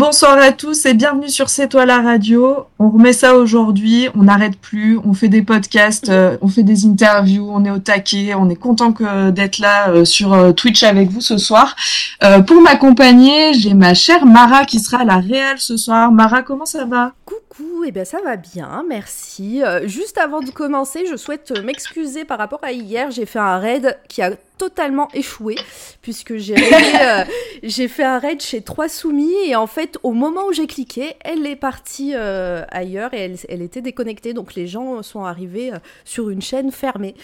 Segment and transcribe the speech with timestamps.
[0.00, 2.64] bonsoir à tous et bienvenue sur C'est toi la radio.
[2.78, 6.86] On remet ça aujourd'hui, on n'arrête plus, on fait des podcasts, euh, on fait des
[6.86, 10.84] interviews, on est au taquet, on est content que d'être là euh, sur euh, Twitch
[10.84, 11.76] avec vous ce soir.
[12.24, 16.10] Euh, pour m'accompagner, j'ai ma chère Mara qui sera à la réelle ce soir.
[16.10, 17.12] Mara, comment ça va?
[17.26, 19.60] Coucou, eh bien ça va bien, merci.
[19.84, 23.10] Juste avant de commencer, je souhaite m'excuser par rapport à hier.
[23.10, 25.56] J'ai fait un raid qui a totalement échoué
[26.02, 26.54] puisque j'ai
[27.00, 27.24] euh,
[27.62, 31.14] j'ai fait un raid chez trois soumis et en fait au moment où j'ai cliqué,
[31.24, 35.72] elle est partie euh, ailleurs et elle, elle était déconnectée donc les gens sont arrivés
[35.72, 37.14] euh, sur une chaîne fermée.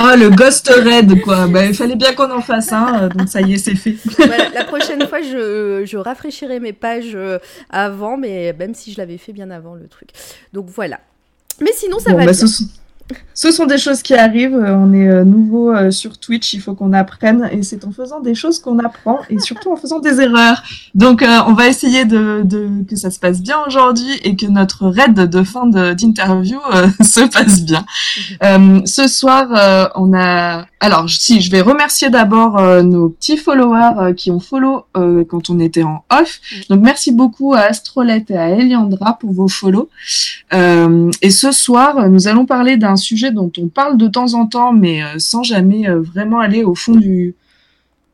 [0.00, 1.46] Ah, le Ghost Red, quoi.
[1.46, 3.94] Bah, il fallait bien qu'on en fasse un, euh, donc ça y est, c'est fait.
[4.26, 7.16] Voilà, la prochaine fois je, je rafraîchirai mes pages
[7.70, 10.08] avant mais même si je l'avais fait bien avant le truc.
[10.52, 10.98] Donc voilà.
[11.60, 12.46] Mais sinon ça Bon, va bah, bien.
[13.34, 14.56] Ce, sont, des choses qui arrivent.
[14.56, 17.48] Euh, On est euh, nouveau euh, sur Twitch, il faut qu'on apprenne.
[17.52, 20.62] Et c'est en faisant des choses qu'on apprend et surtout en faisant des erreurs.
[20.94, 22.44] Donc, on va essayer de,
[22.88, 26.58] que ça se passe bien aujourd'hui et que notre raid de fin d'interview
[27.00, 27.84] se passe bien.
[28.84, 30.66] Ce soir, on a.
[30.80, 35.82] Alors, si, je vais remercier d'abord nos petits followers qui ont follow quand on était
[35.82, 36.40] en off.
[36.68, 39.88] Donc, merci beaucoup à Astrolette et à Eliandra pour vos follow.
[40.52, 44.74] Et ce soir, nous allons parler d'un sujet dont on parle de temps en temps,
[44.74, 47.34] mais euh, sans jamais euh, vraiment aller au fond du,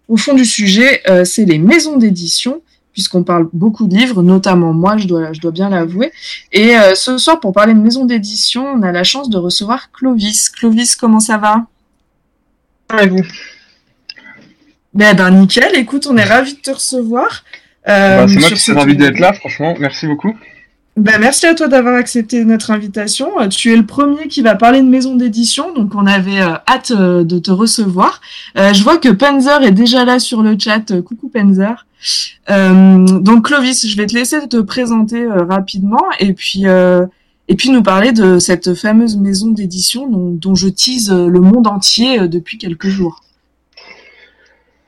[0.06, 1.02] au fond du sujet.
[1.10, 5.41] Euh, c'est les maisons d'édition, puisqu'on parle beaucoup de livres, notamment moi, je dois, je
[5.41, 6.12] dois bien l'avouer.
[6.52, 9.91] Et euh, ce soir, pour parler de maisons d'édition, on a la chance de recevoir
[9.91, 10.48] Clovis.
[10.50, 11.66] Clovis, comment ça va?
[13.03, 13.25] Et vous?
[14.92, 15.75] Ben, ben nickel.
[15.75, 17.42] Écoute, on est ravis de te recevoir.
[17.88, 19.75] Euh, Bah, C'est moi qui suis ravi d'être là, franchement.
[19.80, 20.32] Merci beaucoup.
[20.97, 23.41] Ben, merci à toi d'avoir accepté notre invitation.
[23.41, 26.55] Euh, Tu es le premier qui va parler de maison d'édition, donc on avait euh,
[26.69, 28.21] hâte euh, de te recevoir.
[28.55, 31.00] Je vois que Penzer est déjà là sur le chat.
[31.03, 31.84] Coucou Penzer.
[32.49, 36.65] Euh, donc Clovis, je vais te laisser te présenter rapidement et puis
[37.47, 42.28] et puis nous parler de cette fameuse maison d'édition dont, je tease le monde entier
[42.28, 43.22] depuis quelques jours.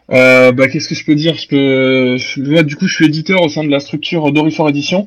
[0.09, 1.34] Bah, Qu'est-ce que je peux dire?
[1.34, 2.62] Je peux...
[2.62, 5.06] du coup, je suis éditeur au sein de la structure Dorifor Édition.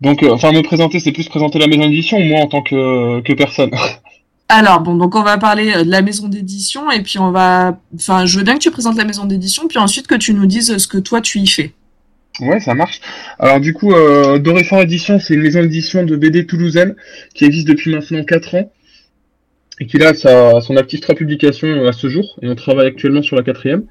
[0.00, 2.62] Donc, euh, enfin, me présenter, c'est plus présenter la maison d'édition ou moi en tant
[2.62, 3.70] que, que personne
[4.50, 7.78] Alors bon, donc on va parler euh, de la maison d'édition et puis on va,
[7.94, 10.46] enfin, je veux bien que tu présentes la maison d'édition, puis ensuite que tu nous
[10.46, 11.72] dises ce que toi tu y fais.
[12.40, 13.00] Ouais, ça marche.
[13.38, 16.94] Alors, du coup, euh, Dorifor Édition, c'est une maison d'édition de BD toulousaine
[17.34, 18.72] qui existe depuis maintenant 4 ans
[19.80, 22.38] et qui a son actif 3 publications euh, à ce jour.
[22.40, 23.84] Et on travaille actuellement sur la quatrième.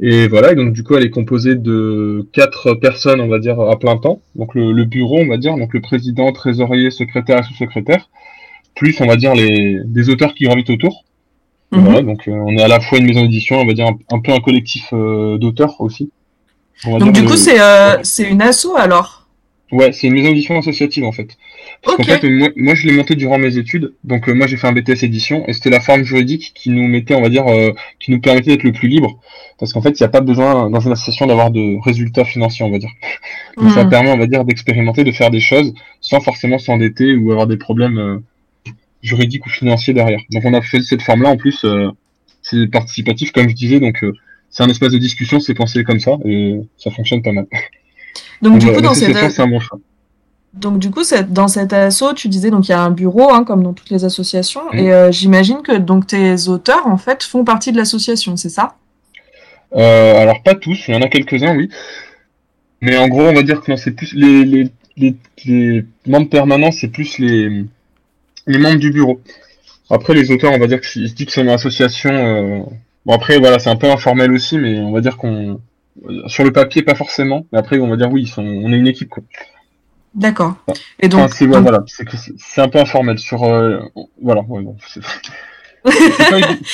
[0.00, 3.60] Et voilà, et donc du coup, elle est composée de quatre personnes, on va dire,
[3.60, 4.20] à plein temps.
[4.36, 8.08] Donc le, le bureau, on va dire, donc le président, trésorier, secrétaire et sous-secrétaire,
[8.76, 11.04] plus, on va dire, les, des auteurs qui gravitent autour.
[11.72, 11.80] Mhm.
[11.82, 13.98] Voilà, donc euh, on est à la fois une maison d'édition, on va dire un,
[14.10, 16.10] un peu un collectif euh, d'auteurs aussi.
[16.84, 19.26] Donc dire du le- coup c'est euh, c'est une asso alors?
[19.70, 21.36] Ouais, c'est une maison d'édition associative en fait.
[21.84, 23.94] Parce qu'en fait, moi, moi, je l'ai monté durant mes études.
[24.04, 26.86] Donc euh, moi j'ai fait un BTS édition et c'était la forme juridique qui nous
[26.88, 29.20] mettait, on va dire, euh, qui nous permettait d'être le plus libre.
[29.58, 32.64] Parce qu'en fait, il n'y a pas besoin dans une association d'avoir de résultats financiers,
[32.64, 32.90] on va dire.
[33.56, 33.90] Donc ça Mhm.
[33.90, 37.56] permet, on va dire, d'expérimenter, de faire des choses sans forcément s'endetter ou avoir des
[37.56, 38.18] problèmes euh,
[39.02, 40.20] juridiques ou financiers derrière.
[40.30, 41.64] Donc on a fait cette forme-là en plus,
[42.42, 44.04] c'est participatif comme je disais, donc
[44.50, 47.46] c'est un espace de discussion, c'est pensé comme ça et ça fonctionne pas mal.
[48.42, 49.78] Donc du coup dans cette c'est un bon choix.
[50.54, 53.44] Donc du coup dans cette asso tu disais donc il y a un bureau hein,
[53.44, 54.78] comme dans toutes les associations Mhm.
[54.78, 58.76] et euh, j'imagine que donc tes auteurs en fait font partie de l'association c'est ça?
[59.76, 61.68] Euh, alors pas tous, il y en a quelques-uns, oui.
[62.80, 66.30] Mais en gros, on va dire que non, c'est plus les, les, les, les membres
[66.30, 67.64] permanents, c'est plus les,
[68.46, 69.20] les membres du bureau.
[69.90, 72.10] Après, les auteurs, on va dire qu'ils se disent que c'est une association.
[72.12, 72.60] euh,
[73.06, 75.60] Bon, après, voilà, c'est un peu informel aussi, mais on va dire qu'on.
[76.28, 77.46] Sur le papier, pas forcément.
[77.52, 79.22] Mais après, on va dire oui, on est une équipe, quoi.
[80.14, 80.54] D'accord.
[81.00, 81.84] Et donc, Enfin, c'est donc- voilà,
[82.56, 83.18] un peu informel.
[83.18, 83.44] Sur.
[83.44, 83.78] euh,
[84.22, 85.02] Voilà, ouais, bon, c'est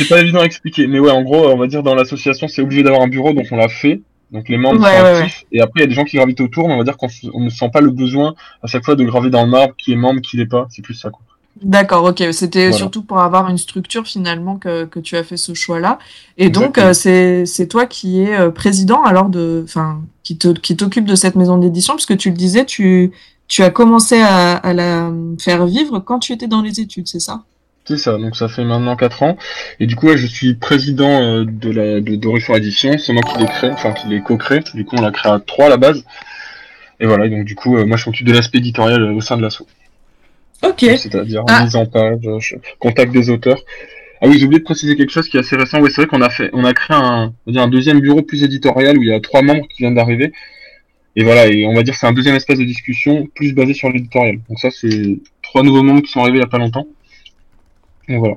[0.09, 0.87] pas, évident à expliquer.
[0.87, 3.47] Mais ouais, en gros, on va dire dans l'association, c'est obligé d'avoir un bureau, donc
[3.51, 4.01] on l'a fait.
[4.33, 5.45] Donc les membres Ouais, sont ouais, actifs.
[5.53, 7.09] Et après, il y a des gens qui gravitent autour, mais on va dire qu'on
[7.41, 9.97] ne sent pas le besoin à chaque fois de graver dans le marbre qui est
[9.97, 10.67] membre, qui l'est pas.
[10.71, 11.21] C'est plus ça, quoi.
[11.63, 12.21] D'accord, ok.
[12.33, 12.77] C'était Voilà.
[12.77, 15.99] surtout pour avoir une structure finalement que, que tu as fait ce choix-là.
[16.37, 20.49] Et donc, euh, c'est, c'est toi qui es euh, président alors de, enfin, qui te,
[20.49, 23.13] qui t'occupe de cette maison d'édition, parce que tu le disais, tu,
[23.47, 27.21] tu as commencé à, à la faire vivre quand tu étais dans les études, c'est
[27.21, 27.45] ça?
[27.87, 29.37] C'est ça, donc ça fait maintenant 4 ans.
[29.79, 32.97] Et du coup, ouais, je suis président euh, de la de Dorifor Édition.
[32.97, 34.61] C'est moi qui l'ai créé, enfin qui l'ai co-créé.
[34.73, 36.03] Du coup, on l'a créé à 3 à la base.
[36.99, 39.37] Et voilà, donc du coup, euh, moi je m'occupe de l'aspect éditorial euh, au sein
[39.37, 39.67] de l'assaut.
[40.63, 40.81] Ok.
[40.81, 41.65] C'est-à-dire Ah.
[41.65, 43.61] mise en page, contact des auteurs.
[44.25, 45.81] Ah oui, j'ai oublié de préciser quelque chose qui est assez récent.
[45.83, 48.01] Ouais, c'est vrai qu'on a fait, on a créé un, on va dire un deuxième
[48.01, 50.33] bureau plus éditorial où il y a trois membres qui viennent d'arriver.
[51.17, 53.75] Et voilà, et on va dire que c'est un deuxième espace de discussion plus basé
[53.75, 54.39] sur l'éditorial.
[54.49, 56.87] Donc ça, c'est trois nouveaux membres qui sont arrivés il y a pas longtemps.
[58.09, 58.37] Donc voilà.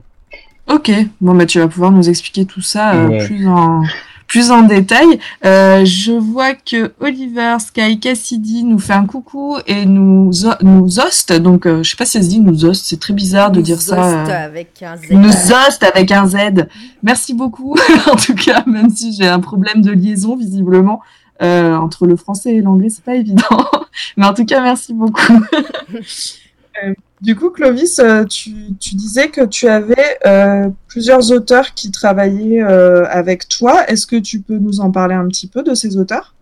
[0.67, 0.91] Ok.
[1.21, 3.25] Bon, bah, tu vas pouvoir nous expliquer tout ça euh, Ouais.
[3.25, 3.81] plus en
[4.27, 5.19] plus en détail.
[5.45, 10.31] Euh, je vois que Oliver Sky Cassidy nous fait un coucou et nous
[10.61, 11.33] nous hoste.
[11.33, 12.85] Donc, euh, je sais pas si ça se dit nous hoste.
[12.85, 13.99] C'est très bizarre de Nous dire ça.
[13.99, 15.11] host euh, avec un Z.
[15.11, 16.67] nous host avec un Z.
[17.03, 17.75] Merci beaucoup.
[18.11, 21.01] en tout cas, même si j'ai un problème de liaison visiblement
[21.41, 23.43] euh, entre le français et l'anglais, c'est pas évident.
[24.17, 25.41] Mais en tout cas, merci beaucoup.
[27.21, 28.51] Du coup, Clovis, euh, tu,
[28.93, 33.89] disais que tu avais euh, plusieurs auteurs qui travaillaient euh, avec toi.
[33.89, 36.35] Est-ce que tu peux nous en parler un petit peu de ces auteurs?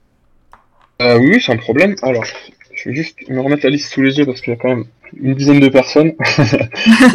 [1.02, 1.96] Euh, oui, un problème.
[2.02, 2.26] Alors,
[2.74, 4.68] je vais juste me remettre la liste sous les yeux parce qu'il y a quand
[4.68, 4.86] même
[5.18, 6.12] une dizaine de personnes.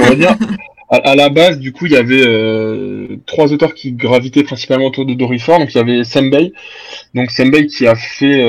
[0.00, 0.36] On.
[0.92, 5.14] À, la base, du coup, il y avait trois auteurs qui gravitaient principalement autour de
[5.14, 5.58] Dorifor.
[5.60, 6.52] Donc, il y avait Sembei.
[7.14, 8.42] Donc, Sembei qui a fait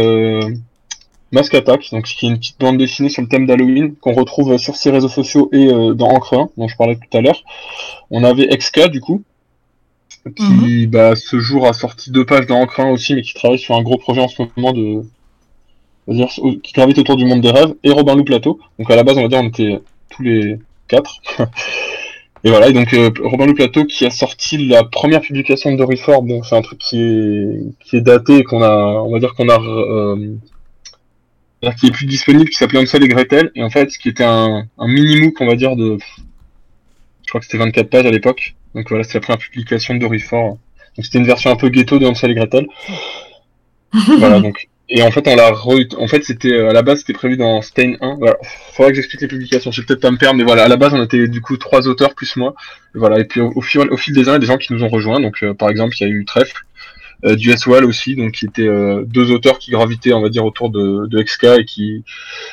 [1.32, 4.58] Mask Attack, donc qui est une petite bande dessinée sur le thème d'Halloween qu'on retrouve
[4.58, 7.42] sur ses réseaux sociaux et euh, dans Encre 1, dont je parlais tout à l'heure.
[8.10, 9.24] On avait XK, du coup,
[10.36, 13.60] qui, bah, ce jour a sorti deux pages dans Encre 1 aussi, mais qui travaille
[13.60, 15.04] sur un gros projet en ce moment de,
[16.10, 16.28] dire,
[16.62, 18.60] qui gravite autour du monde des rêves, et Robin Lou Plateau.
[18.78, 19.80] Donc à la base, on va dire, on était
[20.10, 21.22] tous les quatre.
[22.44, 25.78] et voilà, et donc euh, Robin Lou Plateau qui a sorti la première publication de
[25.78, 29.20] Dorifor, bon, c'est un truc qui est, qui est daté et qu'on a, on va
[29.20, 30.36] dire qu'on a, euh,
[31.78, 34.68] qui est plus disponible, qui s'appelait Hansel et Gretel, et en fait, qui était un,
[34.78, 35.98] un mini-mook, on va dire, de,
[37.24, 38.56] je crois que c'était 24 pages à l'époque.
[38.76, 40.58] Donc voilà, c'était la première publication de Dorifor.
[40.98, 42.68] Donc c'était une version un peu ghetto de Hansel et Gretel.
[44.18, 44.68] voilà, donc.
[44.94, 45.86] Et en fait, on l'a re...
[45.98, 48.16] En fait, c'était, euh, à la base, c'était prévu dans Stain 1.
[48.16, 48.36] Voilà.
[48.74, 49.72] Faudrait que j'explique les publications.
[49.72, 50.66] Je vais peut-être pas me perdre, mais voilà.
[50.66, 52.56] À la base, on était, du coup, trois auteurs plus moi.
[52.94, 53.22] Et voilà.
[53.22, 54.84] Et puis, au, fil, au fil des ans, il y a des gens qui nous
[54.84, 55.22] ont rejoints.
[55.22, 56.66] Donc, euh, par exemple, il y a eu Trèfle,
[57.24, 60.70] du S-Wall aussi, donc qui étaient euh, deux auteurs qui gravitaient, on va dire, autour
[60.70, 62.04] de, de XK et qui,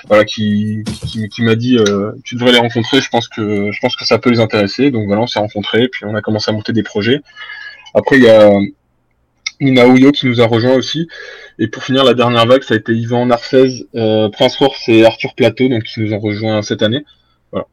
[0.09, 3.01] voilà, qui, qui, qui m'a dit, euh, tu devrais les rencontrer.
[3.01, 4.91] Je pense que, je pense que ça peut les intéresser.
[4.91, 7.21] Donc voilà, on s'est rencontrés, puis on a commencé à monter des projets.
[7.95, 8.51] Après, il y a
[9.61, 11.09] Nina Ouyo qui nous a rejoint aussi.
[11.59, 15.05] Et pour finir, la dernière vague, ça a été Yvan Narcez, euh, Prince Force et
[15.05, 17.05] Arthur Plateau, donc qui nous ont rejoint cette année.
[17.51, 17.67] Voilà.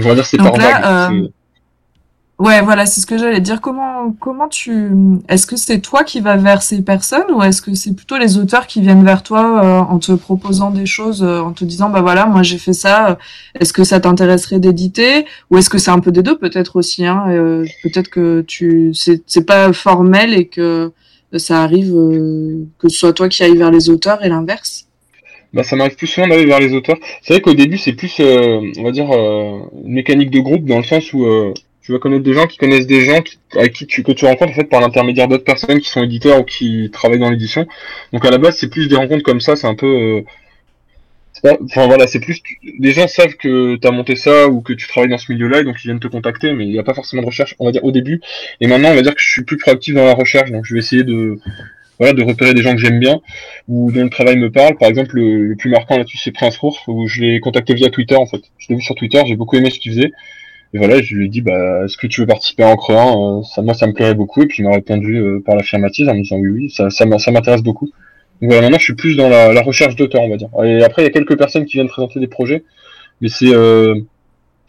[0.00, 1.14] On va dire c'est par là, vague.
[1.24, 1.28] euh,
[2.38, 3.62] Ouais, voilà, c'est ce que j'allais dire.
[3.62, 4.90] Comment, comment tu,
[5.26, 8.36] est-ce que c'est toi qui vas vers ces personnes ou est-ce que c'est plutôt les
[8.36, 11.88] auteurs qui viennent vers toi euh, en te proposant des choses, euh, en te disant,
[11.88, 13.14] bah voilà, moi j'ai fait ça, euh,
[13.58, 17.06] est-ce que ça t'intéresserait d'éditer ou est-ce que c'est un peu des deux peut-être aussi,
[17.06, 20.92] hein, euh, peut-être que tu, c'est, pas formel et que
[21.38, 21.92] ça arrive
[22.78, 24.88] que ce soit toi qui ailles vers les auteurs et l'inverse?
[25.54, 26.96] Bah, ça m'arrive plus souvent d'aller vers les auteurs.
[27.22, 30.82] C'est vrai qu'au début, c'est plus, on va dire, une mécanique de groupe dans le
[30.82, 31.24] sens où
[31.86, 34.26] tu vas connaître des gens qui connaissent des gens qui, avec qui tu, que tu
[34.26, 37.64] rencontres en fait par l'intermédiaire d'autres personnes qui sont éditeurs ou qui travaillent dans l'édition.
[38.12, 39.54] Donc à la base, c'est plus des rencontres comme ça.
[39.54, 40.22] C'est un peu, euh,
[41.62, 42.42] enfin voilà, c'est plus,
[42.80, 45.60] les gens savent que tu as monté ça ou que tu travailles dans ce milieu-là
[45.60, 47.54] et donc ils viennent te contacter, mais il n'y a pas forcément de recherche.
[47.60, 48.20] On va dire au début.
[48.60, 50.50] Et maintenant, on va dire que je suis plus proactif dans la recherche.
[50.50, 51.38] Donc je vais essayer de
[52.00, 53.20] voilà, de repérer des gens que j'aime bien
[53.68, 54.76] ou dont le travail me parle.
[54.76, 58.16] Par exemple, le, plus marquant là-dessus, c'est Prince Rourf, où je l'ai contacté via Twitter,
[58.16, 58.42] en fait.
[58.58, 60.10] Je l'ai vu sur Twitter, j'ai beaucoup aimé ce qu'il faisait.
[60.74, 62.94] Et voilà, je lui ai dit, bah, est-ce que tu veux participer à Encre 1
[62.94, 64.42] Euh, ça, Moi, ça me plairait beaucoup.
[64.42, 67.06] Et puis, il m'a répondu euh, par l'affirmative en me disant oui, oui, ça, ça,
[67.06, 67.86] m'intéresse beaucoup.
[68.42, 70.48] Donc voilà, maintenant, je suis plus dans la, recherche d'auteurs, on va dire.
[70.64, 72.64] Et après, il y a quelques personnes qui viennent présenter des projets,
[73.20, 73.94] mais c'est euh,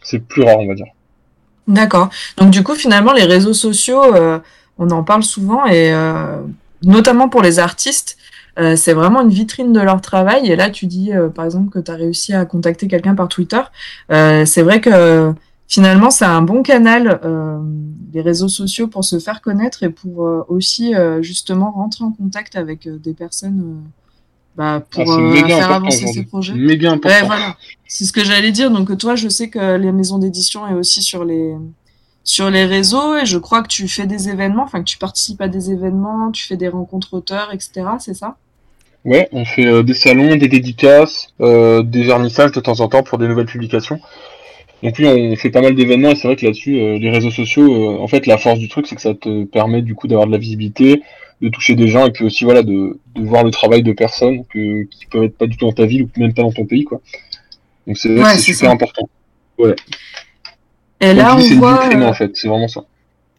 [0.02, 0.86] c'est plus rare, on va dire.
[1.66, 2.08] D'accord.
[2.38, 4.00] Donc du coup, finalement, les réseaux sociaux,
[4.78, 5.92] on en parle souvent et
[6.82, 8.16] notamment pour les artistes,
[8.56, 10.50] c'est vraiment une vitrine de leur travail.
[10.50, 13.60] Et là, tu dis, par exemple, que tu as réussi à contacter quelqu'un par Twitter.
[14.08, 15.34] C'est vrai que
[15.68, 17.58] finalement, c'est un bon canal, euh,
[18.12, 22.10] les réseaux sociaux, pour se faire connaître et pour euh, aussi euh, justement rentrer en
[22.10, 23.88] contact avec euh, des personnes euh,
[24.56, 26.54] bah, pour Ah, euh, faire avancer ces projets.
[26.54, 27.16] Méga important.
[27.16, 27.56] Ouais, voilà.
[27.86, 28.70] C'est ce que j'allais dire.
[28.70, 31.54] Donc toi, je sais que les maisons d'édition est aussi sur les
[32.24, 35.40] sur les réseaux et je crois que tu fais des événements, enfin que tu participes
[35.40, 37.86] à des événements, tu fais des rencontres auteurs, etc.
[38.00, 38.36] C'est ça?
[39.06, 43.02] Ouais, on fait euh, des salons, des dédicaces, euh, des vernissages de temps en temps
[43.02, 43.98] pour des nouvelles publications.
[44.82, 47.30] Donc oui, on fait pas mal d'événements et c'est vrai que là-dessus, euh, les réseaux
[47.32, 47.64] sociaux,
[47.96, 50.26] euh, en fait, la force du truc, c'est que ça te permet du coup d'avoir
[50.28, 51.02] de la visibilité,
[51.42, 54.44] de toucher des gens et puis aussi voilà de, de voir le travail de personnes
[54.46, 56.64] que, qui peuvent être pas du tout dans ta ville ou même pas dans ton
[56.66, 57.00] pays quoi.
[57.86, 58.72] Donc c'est Ouais, super ça.
[58.72, 59.08] important.
[61.00, 61.88] Et Comme là, dis, on voit.
[61.94, 62.84] euh, en fait, c'est vraiment ça.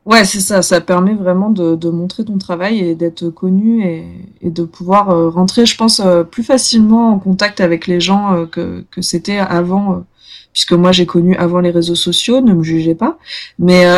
[0.06, 0.62] Ouais, c'est ça.
[0.62, 4.04] Ça permet vraiment de, de montrer ton travail et d'être connu et,
[4.42, 8.84] et de pouvoir euh, rentrer, je pense, plus facilement en contact avec les gens que,
[8.92, 10.06] que c'était avant.
[10.54, 13.18] Puisque moi j'ai connu avant les réseaux sociaux, ne me jugez pas.
[13.58, 13.98] Mais euh,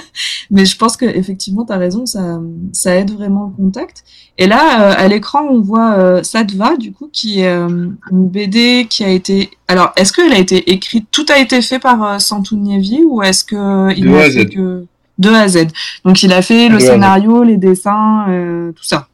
[0.50, 2.40] mais je pense que effectivement t'as raison, ça
[2.72, 4.04] ça aide vraiment le contact.
[4.40, 8.28] Et là, euh, à l'écran, on voit euh, Sadva, du coup, qui est euh, une
[8.28, 9.50] BD qui a été.
[9.68, 13.22] Alors, est-ce qu'elle a été écrite, tout a été fait par euh, Santou Nievi ou
[13.22, 14.48] est-ce que il De A fait Z.
[14.48, 14.86] que
[15.18, 15.66] de A à Z?
[16.06, 19.08] Donc, il a fait le scénario, les dessins, euh, tout ça.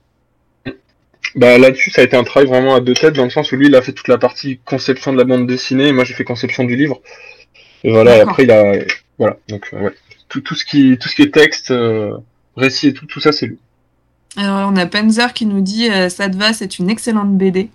[1.34, 3.56] Bah là-dessus, ça a été un travail vraiment à deux têtes, dans le sens où
[3.56, 6.14] lui, il a fait toute la partie conception de la bande dessinée, et moi j'ai
[6.14, 7.00] fait conception du livre.
[7.84, 8.74] Et voilà, et après il a,
[9.18, 9.94] voilà, donc euh, ouais,
[10.28, 12.16] tout, tout ce qui, tout ce qui est texte, euh,
[12.56, 13.58] récit et tout, tout ça, c'est lui.
[14.36, 17.70] Alors, on a Penzer qui nous dit euh, Sadva, c'est une excellente BD.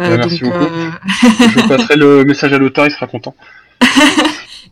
[0.00, 0.74] Euh, Ouais, merci donc, beaucoup.
[1.40, 3.34] Je passerai le message à l'auteur, il sera content.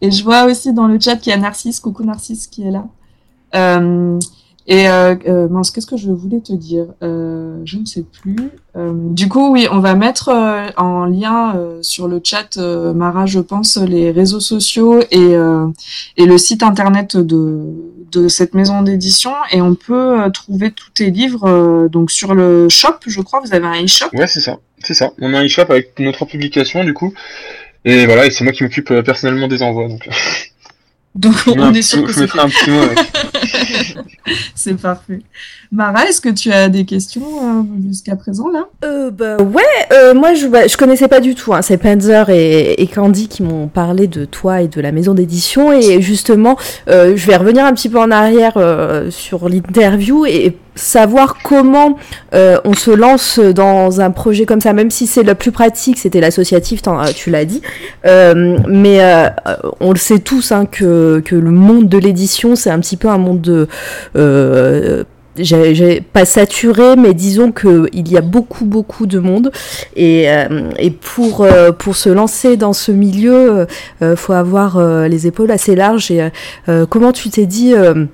[0.01, 2.71] Et je vois aussi dans le chat qu'il y a Narcisse, coucou Narcisse qui est
[2.71, 2.85] là.
[4.71, 6.89] Et euh, euh, qu'est-ce que je voulais te dire?
[7.03, 8.51] Euh, Je ne sais plus.
[8.77, 10.29] Du coup, oui, on va mettre
[10.77, 15.33] en lien sur le chat, Mara, je pense, les réseaux sociaux et,
[16.17, 17.65] et le site internet de,
[18.13, 19.33] de cette maison d'édition.
[19.51, 23.41] Et on peut trouver tous tes livres donc sur le shop, je crois.
[23.41, 24.11] Vous avez un e-shop?
[24.13, 25.11] Ouais, c'est ça, c'est ça.
[25.21, 27.13] On a un e-shop avec notre publication, du coup.
[27.85, 30.09] Et voilà, et c'est moi qui m'occupe personnellement des envois, donc.
[31.19, 32.29] Donc on est sûr que c'est.
[34.55, 35.21] C'est parfait.
[35.71, 38.69] Mara, est-ce que tu as des questions euh, jusqu'à présent là?
[38.87, 41.53] Euh, bah ouais, euh, moi je, bah, je connaissais pas du tout.
[41.53, 41.61] Hein.
[41.61, 45.73] C'est Panzer et, Candy qui m'ont parlé de toi et de la maison d'édition.
[45.75, 46.57] Et justement,
[46.89, 48.55] euh, je vais revenir un petit peu en arrière
[49.11, 51.99] sur l'interview et savoir comment
[52.33, 56.21] on se lance dans un projet comme ça, même si c'est le plus pratique, c'était
[56.21, 56.81] l'associatif,
[57.15, 57.61] tu l'as dit.
[58.05, 59.29] Mais euh,
[59.81, 63.09] on le sait tous hein, que, que le monde de l'édition, c'est un petit peu
[63.09, 63.69] un monde de...
[65.39, 69.53] Euh, j'ai pas saturé, mais disons que il y a beaucoup beaucoup de monde
[69.97, 73.67] et, euh, pour euh, pour se lancer dans ce milieu,
[74.03, 76.11] euh, faut avoir euh, les épaules assez larges.
[76.11, 76.31] Et
[76.69, 78.07] euh, comment tu t'es dit euh,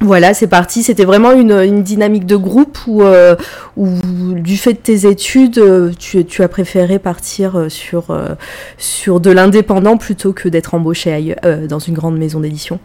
[0.00, 0.82] voilà, c'est parti.
[0.82, 3.36] C'était vraiment une, une dynamique de groupe où, euh,
[3.76, 3.88] où
[4.34, 8.34] du fait de tes études, euh, tu, as préféré partir euh, sur, euh,
[8.76, 12.78] sur de l'indépendant plutôt que d'être embauché ailleurs, euh, dans une grande maison d'édition?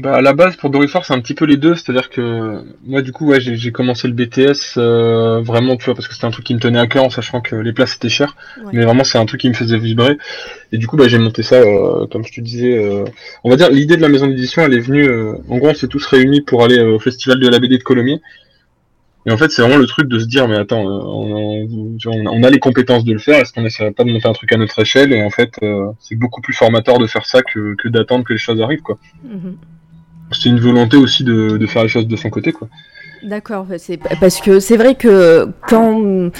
[0.00, 1.74] Bah, à la base, pour Dorifor, c'est un petit peu les deux.
[1.74, 6.08] C'est-à-dire que moi, du coup, ouais, j'ai commencé le BTS euh, vraiment, tu vois, parce
[6.08, 8.08] que c'était un truc qui me tenait à cœur, en sachant que les places étaient
[8.08, 8.34] chères.
[8.64, 8.70] Ouais.
[8.72, 10.16] Mais vraiment, c'est un truc qui me faisait vibrer.
[10.72, 12.78] Et du coup, bah, j'ai monté ça, euh, comme je te disais.
[12.78, 13.04] euh,
[13.44, 15.06] on va dire, l'idée de la maison d'édition, elle est venue.
[15.48, 18.20] en gros, on s'est tous réunis pour aller au festival de la BD de Colomiers.
[19.26, 22.58] Et en fait, c'est vraiment le truc de se dire, mais attends, on, a, les
[22.58, 23.38] compétences de le faire.
[23.38, 25.12] Est-ce qu'on essaierait pas de monter un truc à notre échelle?
[25.12, 25.56] Et en fait,
[25.98, 28.98] c'est beaucoup plus formateur de faire ça que, que d'attendre que les choses arrivent, quoi.
[29.22, 29.58] Mhm.
[30.32, 32.68] C'est une volonté aussi de, faire les choses de son côté, quoi.
[33.22, 33.66] D'accord,
[34.18, 36.30] parce que c'est vrai que quand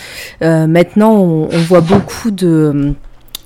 [0.42, 2.94] euh, maintenant on voit beaucoup de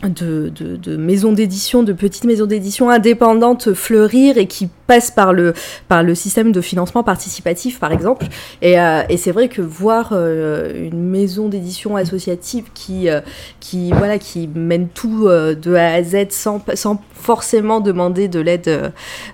[0.08, 5.32] de, de, de maisons d'édition, de petites maisons d'édition indépendantes fleurir et qui passent par
[5.32, 5.54] le,
[5.88, 8.26] par le système de financement participatif, par exemple.
[8.62, 13.20] Et, euh, et c'est vrai que voir euh, une maison d'édition associative qui, euh,
[13.60, 18.68] qui, voilà, qui mène tout de A à Z sans, sans forcément demander de l'aide
[18.68, 18.90] euh,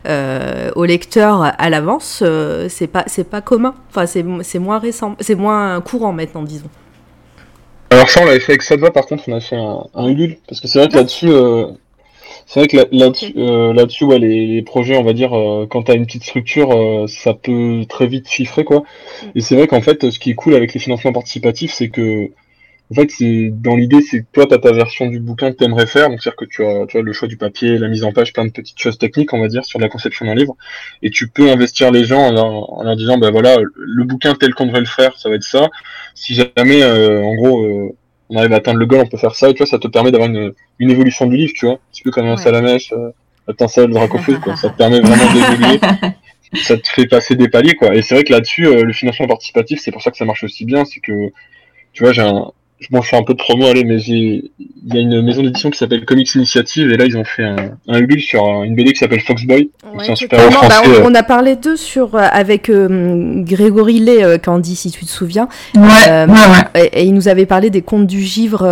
[0.06, 2.22] euh, au lecteur à l'avance,
[2.68, 3.74] c'est pas, pas commun.
[3.90, 6.68] Enfin, c'est moins récent, c'est moins courant maintenant, disons.
[7.90, 10.36] Alors ça, on l'avait fait avec Sadva, par contre, on a fait un, un Ulule,
[10.48, 11.66] parce que c'est vrai que là-dessus, euh,
[12.46, 15.66] c'est vrai que là- là-dessus, euh, là-dessus, ouais, les, les projets, on va dire, euh,
[15.68, 18.84] quand t'as une petite structure, euh, ça peut très vite chiffrer, quoi.
[19.34, 22.26] Et c'est vrai qu'en fait, ce qui est cool avec les financements participatifs, c'est que,
[22.92, 25.86] en fait, c'est dans l'idée, c'est que toi, t'as ta version du bouquin que t'aimerais
[25.86, 28.12] faire, donc c'est-à-dire que tu as, tu as le choix du papier, la mise en
[28.12, 30.56] page, plein de petites choses techniques, on va dire, sur la conception d'un livre,
[31.02, 34.34] et tu peux investir les gens en leur, en leur disant, ben voilà, le bouquin
[34.34, 35.68] tel qu'on devrait le faire, ça va être ça.
[36.14, 37.96] Si jamais, euh, en gros, euh,
[38.28, 39.88] on arrive à atteindre le goal, on peut faire ça, et tu vois, ça te
[39.88, 42.36] permet d'avoir une, une évolution du livre, tu vois, un petit peu comme un Ouais.
[42.36, 43.10] salamèche, euh,
[43.48, 44.56] étincelle, dracofeu, quoi.
[44.56, 45.80] Ça te permet vraiment d'évoluer.
[46.62, 47.94] ça te fait passer des paliers, quoi.
[47.94, 50.44] Et c'est vrai que là-dessus, euh, le financement participatif, c'est pour ça que ça marche
[50.44, 51.30] aussi bien, c'est que,
[51.92, 54.96] tu vois, j'ai un, je fais un peu de promo, allez, mais j'ai, il y
[54.96, 57.56] a une maison d'édition qui s'appelle Comics Initiative, et là, ils ont fait un,
[57.88, 59.70] un Ulule sur un- une BD qui s'appelle Foxboy.
[59.94, 61.02] Ouais, c'est un super Bah, français, on, euh.
[61.04, 65.10] on a parlé d'eux sur euh, avec euh, Grégory Lay, euh, Candy, si tu te
[65.10, 65.48] souviens.
[65.74, 66.90] Ouais, Euh, ouais, ouais.
[66.94, 68.62] Et, et il nous avait parlé des contes du givre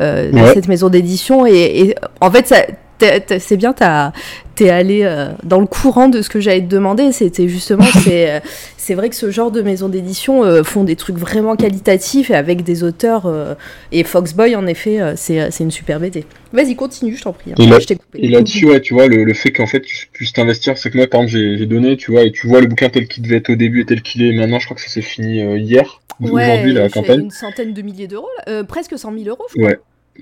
[0.00, 0.54] de Ouais.
[0.54, 1.46] cette maison d'édition.
[1.46, 2.56] Et, et en fait, ça,
[3.00, 4.12] c'est bien, t'as-
[4.54, 7.12] t'es allé euh, dans le courant de ce que j'allais te demander.
[7.12, 8.40] C'était justement, c'est euh,
[8.76, 12.34] c'est vrai que ce genre de maisons d'édition euh, font des trucs vraiment qualitatifs et
[12.34, 13.26] avec des auteurs.
[13.26, 13.54] euh,
[13.92, 16.24] et Foxboy, en effet, euh, c'est c'est une super BD.
[16.52, 17.50] Vas-y, continue, je t'en prie.
[17.52, 17.54] hein.
[17.58, 17.78] Et là-.
[18.14, 20.96] Et là-dessus, ouais, tu vois, le, le fait qu'en fait tu puisses t'investir, c'est que
[20.96, 23.36] moi, par exemple, j'ai donné, tu vois, et tu vois le bouquin tel qu'il devait
[23.38, 25.58] être au début et tel qu'il est maintenant, je crois que ça s'est fini euh,
[25.58, 27.20] hier, ou Ouais, aujourd'hui, la campagne.
[27.22, 28.28] une centaine de milliers d'euros.
[28.48, 29.68] Euh, presque 100 000 euros, je crois.
[29.70, 29.78] Ouais.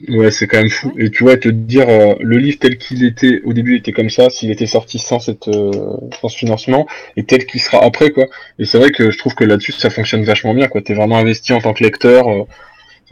[0.08, 0.92] Ouais, c'est quand même fou.
[0.98, 4.08] Et tu vois, te dire, euh, le livre tel qu'il était au début était comme
[4.08, 5.70] ça, s'il était sorti sans cette, euh,
[6.20, 8.26] sans ce financement, et tel qu'il sera après, quoi.
[8.58, 10.80] Et c'est vrai que je trouve que là-dessus, ça fonctionne vachement bien, quoi.
[10.80, 12.44] T'es vraiment investi en tant que lecteur, euh,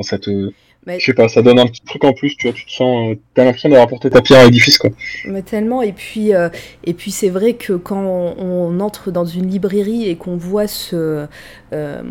[0.01, 0.53] ça te,
[0.87, 2.71] Mais- je sais pas, ça donne un petit truc en plus, tu vois, tu te
[2.71, 4.91] sens, euh, t'as l'impression d'avoir apporté ta pierre à l'édifice, quoi.
[5.27, 5.83] Mais tellement.
[5.83, 6.49] Et puis, euh,
[6.85, 10.67] et puis c'est vrai que quand on, on entre dans une librairie et qu'on voit
[10.67, 11.27] ce,
[11.75, 12.03] euh,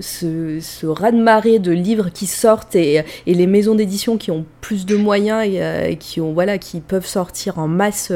[0.00, 4.86] ce, ce raz-de-marée de livres qui sortent et, et les maisons d'édition qui ont plus
[4.86, 8.12] de moyens et, euh, et qui, ont, voilà, qui peuvent sortir en masse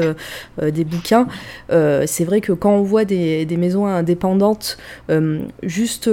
[0.61, 1.27] des bouquins,
[1.69, 4.77] c'est vrai que quand on voit des, des maisons indépendantes
[5.63, 6.09] juste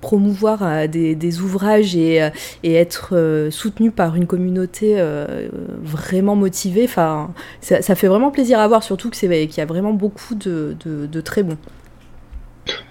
[0.00, 2.28] promouvoir des, des ouvrages et,
[2.62, 5.48] et être euh, soutenu par une communauté euh,
[5.82, 7.30] vraiment motivée, enfin,
[7.60, 10.34] ça, ça fait vraiment plaisir à voir, surtout que c'est qu'il y a vraiment beaucoup
[10.34, 11.58] de, de, de très bons.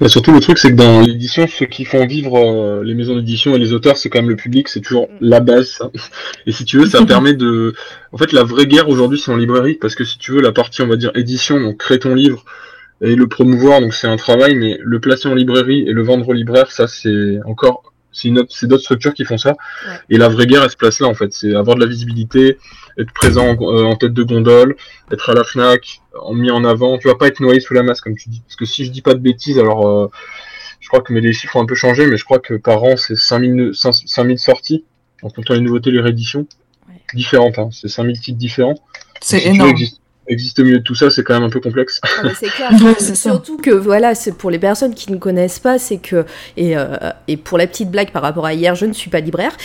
[0.01, 3.15] Et surtout, le truc, c'est que dans l'édition, ceux qui font vivre euh, les maisons
[3.15, 5.91] d'édition et les auteurs, c'est quand même le public, c'est toujours la base, ça.
[6.45, 7.73] Et si tu veux, ça permet de...
[8.11, 10.51] En fait, la vraie guerre aujourd'hui, c'est en librairie, parce que si tu veux, la
[10.51, 12.45] partie, on va dire, édition, donc créer ton livre
[13.01, 16.29] et le promouvoir, donc c'est un travail, mais le placer en librairie et le vendre
[16.29, 17.91] au libraire, ça, c'est encore...
[18.15, 19.51] C'est une autre- c'est d'autres structures qui font ça.
[19.51, 19.93] Ouais.
[20.09, 21.33] Et la vraie guerre, elle se place là, en fait.
[21.33, 22.57] C'est avoir de la visibilité,
[22.97, 24.75] être présent en, euh, en tête de gondole,
[25.11, 26.97] être à la FNAC, en mis en avant.
[26.97, 28.41] Tu vas pas être noyé sous la masse, comme tu dis.
[28.41, 30.09] Parce que si je dis pas de bêtises, alors euh,
[30.79, 32.83] je crois que mais les chiffres ont un peu changé, mais je crois que par
[32.83, 34.85] an, c'est 5000, 5000 sorties,
[35.23, 36.47] en comptant les nouveautés, les rééditions.
[36.87, 36.95] Ouais.
[37.13, 37.69] Différentes, hein.
[37.71, 38.75] c'est 5000 titres différents.
[39.21, 39.69] C'est Si énorme.
[39.71, 41.99] existe- exister au milieu de tout ça, c'est quand même un peu complexe.
[42.03, 42.71] Ah, mais c'est clair.
[42.85, 43.31] Ouais, c'est ça.
[43.31, 46.97] Surtout que voilà, c'est pour les personnes qui ne connaissent pas, c'est que et, euh,
[47.27, 49.55] et pour la petite blague par rapport à hier, je ne suis pas libraire,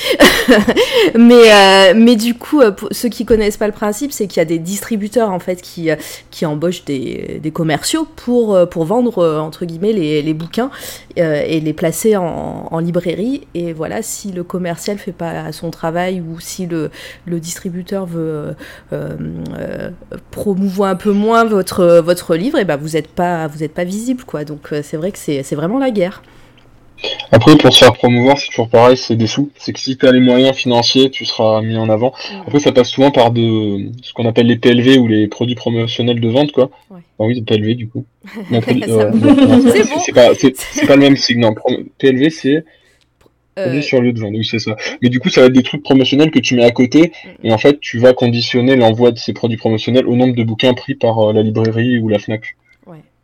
[1.18, 4.38] mais euh, mais du coup, euh, pour ceux qui connaissent pas le principe, c'est qu'il
[4.38, 5.90] y a des distributeurs en fait qui
[6.30, 10.70] qui embauchent des, des commerciaux pour pour vendre entre guillemets les, les bouquins
[11.18, 13.46] euh, et les placer en, librairie.
[13.54, 16.90] Et voilà, si le commercial fait pas son travail ou si le
[17.40, 18.54] distributeur veut
[18.92, 19.16] euh,
[19.58, 19.90] euh,
[20.30, 24.25] promouvoir un peu moins votre, votre livre, et ben vous n'êtes pas, pas visible.
[24.25, 24.44] quoi.
[24.44, 26.23] Donc c'est vrai que c'est vraiment la guerre.
[27.32, 29.50] Après, pour se faire promouvoir, c'est toujours pareil, c'est des sous.
[29.56, 32.13] C'est que si tu as les moyens financiers, tu seras mis en avant.
[32.47, 36.21] Après, ça passe souvent par de ce qu'on appelle les PLV ou les produits promotionnels
[36.21, 36.71] de vente, quoi.
[36.91, 36.99] Ouais.
[37.19, 38.04] Enfin, oui, PLV, du coup.
[38.60, 39.13] Produit- euh,
[40.04, 41.41] C'est pas, c'est- c'est pas le même signe.
[41.41, 41.54] Non,
[41.99, 42.65] PLV, c'est
[43.58, 44.32] Euh, produit sur lieu de vente.
[44.34, 44.76] Oui, c'est ça.
[45.02, 47.13] Mais du coup, ça va être des trucs promotionnels que tu mets à côté.
[47.43, 47.47] Mm.
[47.49, 50.73] Et en fait, tu vas conditionner l'envoi de ces produits promotionnels au nombre de bouquins
[50.75, 52.56] pris par euh, la librairie ou la FNAC.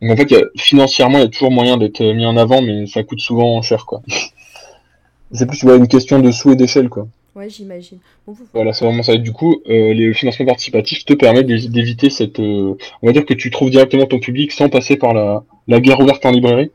[0.01, 2.25] Donc en fait, il y a- financièrement, il y a toujours moyen d'être euh, mis
[2.25, 4.01] en avant, mais ça coûte souvent cher, quoi.
[5.31, 7.07] C'est plus ouais, une question de sous et d'échelle, quoi.
[7.35, 7.99] Ouais, j'imagine.
[8.25, 9.15] Bon, vous- Voilà, c'est vraiment ça.
[9.17, 12.39] Du coup, euh, les financements participatifs te permettent d'é- d'éviter cette.
[12.39, 15.79] euh, on va dire que tu trouves directement ton public sans passer par la, la
[15.79, 16.71] guerre ouverte en librairie.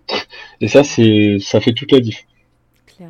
[0.61, 2.25] Et ça, c'est, ça fait toute la diff.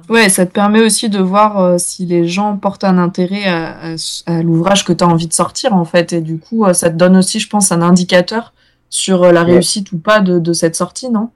[0.08, 3.92] Ouais, ça te permet aussi de voir euh, si les gens portent un intérêt à,
[3.92, 3.96] à-
[4.26, 6.14] à l'ouvrage que tu as envie de sortir, en fait.
[6.14, 8.54] Et du coup, ça te donne aussi, je pense, un indicateur
[8.92, 9.52] sur euh, la Ouais.
[9.52, 11.30] réussite ou pas de, de cette sortie, non?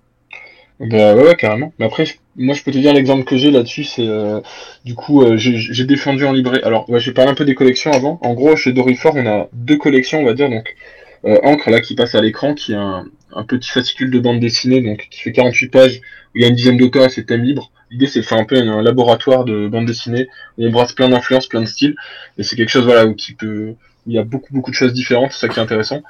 [0.79, 1.73] Bah ouais, ouais, carrément.
[1.79, 4.41] Mais après, je- moi, je peux te dire l'exemple que j'ai là-dessus, c'est euh,
[4.85, 6.63] du coup, euh, j'ai défendu en librairie.
[6.65, 8.19] Alors, ouais, j'ai parlé un peu des collections avant.
[8.23, 10.51] En gros, chez Dorifor, on a deux collections, on va dire.
[10.51, 10.77] Donc,
[11.25, 14.39] euh, Encre, là, qui passe à l'écran, qui est un, un petit fascicule de bande
[14.41, 16.01] dessinée, donc qui fait 48 pages,
[16.35, 17.71] où il y a une dizaine d'auteurs c'est thème libre.
[17.91, 20.93] L'idée, c'est de faire un peu un, un laboratoire de bande dessinée, où on brasse
[20.93, 21.97] plein d'influences, plein de styles.
[22.37, 23.71] Et c'est quelque chose, voilà, où, qui peut,
[24.07, 26.03] où il y a beaucoup, beaucoup de choses différentes, c'est ça qui est intéressant.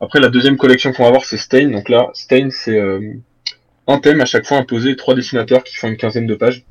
[0.00, 1.70] Après, la deuxième collection qu'on va voir, c'est Stain.
[1.70, 3.14] Donc là, Stain, c'est euh,
[3.86, 6.64] un thème à chaque fois imposé, trois dessinateurs qui font une quinzaine de pages.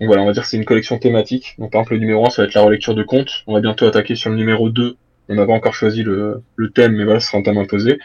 [0.00, 1.54] Donc voilà, on va dire que c'est une collection thématique.
[1.58, 3.44] Donc par exemple, le numéro 1, ça va être la relecture de contes.
[3.46, 4.96] On va bientôt attaquer sur le numéro 2.
[5.28, 7.98] On n'a pas encore choisi le, le thème, mais voilà, ce sera un thème imposé.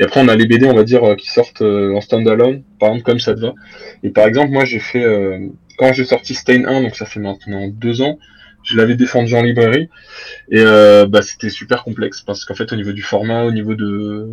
[0.00, 2.64] Et après, on a les BD, on va dire, euh, qui sortent euh, en standalone,
[2.80, 3.54] par exemple, comme ça te va.
[4.02, 5.38] Et par exemple, moi, j'ai fait, euh,
[5.78, 8.18] quand j'ai sorti Stain 1, donc ça fait maintenant deux ans,
[8.64, 9.88] je l'avais défendu en librairie.
[10.50, 13.74] Et euh, bah, c'était super complexe, parce qu'en fait, au niveau du format, au niveau
[13.74, 14.28] de,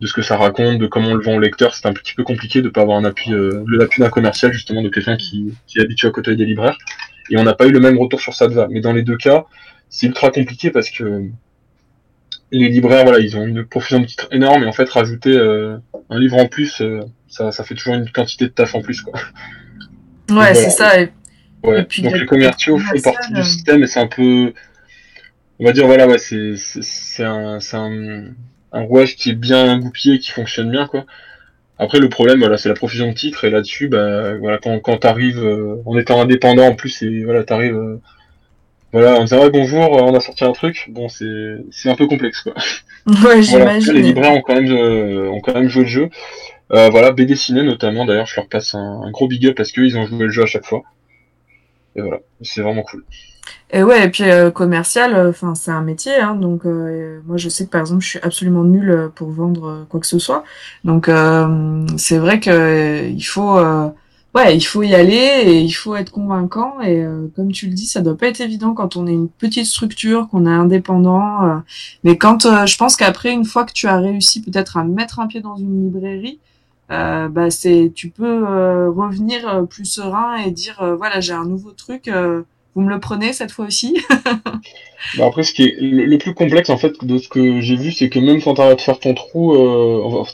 [0.00, 2.14] de ce que ça raconte, de comment on le vend au lecteur, c'est un petit
[2.14, 5.16] peu compliqué de pas avoir un appui, euh, le appui d'un commercial justement de quelqu'un
[5.16, 6.78] qui, qui est habitué à côtoyer des libraires.
[7.30, 8.66] Et on n'a pas eu le même retour sur ça de va.
[8.68, 9.44] Mais dans les deux cas,
[9.88, 11.24] c'est ultra compliqué parce que
[12.52, 15.76] les libraires, voilà, ils ont une profusion de titres énorme et en fait rajouter euh,
[16.08, 19.02] un livre en plus, euh, ça, ça fait toujours une quantité de taf en plus
[19.02, 19.12] quoi.
[19.14, 19.22] Ouais,
[20.28, 20.54] Voilà.
[20.54, 21.00] c'est ça.
[21.00, 21.10] Et
[21.62, 21.84] Ouais.
[21.84, 24.52] Puis, Donc le les commerciaux font partie du euh, système et c'est un peu
[25.58, 28.24] on va dire voilà, ouais, c'est c'est un c'est un
[28.72, 31.04] un rouage qui est bien goupillé, qui fonctionne bien quoi.
[31.78, 34.98] Après le problème voilà, c'est la profusion de titres et là-dessus bah voilà quand quand
[34.98, 38.00] t'arrives euh, en étant indépendant en plus et voilà t'arrives euh,
[38.92, 42.06] voilà on disant ouais, bonjour on a sorti un truc bon c'est c'est un peu
[42.06, 42.54] complexe quoi.
[43.06, 43.40] Ouais, Voilà.
[43.40, 43.94] j'imagine.
[43.94, 46.10] Les libraires ont quand même euh, ont quand même joué le jeu.
[46.72, 49.72] Euh, voilà BD Ciné notamment d'ailleurs je leur passe un, un gros big up parce
[49.72, 50.82] qu'ils ont joué le jeu à chaque fois.
[52.42, 53.04] C'est vraiment cool.
[53.72, 57.48] Et ouais, et puis euh, commercial, enfin c'est un métier, hein, donc euh, moi je
[57.48, 60.18] sais que par exemple je suis absolument nulle euh, pour vendre euh, quoi que ce
[60.18, 60.44] soit,
[60.84, 63.88] donc euh, c'est vrai que euh, il faut, euh,
[64.34, 66.80] ouais, il faut y aller et il faut être convaincant.
[66.80, 69.28] Et euh, comme tu le dis, ça doit pas être évident quand on est une
[69.28, 71.56] petite structure, qu'on est indépendant, euh,
[72.04, 75.20] mais quand euh, je pense qu'après une fois que tu as réussi peut-être à mettre
[75.20, 76.40] un pied dans une librairie,
[76.90, 81.44] euh, bah c'est, tu peux euh, revenir euh, plus serein et dire voilà j'ai un
[81.44, 82.10] nouveau truc.
[82.74, 83.96] vous me le prenez cette fois aussi
[85.16, 87.90] Bah après, ce qui est le, plus complexe en fait de ce que j'ai vu,
[87.90, 89.56] c'est que même quand t'arrives à te faire ton trou,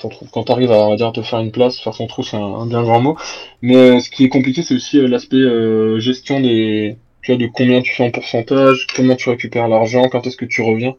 [0.01, 2.83] ton trou, quand à, dire, te faire une place, faire son trou, c'est un, bien
[2.83, 3.17] grand mot.
[3.63, 7.95] Mais ce qui est compliqué, c'est aussi l'aspect gestion des, tu vois, de combien tu
[7.95, 10.95] fais en pourcentage, comment tu récupères l'argent, quand est-ce que tu reviens.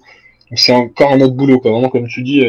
[0.55, 1.59] C'est encore un autre boulot.
[1.59, 2.41] Vraiment, comme tu dis,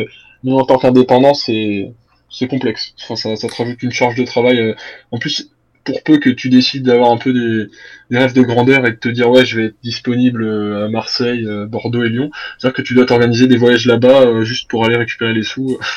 [0.44, 1.90] même en tant qu'indépendant, c'est
[2.30, 2.94] c'est complexe.
[3.02, 4.58] Enfin, ça, ça te rajoute une charge de travail.
[4.60, 4.74] euh,
[5.12, 5.50] En plus,
[5.84, 7.66] pour peu que tu décides d'avoir un peu des,
[8.10, 10.88] des rêves de grandeur et de te dire ouais, je vais être disponible euh, à
[10.88, 14.84] Marseille, euh, Bordeaux et Lyon, c'est-à-dire que tu dois t'organiser des voyages là-bas juste pour
[14.84, 15.78] aller récupérer les sous.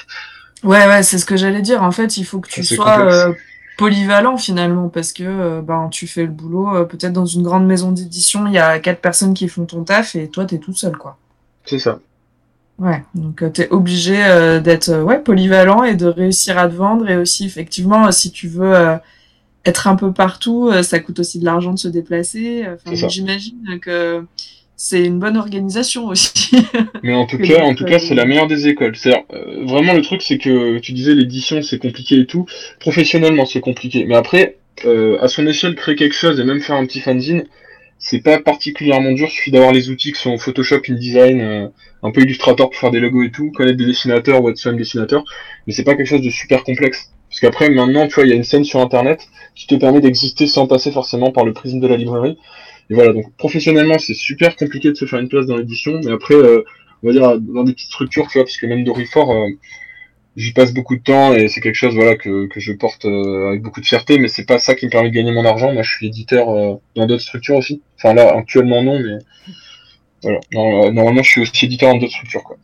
[0.63, 1.81] Ouais, ouais, c'est ce que j'allais dire.
[1.83, 3.33] En fait, il faut que tu sois euh,
[3.77, 6.75] polyvalent finalement, parce que euh, ben tu fais le boulot.
[6.75, 9.83] euh, Peut-être dans une grande maison d'édition, il y a quatre personnes qui font ton
[9.83, 11.17] taf et toi, t'es tout seul, quoi.
[11.65, 11.99] C'est ça.
[12.81, 16.73] Ouais, donc euh, t'es obligé euh, d'être euh, ouais polyvalent et de réussir à te
[16.73, 17.07] vendre.
[17.07, 18.97] Et aussi, effectivement, euh, si tu veux euh,
[19.65, 22.65] être un peu partout, euh, ça coûte aussi de l'argent de se déplacer.
[22.67, 24.25] Enfin, j'imagine que
[24.75, 26.57] c'est une bonne organisation aussi.
[27.03, 28.95] Mais en tout cas, en tout cas, c'est la meilleure des écoles.
[28.95, 32.47] C'est euh, vraiment le truc, c'est que tu disais l'édition, c'est compliqué et tout.
[32.79, 34.05] Professionnellement, c'est compliqué.
[34.05, 37.43] Mais après, euh, à son échelle, créer quelque chose et même faire un petit fanzine,
[38.03, 39.27] c'est pas particulièrement dur.
[39.29, 41.67] Il suffit d'avoir les outils qui sont Photoshop, InDesign, euh,
[42.01, 44.79] un peu Illustrator pour faire des logos et tout, connaître des dessinateurs ou être soi-même
[44.79, 45.23] dessinateur.
[45.67, 47.11] Mais c'est pas quelque chose de super complexe.
[47.29, 50.01] Parce qu'après, maintenant, tu vois, il y a une scène sur Internet qui te permet
[50.01, 52.37] d'exister sans passer forcément par le prisme de la librairie.
[52.89, 56.01] Et voilà, donc professionnellement, c'est super compliqué de se faire une place dans l'édition.
[56.03, 56.63] Mais après, euh,
[57.03, 59.47] on va dire dans des petites structures, tu vois, parce que même Dorifort, euh,
[60.35, 63.49] j'y passe beaucoup de temps et c'est quelque chose voilà que, que je porte euh,
[63.49, 65.73] avec beaucoup de fierté, mais c'est pas ça qui me permet de gagner mon argent.
[65.73, 67.81] Moi, je suis éditeur euh, dans d'autres structures aussi.
[67.97, 69.17] Enfin là, actuellement non, mais
[70.23, 70.39] voilà.
[70.55, 72.57] Euh, normalement, je suis aussi éditeur dans d'autres structures, quoi.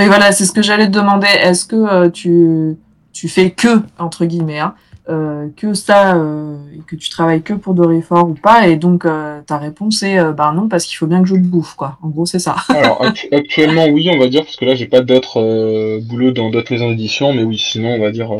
[0.00, 1.28] Et voilà, c'est ce que j'allais te demander.
[1.28, 2.76] Est-ce que tu,
[3.12, 4.74] tu fais que, entre guillemets, hein,
[5.10, 9.04] euh, que ça, euh, et que tu travailles que pour Dorifort ou pas Et donc,
[9.04, 11.98] euh, ta réponse est, bah non, parce qu'il faut bien que je bouffe, quoi.
[12.02, 12.56] En gros, c'est ça.
[12.70, 16.48] Alors actu- actuellement, oui, on va dire, parce que là, j'ai pas d'autres boulots dans
[16.50, 18.30] d'autres maisons d'édition, mais oui, sinon, on va dire,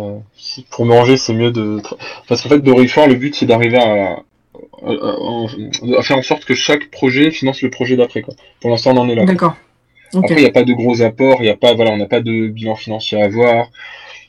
[0.71, 1.81] pour manger, c'est mieux de.
[2.29, 4.17] Parce qu'en fait, Dorifort, le but, c'est d'arriver à,
[4.87, 8.35] à, à- à faire en sorte que chaque projet finance le projet d'après, quoi.
[8.61, 9.25] Pour l'instant, on en est là.
[9.25, 9.55] D'accord.
[10.15, 10.25] Ok.
[10.25, 12.07] Après, il n'y a pas de gros apports, il y a pas, voilà, on n'a
[12.07, 13.67] pas de bilan financier à avoir.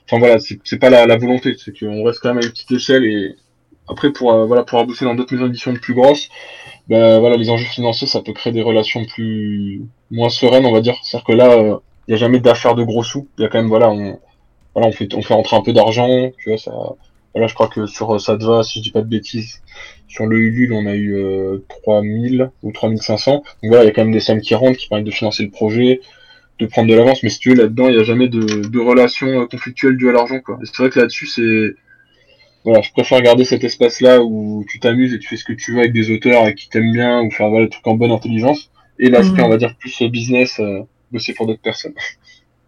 [0.07, 2.71] Enfin voilà, c'est pas la, la volonté, c'est qu'on reste quand même à une petite
[2.71, 3.35] échelle et
[3.87, 6.29] après pour euh, voilà pour bosser dans d'autres maisons d'édition plus grosses,
[6.87, 10.81] ben voilà les enjeux financiers ça peut créer des relations plus moins sereines on va
[10.81, 10.95] dire.
[11.03, 13.49] C'est-à-dire que là euh, il n'y a jamais d'affaires de gros sous, il y a
[13.49, 14.19] quand même voilà on
[14.73, 16.71] voilà on fait on fait rentrer un peu d'argent, tu vois ça.
[17.33, 19.61] Voilà je crois que sur euh, Sadva si je dis pas de bêtises,
[20.07, 23.33] sur le Ulule on a eu euh, 3000 ou 3500.
[23.33, 25.43] Donc voilà il y a quand même des sommes qui rentrent qui permettent de financer
[25.43, 26.01] le projet
[26.59, 28.79] de prendre de l'avance, mais si tu veux, là-dedans, il n'y a jamais de, de
[28.79, 30.57] relation euh, conflictuelle due à l'argent, quoi.
[30.61, 31.75] Et c'est vrai que là-dessus, c'est,
[32.63, 35.73] voilà, je préfère garder cet espace-là où tu t'amuses et tu fais ce que tu
[35.73, 38.69] veux avec des auteurs qui t'aimes bien, ou faire, voilà, des trucs en bonne intelligence,
[38.99, 39.47] et l'aspect, Mhm.
[39.47, 40.79] on va dire, plus euh, business, euh,
[41.11, 41.93] bosser pour d'autres personnes.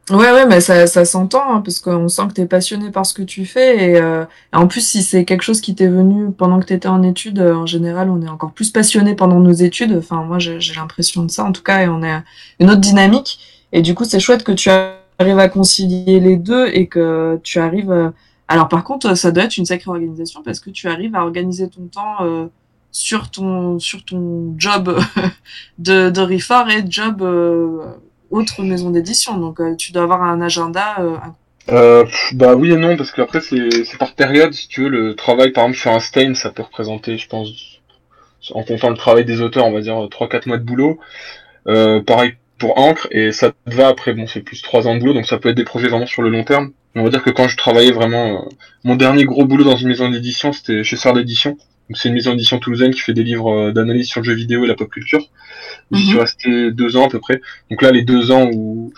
[0.10, 3.06] Ouais, ouais, mais ça, ça s'entend, hein, parce qu'on sent que tu es passionné par
[3.06, 3.90] ce que tu fais.
[3.92, 4.24] Et, euh,
[4.54, 7.04] et en plus, si c'est quelque chose qui t'est venu pendant que tu étais en
[7.04, 9.94] études, euh, en général, on est encore plus passionné pendant nos études.
[9.98, 12.24] Enfin, moi, j'ai j'ai l'impression de ça, en tout cas, et on a
[12.62, 13.38] une autre dynamique.
[13.72, 17.60] Et du coup, c'est chouette que tu arrives à concilier les deux et que tu
[17.60, 17.92] arrives.
[17.92, 18.10] euh,
[18.48, 21.70] Alors, par contre, ça doit être une sacrée organisation parce que tu arrives à organiser
[21.70, 22.48] ton temps euh,
[22.92, 25.00] sur ton sur ton job
[25.80, 27.84] de, de et job euh,
[28.32, 29.38] autre maison d'édition.
[29.38, 30.98] Donc, tu dois avoir un agenda.
[32.34, 35.52] bah oui et non, parce qu'après, c'est, c'est par période, si tu veux, le travail,
[35.52, 37.82] par exemple, sur un stain, ça peut représenter, je pense,
[38.52, 40.98] en comptant le travail des auteurs, on va dire 3-4 mois de boulot.
[41.66, 45.14] Pareil pour Encre, et ça te va après, bon, c'est plus 3 ans de boulot,
[45.14, 46.72] donc ça peut être des projets vraiment sur le long terme.
[46.96, 48.50] On va dire que quand je travaillais vraiment, euh,
[48.84, 51.52] mon dernier gros boulot dans une maison d'édition, c'était chez Sœur d'édition.
[51.52, 54.34] Donc c'est une maison d'édition toulousaine qui fait des livres euh, d'analyse sur le jeu
[54.34, 55.22] vidéo et la pop culture.
[55.92, 56.10] J'y Mhm.
[56.10, 57.40] suis resté deux ans à peu près.
[57.70, 58.92] Donc là, les deux ans où,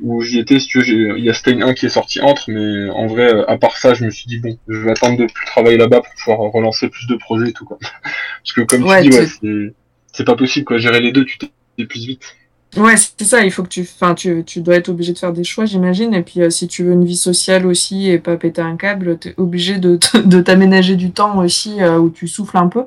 [0.00, 2.50] où j'y étais, si tu veux, il y a Stain 1 qui est sorti entre,
[2.50, 5.18] mais en vrai, euh, à part ça, je me suis dit, bon, je vais attendre
[5.18, 7.78] de plus travailler là-bas pour pouvoir relancer plus de projets et tout, quoi.
[8.42, 9.74] Parce que comme Ouais, tu dis, ouais, tu-
[10.12, 10.78] c'est pas possible, quoi.
[10.78, 11.38] Gérer les deux, tu
[11.76, 12.36] t'épuises vite.
[12.76, 15.32] Ouais, c'est ça, il faut que tu, enfin, tu, tu dois être obligé de faire
[15.32, 16.12] des choix, j'imagine.
[16.14, 19.18] Et puis, euh, si tu veux une vie sociale aussi et pas péter un câble,
[19.18, 22.84] t'es obligé de, de t'aménager du temps aussi euh, où tu souffles un peu.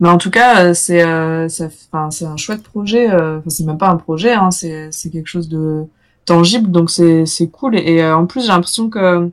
[0.00, 1.46] Mais en tout cas, euh, c'est, euh,
[1.92, 3.08] enfin, c'est un chouette projet.
[3.10, 5.84] euh, Enfin, c'est même pas un projet, hein, c'est, c'est quelque chose de
[6.26, 7.76] tangible, donc c'est, c'est cool.
[7.78, 9.30] Et, et, euh, en plus, j'ai l'impression que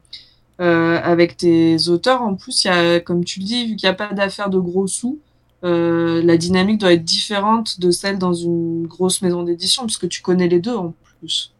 [0.59, 3.91] avec tes auteurs, en plus, il y a, comme tu le dis, vu qu'il n'y
[3.91, 5.19] a pas d'affaire de gros sous.
[5.63, 10.21] Euh, la dynamique doit être différente de celle dans une grosse maison d'édition, puisque tu
[10.21, 11.53] connais les deux en plus.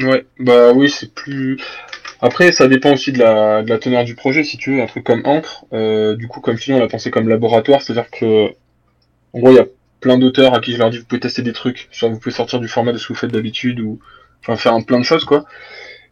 [0.00, 1.60] Ouais, bah oui, c'est plus.
[2.20, 5.22] Après, ça dépend aussi de la, teneur du projet, si tu veux, un truc comme
[5.24, 5.66] Encre.
[5.72, 8.48] euh, du coup, comme dis, on l'a pensé comme laboratoire, c'est-à-dire que,
[9.32, 9.66] en gros, il y a
[10.00, 12.34] plein d'auteurs à qui je leur dis, vous pouvez tester des trucs, soit vous pouvez
[12.34, 14.00] sortir du format de ce que vous faites d'habitude, ou
[14.40, 15.44] enfin faire un plein de choses, quoi.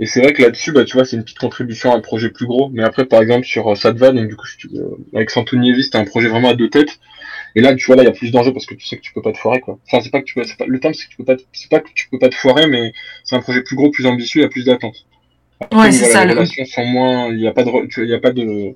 [0.00, 2.30] Et c'est vrai que là-dessus, bah, tu vois, c'est une petite contribution à un projet
[2.30, 2.70] plus gros.
[2.70, 6.04] Mais après, par exemple, sur euh, Sadva, donc du coup, veux, avec Santoniévi, c'était un
[6.04, 6.98] projet vraiment à deux têtes.
[7.54, 9.02] Et là, tu vois, là, il y a plus d'enjeux parce que tu sais que
[9.02, 9.78] tu peux pas te foirer, quoi.
[9.86, 11.70] Enfin, c'est pas que tu peux, pas, le terme, c'est que tu peux pas, c'est
[11.70, 12.92] pas que tu peux pas te foirer, mais
[13.24, 15.04] c'est un projet plus gros, plus ambitieux, il y a plus d'attentes.
[15.72, 17.70] Ouais, c'est ça, Les le- relations sont moins, il y a pas de,
[18.02, 18.74] il y a pas de,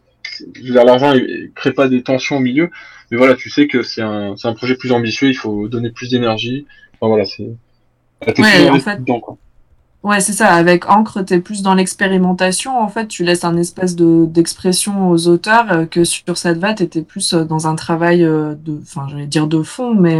[0.72, 2.70] l'argent, il, crée pas des tensions au milieu.
[3.10, 5.90] Mais voilà, tu sais que c'est un, c'est un projet plus ambitieux, il faut donner
[5.90, 6.66] plus d'énergie.
[6.94, 7.48] Enfin, voilà, c'est,
[8.38, 9.38] Ouais, en fait- dedans, quoi.
[10.02, 10.52] Ouais, c'est ça.
[10.54, 12.78] Avec Encre, t'es plus dans l'expérimentation.
[12.80, 16.74] En fait, tu laisses un espèce de d'expression aux auteurs euh, que sur cette va,
[16.74, 20.18] t'étais plus euh, dans un travail euh, de, enfin, j'allais dire de fond, mais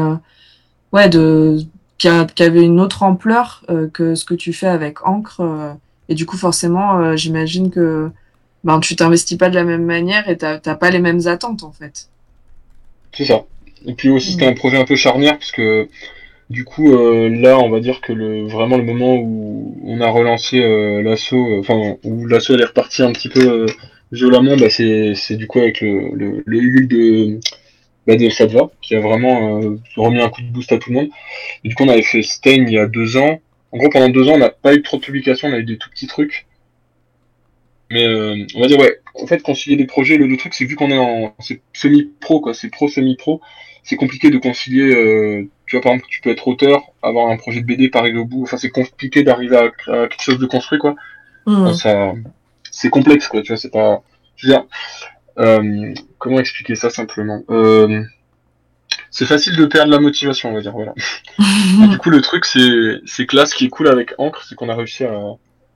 [0.93, 1.59] ouais, de
[1.99, 5.41] qui, a- qui avait une autre ampleur que ce que tu fais avec Encre.
[6.09, 8.11] et du coup, forcément, j'imagine que
[8.65, 11.63] ben tu t'investis pas de la même manière et t'as t'as pas les mêmes attentes
[11.63, 12.09] en fait.
[13.13, 13.45] C'est ça.
[13.87, 14.51] Et puis aussi, c'était Mm.
[14.51, 15.89] un projet un peu charnière, parce que
[16.51, 20.09] du coup, euh, là, on va dire que le, vraiment le moment où on a
[20.09, 23.67] relancé euh, l'assaut, euh, enfin, où l'assaut est reparti un petit peu
[24.13, 27.41] violemment, bah, c'est, du coup avec le, le, le de,
[28.07, 29.61] bah, de Sadva, qui a vraiment
[29.97, 31.09] remis un coup de boost à tout le monde.
[31.65, 33.41] Du coup, on avait fait Stain il y a deux ans.
[33.73, 35.65] En gros, pendant deux ans, on n'a pas eu trop de publications, on a eu
[35.65, 36.47] des tout petits trucs.
[37.91, 40.77] Mais euh, on va dire, ouais, en fait, concilier des projets, le, truc, c'est vu
[40.77, 41.35] qu'on est en
[41.73, 43.41] semi-pro, quoi, c'est pro-semi-pro,
[43.85, 47.37] c'est compliqué de concilier, euh, tu vois, par exemple, tu peux être auteur, avoir un
[47.37, 50.47] projet de BD, arriver au bout, enfin, c'est compliqué d'arriver à, à quelque chose de
[50.47, 50.95] construit, quoi.
[51.47, 51.67] Mm.
[51.67, 52.13] Enfin, ça,
[52.71, 54.03] c'est complexe, quoi, tu vois, c'est pas,
[54.37, 54.65] je veux dire,
[55.39, 57.43] euh, comment expliquer ça simplement?
[57.51, 58.03] Euh,
[59.11, 60.95] C'est facile de perdre la motivation, on va dire, voilà.
[61.91, 64.55] Du coup, le truc, c'est, c'est que là, ce qui est cool avec Encre, c'est
[64.55, 65.13] qu'on a réussi à,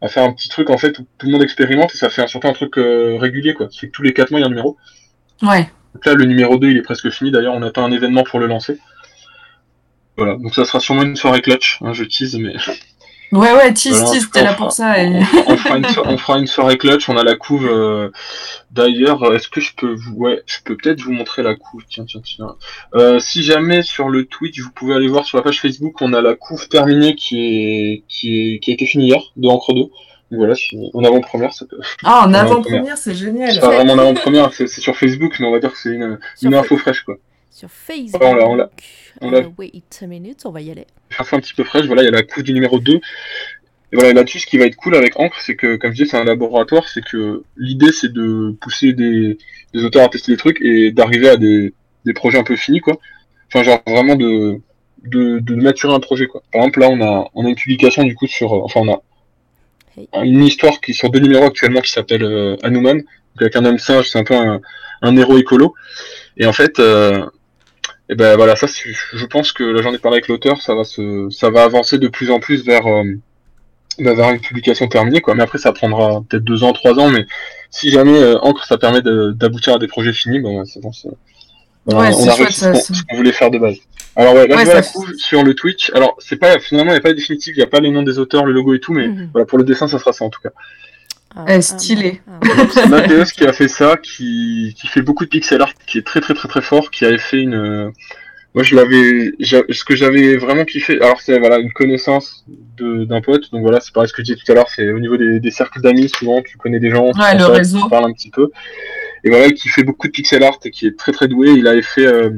[0.02, 2.26] à faire un petit truc, en fait, où tout le monde expérimente, et ça fait
[2.26, 3.68] surtout un truc euh, régulier, quoi.
[3.70, 4.76] C'est que tous les 4 mois, il y a un numéro.
[5.42, 5.68] ouais.
[5.94, 7.32] Donc là, le numéro 2, il est presque fini.
[7.32, 8.78] D'ailleurs, on attend un événement pour le lancer.
[10.20, 10.36] Voilà.
[10.36, 11.78] Donc ça sera sûrement une soirée clutch.
[11.82, 12.54] Hein, je tease, mais
[13.32, 15.00] Ouais, ouais, tease, Voilà, tease, t'es là on pour ça.
[15.00, 15.06] Et...
[15.46, 17.08] on, on fera une so- on fera une soirée clutch.
[17.08, 17.66] On a la couve.
[17.70, 18.10] euh,
[18.72, 21.82] D'ailleurs, est-ce que je peux vous, ouais, je peux peut-être vous montrer la couve.
[21.88, 22.56] Tiens, tiens, tiens.
[22.96, 26.12] Euh, si jamais sur le Twitch, vous pouvez aller voir sur la page Facebook, on
[26.12, 29.74] a la couve terminée qui est, qui est, qui a été finie hier, de encre
[29.74, 29.80] 2.
[29.80, 29.90] Donc
[30.32, 30.54] voilà,
[30.94, 31.78] en avant-première, ça peut.
[32.04, 33.52] Ah, en avant-première, c'est génial.
[33.52, 36.18] C'est pas vraiment en avant-première, c'est sur Facebook, mais on va dire que c'est une,
[36.42, 37.16] une info fraîche, quoi.
[37.60, 38.22] Sur Facebook.
[38.24, 38.70] on l'a- on l'a-
[39.20, 40.86] on l'a- Euh, wait a minute, on va y aller.
[41.18, 43.00] info un petit peu fraîche, voilà, il y a la couve du numéro 2.
[43.92, 46.10] Et voilà, là-dessus, ce qui va être cool avec Encre, c'est que, comme je disais,
[46.12, 49.36] c'est un laboratoire, c'est que l'idée, c'est de pousser des,
[49.74, 52.80] des auteurs à tester des trucs et d'arriver à des, des projets un peu finis,
[52.80, 52.98] quoi.
[53.52, 54.60] Enfin, genre, vraiment de,
[55.04, 56.42] de, de maturer un projet, quoi.
[56.52, 59.02] Par exemple, là, on a, on a une publication, du coup, sur, enfin, on a
[59.96, 60.08] Hey.
[60.22, 63.02] une histoire qui, sur deux numéros actuellement, qui s'appelle euh, Hanuman.
[63.40, 64.60] Avec un homme singe, c'est un peu un,
[65.02, 65.74] un héros écolo.
[66.36, 67.26] Et en fait, euh,
[68.10, 70.84] et ben voilà, ça, je pense que là j'en ai parlé avec l'auteur, ça va
[70.84, 73.04] se, ça va avancer de plus en plus vers, euh,
[74.00, 75.34] bah, vers une publication terminée, quoi.
[75.36, 77.26] Mais après, ça prendra peut-être deux ans, trois ans, mais
[77.70, 81.08] si jamais euh, Encre, ça permet d'aboutir à des projets finis, ben c'est bon, c'est-
[81.86, 83.76] voilà, Ouais, on a réussi ce qu'on voulait faire de base.
[84.16, 85.90] Alors ouais, là Ouais, je vois la couve sur le Twitch.
[85.94, 88.02] Alors c'est pas finalement il n'y a pas définitif, il n'y a pas les noms
[88.02, 89.30] des auteurs, le logo et tout, mais Mhm.
[89.32, 90.50] voilà pour le dessin ça sera ça en tout cas.
[91.36, 92.20] Ah, ah, stylé.
[92.28, 92.66] ah, ah.
[92.72, 96.06] C'est Mathéos qui a fait ça, qui, qui fait beaucoup de pixel art, qui est
[96.06, 97.54] très très très très fort, qui avait fait une.
[97.54, 97.90] euh,
[98.54, 101.00] Moi je l'avais, ce que j'avais vraiment kiffé.
[101.00, 102.44] Alors c'est voilà une connaissance
[102.76, 104.90] de- d'un pote, donc voilà c'est pareil ce que je disais tout à l'heure, c'est
[104.90, 107.78] au niveau des, des cercles d'amis souvent tu connais des gens, tu Ouais, le réseau.
[107.80, 108.50] tu parles un petit peu.
[109.22, 111.50] Et voilà qui fait beaucoup de pixel art et qui est très très doué.
[111.50, 112.30] Il avait fait euh,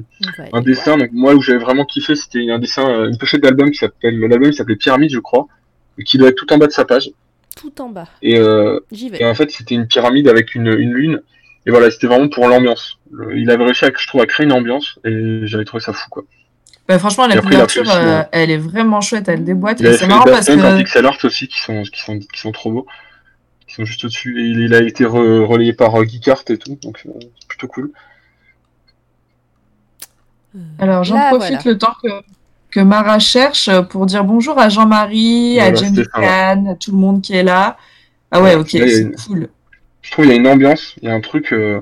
[0.53, 3.71] un dessin, donc moi où j'avais vraiment kiffé c'était un dessin, euh, une pochette d'album
[3.71, 5.47] qui s'appelle, l'album s'appelait Pyramide je crois,
[5.99, 7.11] et qui doit être tout en bas de sa page.
[7.57, 8.09] Tout en bas.
[8.23, 11.23] Et euh, J'y et en fait, c'était une pyramide avec une, une lune.
[11.67, 12.99] et voilà, c'était vraiment pour l'ambiance.
[13.11, 15.93] Le- Il avait réussi, à, je trouve, à créer une ambiance et j'avais trouvé ça
[15.93, 16.25] fou, quoi.
[16.89, 19.81] Bah, franchement, la après, couverture, aussi, euh, elle est vraiment chouette, elle déboîte.
[19.81, 20.79] Il c'est marrant des parce que.
[20.79, 22.87] pixel art aussi qui sont, qui sont, qui sont, qui sont trop beaux,
[23.69, 24.41] qui sont juste au-dessus.
[24.41, 27.49] Et il, il a été re- relayé par euh, Geekart et tout, donc euh, c'est
[27.49, 27.93] plutôt cool.
[30.79, 31.71] Alors, j'en Là, profite voilà.
[31.71, 32.09] le temps que,
[32.73, 36.03] que Mara cherche pour dire bonjour à Jean-Marie, à Voilà, Jamie.
[36.13, 37.77] Khan, à tout le monde qui est là.
[38.31, 39.49] Ah ouais, Ouais, ok, c'est une- cool.
[40.01, 41.53] Je trouve qu'il y a une ambiance, il y a un truc.
[41.53, 41.81] euh,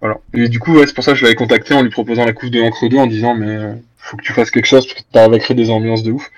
[0.00, 0.16] voilà.
[0.34, 2.32] Et du coup, ouais, c'est pour ça que je l'avais contacté en lui proposant la
[2.32, 4.98] couve de l'encre 2 en disant, mais euh, faut que tu fasses quelque chose parce
[5.00, 6.30] que t'arrives à créer des ambiances de ouf.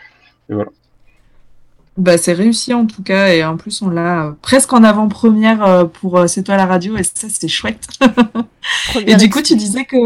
[1.98, 5.62] Bah, c'est réussi en tout cas, et en plus, on l'a euh, presque en avant-première
[5.64, 7.86] euh, pour euh, C'est toi la radio, et ça, c'est chouette.
[9.06, 9.96] Et du coup, tu disais que.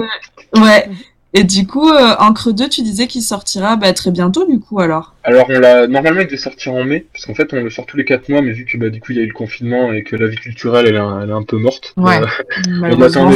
[0.60, 0.88] Ouais.
[1.38, 4.80] Et du coup, euh, Encre 2, tu disais qu'il sortira bah, très bientôt, du coup,
[4.80, 5.14] alors.
[5.22, 7.84] Alors, on l'a normalement, il devait sortir en mai, parce qu'en fait, on le sort
[7.84, 9.34] tous les 4 mois, mais vu que bah, du coup, il y a eu le
[9.34, 11.92] confinement et que la vie culturelle, elle, est un- elle est un peu morte.
[11.98, 12.20] Ouais.
[12.22, 12.26] euh,
[12.90, 13.30] on attend.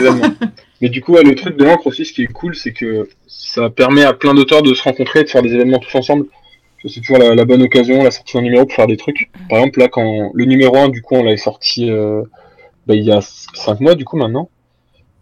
[0.81, 3.07] Mais du coup, ouais, le truc de l'encre aussi, ce qui est cool, c'est que
[3.27, 6.25] ça permet à plein d'auteurs de se rencontrer et de faire des événements tous ensemble.
[6.87, 9.31] C'est toujours la, la bonne occasion, la sortie d'un numéro pour faire des trucs.
[9.51, 12.23] Par exemple, là, quand le numéro 1, du coup, on l'avait sorti euh,
[12.87, 14.49] bah, il y a 5 mois, du coup, maintenant.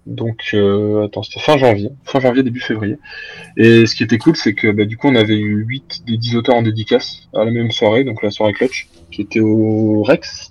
[0.08, 2.96] Donc, euh, attends, c'était fin janvier, fin janvier, début février.
[3.58, 6.16] Et ce qui était cool, c'est que bah, du coup, on avait eu 8 des
[6.16, 10.02] 10 auteurs en dédicace à la même soirée, donc la soirée Clutch, qui était au
[10.02, 10.50] Rex.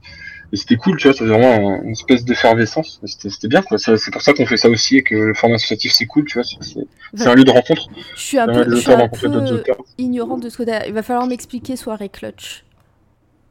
[0.53, 3.01] Et c'était cool, tu vois, c'était vraiment un- une espèce d'effervescence.
[3.03, 3.77] C'était c'était bien, quoi.
[3.77, 6.35] C'est pour ça qu'on fait ça aussi et que le format associatif, c'est cool, tu
[6.35, 6.43] vois.
[6.43, 7.89] c'est- un lieu de rencontre.
[8.15, 9.17] Je suis un permet peu, les je suis auteurs de un peu
[10.49, 10.71] ce côté.
[10.87, 12.63] Il va falloir m'expliquer soirée clutch.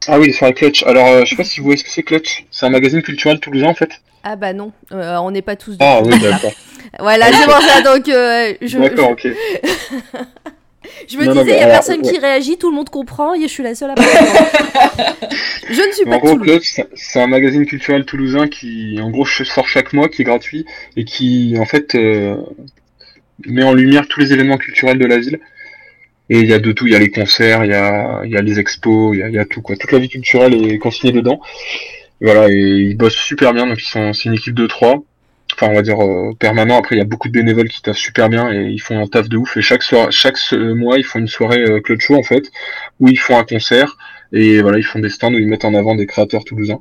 [0.07, 0.83] Ah oui, les soirées Clutch.
[0.83, 2.45] Alors, euh, je sais pas si vous voyez ce que c'est Clutch.
[2.49, 4.01] C'est un magazine culturel toulousain, en fait.
[4.29, 5.77] Ah bah non, euh, on n'est pas tous.
[5.79, 6.51] Ah oui, d'accord.
[6.99, 7.81] Voilà, c'est pour ça.
[7.81, 9.25] Donc euh, je, D'accord, ok.
[11.07, 12.89] je, me Non, disais, il mais y a alors, personne qui réagit, tout le monde
[12.89, 15.15] comprend, et je suis la seule à pas comprendre.
[15.69, 16.37] Je ne suis En pas de gros.
[16.37, 20.25] Clutch, c'est- c'est un magazine culturel toulousain qui, en gros, sort chaque mois, qui est
[20.25, 20.65] gratuit
[20.97, 22.35] et qui, en fait, euh,
[23.45, 25.39] met en lumière tous les événements culturels de la ville.
[26.29, 28.35] Et il y a de tout, il y a les concerts, il y a, y
[28.37, 29.75] a les expos, il y a, il y a tout, quoi.
[29.77, 31.39] Toute la vie culturelle est consignée dedans.
[32.21, 35.03] Voilà, et ils bossent super bien, donc ils sont, c'est une équipe de trois.
[35.53, 36.77] Enfin, on va dire euh, permanent.
[36.77, 39.07] Après, il y a beaucoup de bénévoles qui taffent super bien et ils font un
[39.07, 39.57] taf de ouf.
[39.57, 42.51] Et chaque soir, chaque mois, ils font une soirée euh, Show, en fait,
[42.99, 43.97] où ils font un concert.
[44.33, 46.79] Et voilà, ils font des stands où ils mettent en avant des créateurs toulousains.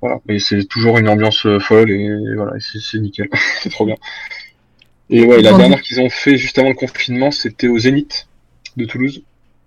[0.00, 0.20] Voilà.
[0.28, 3.28] Et c'est toujours une ambiance euh, folle et, voilà, et c'est c'est nickel.
[3.62, 3.96] c'est trop bien.
[5.10, 8.26] Et ouais, la dernière qu'ils ont fait juste avant le confinement, c'était au Zénith
[8.76, 9.22] de Toulouse.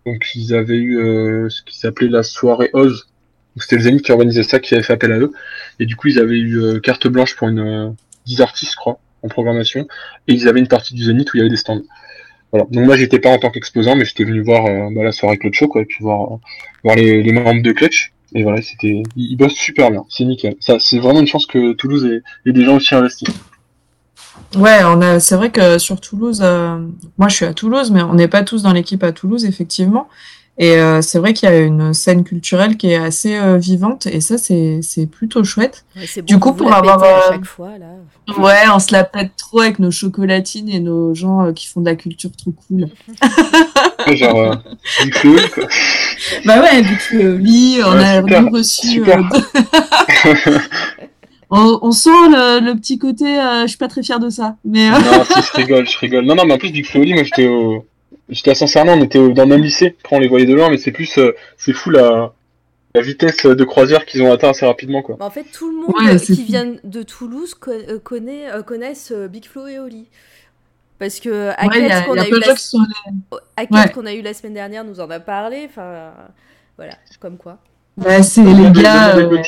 [0.05, 3.07] Donc ils avaient eu euh, ce qui s'appelait la soirée Oz.
[3.59, 5.31] C'était le Zénith qui organisait ça, qui avait fait appel à eux.
[5.79, 7.89] Et du coup, ils avaient eu euh, carte blanche pour une euh,
[8.25, 9.87] 10 artistes, je crois, en programmation.
[10.27, 11.81] Et ils avaient une partie du Zénith où il y avait des stands.
[12.51, 12.65] Voilà.
[12.71, 15.37] Donc moi, j'étais pas en tant qu'exposant, mais j'étais venu voir euh, bah, la soirée
[15.37, 16.37] Clutch Show, quoi, et puis voir, euh,
[16.83, 18.13] voir les, membres de Clutch.
[18.33, 20.05] Et voilà, c'était, ils, bossent super bien.
[20.09, 20.55] C'est nickel.
[20.59, 23.29] Ça, c'est vraiment une chance que Toulouse ait, des gens aussi investis.
[24.55, 26.77] Ouais, on a, c'est vrai que sur Toulouse, euh,
[27.17, 30.07] moi je suis à Toulouse, mais on n'est pas tous dans l'équipe à Toulouse, effectivement.
[30.59, 34.07] Et euh, c'est vrai qu'il y a une scène culturelle qui est assez euh, vivante,
[34.07, 35.85] et ça, c'est, c'est plutôt chouette.
[35.95, 37.85] Ouais, Du coup, pour avoir, à euh, chaque fois là.
[38.39, 41.79] Ouais, on se la pète trop avec nos chocolatines et nos gens euh, qui font
[41.81, 42.87] de la culture trop cool.
[44.15, 44.55] Genre, euh,
[45.03, 45.63] Big Flo, quoi.
[46.45, 48.87] Bah ouais, vu que le lit, on Ouais, a super, reçu.
[48.87, 49.19] super.
[51.49, 54.55] on, on sent le, le petit côté, euh, je suis pas très fière de ça,
[54.65, 56.25] mais euh, non, si, je rigole, je rigole.
[56.25, 57.85] Non, non, mais en plus, Big Flo, moi, j'étais au,
[58.29, 59.95] j'étais à Saint-Cernin, on était dans le même lycée.
[60.03, 62.33] Après, on les voyait de loin, mais c'est plus, euh, c'est fou la,
[62.95, 65.17] la vitesse de croisière qu'ils ont atteint assez rapidement, quoi.
[65.19, 66.47] Mais en fait, tout le monde Ouais, c'est qui fou.
[66.47, 70.07] vient de Toulouse euh, connaît, euh, connaissent euh, Big Flo et Oli.
[70.99, 71.55] Parce que ouais,
[72.05, 72.55] qu'on a a, la...
[73.55, 73.91] Hackett Ouais.
[73.93, 75.67] qu'on a eu la semaine dernière nous en a parlé.
[75.69, 76.11] Enfin,
[76.75, 77.59] voilà, comme quoi.
[77.97, 79.43] Bah, c'est les gars, euh.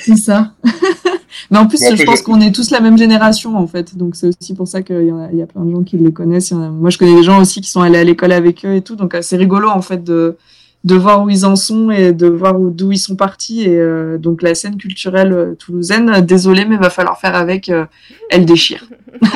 [0.00, 0.52] C'est ça.
[1.50, 3.96] mais en plus, Bon, je pense qu'on est tous la même génération, en fait.
[3.96, 5.82] Donc, c'est aussi pour ça qu'il y, en a- il y a plein de gens
[5.82, 6.50] qui les connaissent.
[6.50, 8.32] Il y en a- Moi, je connais des gens aussi qui sont allés à l'école
[8.32, 8.96] avec eux et tout.
[8.96, 10.36] Donc, euh, c'est rigolo, en fait, de,
[10.84, 13.62] de voir où ils en sont et de voir où- d'où ils sont partis.
[13.62, 17.68] Et euh, donc, la scène culturelle euh, toulousaine, désolé, mais va falloir faire avec.
[17.68, 17.84] euh,
[18.30, 18.84] elle déchire.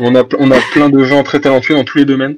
[0.00, 2.36] On a, on a plein de gens très talentueux dans tous les domaines.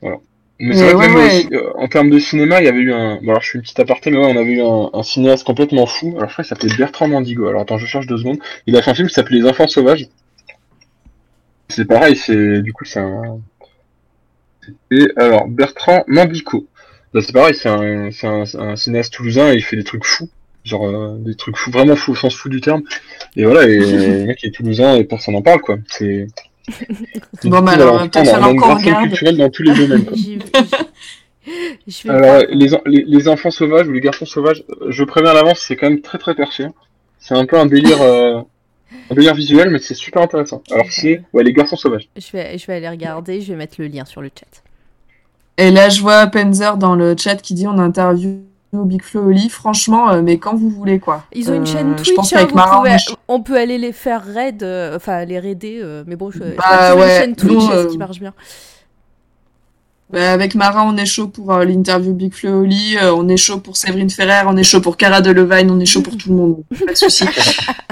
[0.00, 0.16] Voilà.
[0.58, 1.46] Mais c'est Ouais, vrai que même ouais.
[1.52, 3.16] euh, en termes de cinéma, il y avait eu un.
[3.16, 5.44] Bon, alors je suis une petite aparté, mais ouais, on avait eu un, un cinéaste
[5.46, 6.14] complètement fou.
[6.16, 7.46] Alors je crois qu'il s'appelait Bertrand Mandigo.
[7.48, 8.38] Alors attends, je cherche deux secondes.
[8.66, 10.08] Il a fait un film qui s'appelait Les Enfants Sauvages.
[11.68, 13.40] C'est pareil, c'est du coup c'est un.
[14.90, 16.66] Et alors Bertrand Mandico.
[17.14, 18.10] Bah, c'est pareil, c'est un,
[18.58, 20.28] un, cinéaste toulousain et il fait des trucs fous.
[20.64, 22.82] Genre euh, des trucs fous, vraiment fous au sens fou du terme.
[23.36, 25.78] Et voilà, et le mec est toulousain et personne n'en parle quoi.
[25.88, 26.26] C'est.
[27.44, 29.08] Bon, bah, alors, voilà, peut-être on a- falloir a qu'on regarde.
[29.08, 30.04] culturelle dans tous les domaines.
[30.04, 30.16] Quoi.
[31.86, 35.34] Je Alors, les, les, les enfants sauvages ou les garçons sauvages, euh, je préviens à
[35.34, 36.66] l'avance, c'est quand même très très perché.
[37.20, 38.40] C'est un peu un délire, euh,
[39.10, 40.62] un délire visuel, mais c'est super intéressant.
[40.72, 42.08] Alors c'est ouais, les garçons sauvages.
[42.16, 44.62] Je vais, je vais aller regarder, je vais mettre le lien sur le chat.
[45.56, 47.78] Et là, je vois Penzer dans le chat qui dit on
[48.72, 49.48] interview Big Flo Oli.
[49.48, 51.24] Franchement, euh, mais quand vous voulez, quoi.
[51.32, 52.78] Ils ont une Euh, chaîne je Twitch, pense hein, Mara,
[53.28, 56.56] on pouvez- peut aller les faire raid, euh, enfin les raider, mais bon, je, je
[56.56, 58.32] Bah, ouais, une chaîne Twitch, nous, qui marche bien
[60.10, 63.76] Bah, avec Mara, on est chaud pour l'interview Big Flo Oli, on est chaud pour
[63.76, 66.56] Séverine Ferrer, on est chaud pour Cara Delevingne, on est chaud pour tout le monde.
[66.86, 67.24] Pas de souci.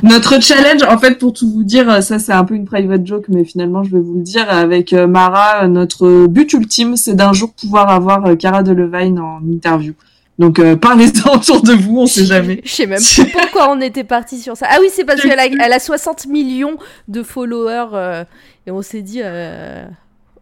[0.04, 3.24] Notre challenge, en fait, pour tout vous dire, ça c'est un peu une private joke,
[3.28, 7.52] mais finalement je vais vous le dire, avec Mara, notre but ultime, c'est d'un jour
[7.52, 9.94] pouvoir avoir Cara Delevingne en interview.
[10.38, 12.60] Donc euh, parlez-en autour de vous, on sait jamais.
[12.64, 14.66] Je sais même plus pourquoi on était parti sur ça.
[14.70, 16.76] Ah oui, c'est parce qu'elle a, elle a 60 millions
[17.08, 18.24] de followers euh,
[18.66, 19.20] et on s'est dit.
[19.22, 19.84] euh,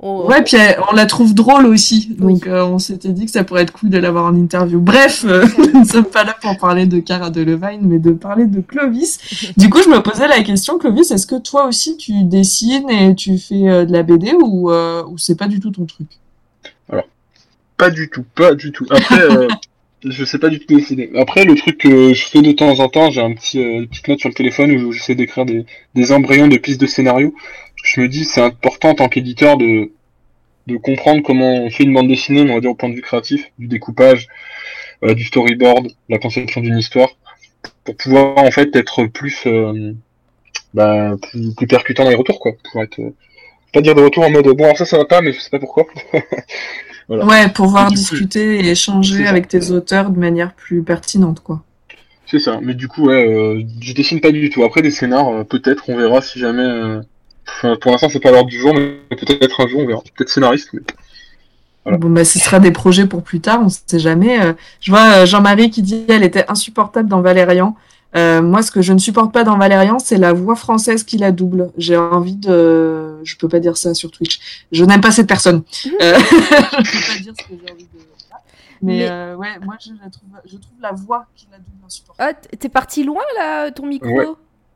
[0.00, 0.56] on- Ouais, puis
[0.90, 2.16] on la trouve drôle aussi.
[2.20, 2.34] Oui.
[2.34, 4.80] Donc euh, on s'était dit que ça pourrait être cool de l'avoir en interview.
[4.80, 8.46] Bref, euh, nous ne sommes pas là pour parler de Cara Delevingne, mais de parler
[8.46, 9.52] de Clovis.
[9.58, 13.14] Du coup, je me posais la question, Clovis, est-ce que toi aussi tu dessines et
[13.14, 16.06] tu fais euh, de la BD ou, euh, ou c'est pas du tout ton truc?
[17.78, 18.86] Pas du tout, pas du tout.
[18.90, 19.48] Après, euh,
[20.04, 21.10] je sais pas du tout décider.
[21.16, 24.08] Après, le truc que je fais de temps en temps, j'ai un petit euh, petite
[24.08, 27.34] note sur le téléphone où j'essaie d'écrire des, des embryons de pistes de scénario.
[27.84, 29.90] Je me dis, c'est important en tant qu'éditeur de
[30.66, 33.02] de comprendre comment on fait une bande dessinée, on va dire au point de vue
[33.02, 34.28] créatif, du découpage,
[35.02, 37.08] euh, du storyboard, la conception d'une histoire,
[37.84, 39.92] pour pouvoir en fait être plus euh,
[40.74, 42.52] bah, plus, plus percutant dans les retours, quoi.
[42.70, 43.14] Pour être euh,
[43.72, 45.50] pas dire de retour en mode bon alors ça ça va pas, mais je sais
[45.50, 45.86] pas pourquoi.
[47.08, 47.26] Voilà.
[47.26, 51.62] Ouais, pouvoir Du coup, discuter et échanger avec tes auteurs de manière plus pertinente, quoi.
[52.26, 54.64] C'est ça, mais du coup, ouais, euh, je dessine pas du tout.
[54.64, 56.62] Après, des scénars, euh, peut-être, on verra si jamais.
[56.62, 57.00] euh,
[57.46, 60.00] enfin, pour l'instant, c'est pas l'heure du jour, mais peut-être un jour, on verra.
[60.16, 60.80] Peut-être scénariste, mais.
[61.84, 61.98] Voilà.
[61.98, 64.40] Bon, bah, ce sera des projets pour plus tard, on sait jamais.
[64.40, 67.76] Euh, je vois Jean-Marie qui dit elle était insupportable dans Valérian.
[68.14, 71.16] Euh, moi, ce que je ne supporte pas dans Valérian, c'est la voix française qui
[71.18, 71.70] la double.
[71.78, 73.18] J'ai envie de.
[73.24, 74.38] Je peux pas dire ça sur Twitch.
[74.70, 75.62] Je n'aime pas cette personne.
[76.00, 78.06] Euh, je peux pas dire ce que j'ai envie de dire.
[78.82, 81.84] Mais, Mais- euh, ouais, moi, je, la trouve, je trouve la voix qui la double
[81.86, 82.36] insupportable.
[82.40, 84.08] Ah, t'es parti loin là, ton micro?
[84.10, 84.26] Ouais.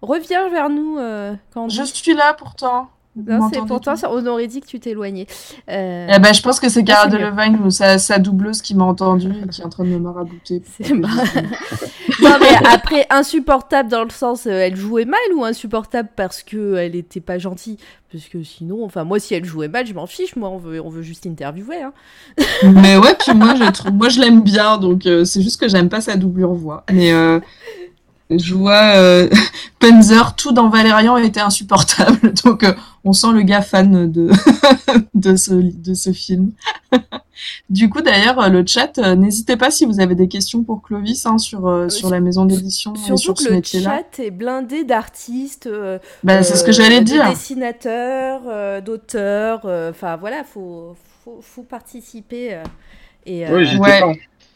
[0.01, 2.89] Reviens vers nous, euh, quand Je suis là pourtant.
[3.17, 5.27] Non, c'est pourtant, on aurait dit que tu t'éloignais.
[5.71, 7.19] Euh, Eh ben, je pense que c'est Cara c'est mieux.
[7.19, 9.99] Delevingne ou sa, sa doubleuse qui m'a entendu et qui est en train de me
[9.99, 10.63] marabouter.
[10.79, 11.25] C'est marrant.
[12.23, 16.75] non, mais après, insupportable dans le sens, euh, elle jouait mal ou insupportable parce que
[16.77, 17.79] elle était pas gentille?
[18.13, 20.37] Parce que sinon, enfin, moi, si elle jouait mal, je m'en fiche.
[20.37, 21.83] Moi, on veut, on veut juste interviewer.
[21.83, 21.93] Hein.
[22.63, 25.69] Mais ouais, puis moi, je trouve, moi, je l'aime bien, donc euh, c'est juste que
[25.69, 26.85] j'aime pas sa doublure voix.
[26.93, 27.41] Mais euh,
[28.31, 29.29] je vois euh,
[29.79, 32.73] Penzer, tout dans Valérian était insupportable, donc euh,
[33.05, 34.31] on sent le gars fan de
[35.15, 36.53] de ce de ce film.
[37.71, 40.83] du coup, d'ailleurs, euh, le chat, euh, n'hésitez pas si vous avez des questions pour
[40.83, 44.31] Clovis hein, sur euh, sur la maison d'édition Surtout sur que ce le chat est
[44.31, 45.67] blindé d'artistes.
[45.67, 47.29] euh, Bah, c'est ce que euh, j'allais de dire.
[47.29, 49.61] dessinateurs, euh, d'auteurs.
[49.67, 52.55] euh, Enfin, voilà, faut, faut, faut participer.
[52.55, 52.63] euh,
[53.27, 54.01] et, euh, Oui, Ouais.
[54.01, 54.13] pas.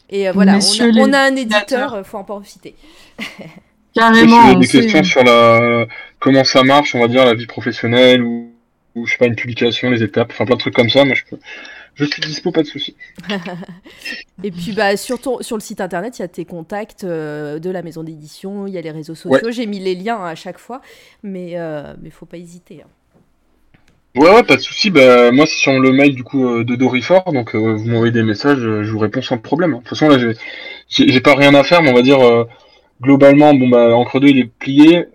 [0.09, 2.75] et euh, voilà, on a, les on a un éditeur, faut en profiter.
[3.95, 4.37] Carrément.
[4.51, 5.85] On des questions sur la
[6.19, 8.51] comment ça marche, on va dire, la vie professionnelle ou,
[8.95, 11.03] ou je sais pas, une publication, les étapes, enfin plein de trucs comme ça.
[11.03, 11.37] Moi, je peux.
[11.95, 12.95] Je suis dispo, pas de souci.
[14.43, 17.59] Et puis bah, sur, ton- sur le site internet, il y a tes contacts euh,
[17.59, 19.51] de la maison d'édition, il y a les réseaux sociaux.
[19.51, 20.81] J'ai mis les liens à chaque fois,
[21.21, 22.83] mais euh, mais faut pas hésiter.
[22.83, 22.87] hein.
[24.15, 24.89] Ouais, ouais, pas de souci.
[24.89, 28.11] Bah, moi, c'est sur le mail du coup euh, de Dorifor, donc euh, vous m'envoyez
[28.11, 29.73] des messages, je vous réponds sans problème.
[29.73, 29.77] hein.
[29.77, 30.17] De toute façon, là,
[30.89, 32.19] j'ai- pas rien à faire, mais on va dire
[33.01, 35.05] globalement, bon bah, entre deux, il est plié.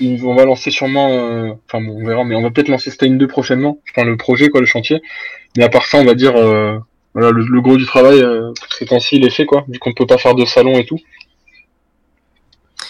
[0.00, 3.14] On va lancer sûrement, euh, enfin bon, on verra, mais on va peut-être lancer Stein
[3.14, 3.78] 2 prochainement.
[3.90, 5.02] Enfin, le projet, quoi, le chantier.
[5.56, 6.78] Mais à part ça, on va dire, euh,
[7.14, 9.90] voilà, le, le gros du travail euh, ces temps-ci, il est fait, quoi, vu qu'on
[9.90, 10.98] ne peut pas faire de salon et tout.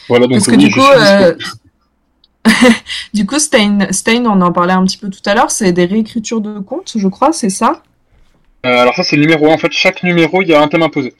[0.09, 0.80] Voilà, donc Parce que oui, du coup,
[3.14, 5.84] du coup, Stein, Stein, on en parlait un petit peu tout à l'heure, c'est des
[5.84, 7.82] réécritures de contes, je crois, c'est ça?
[8.64, 9.55] Euh, alors ça, c'est le numéro 1.
[9.55, 11.14] En fait, chaque numéro, il y a un thème imposé.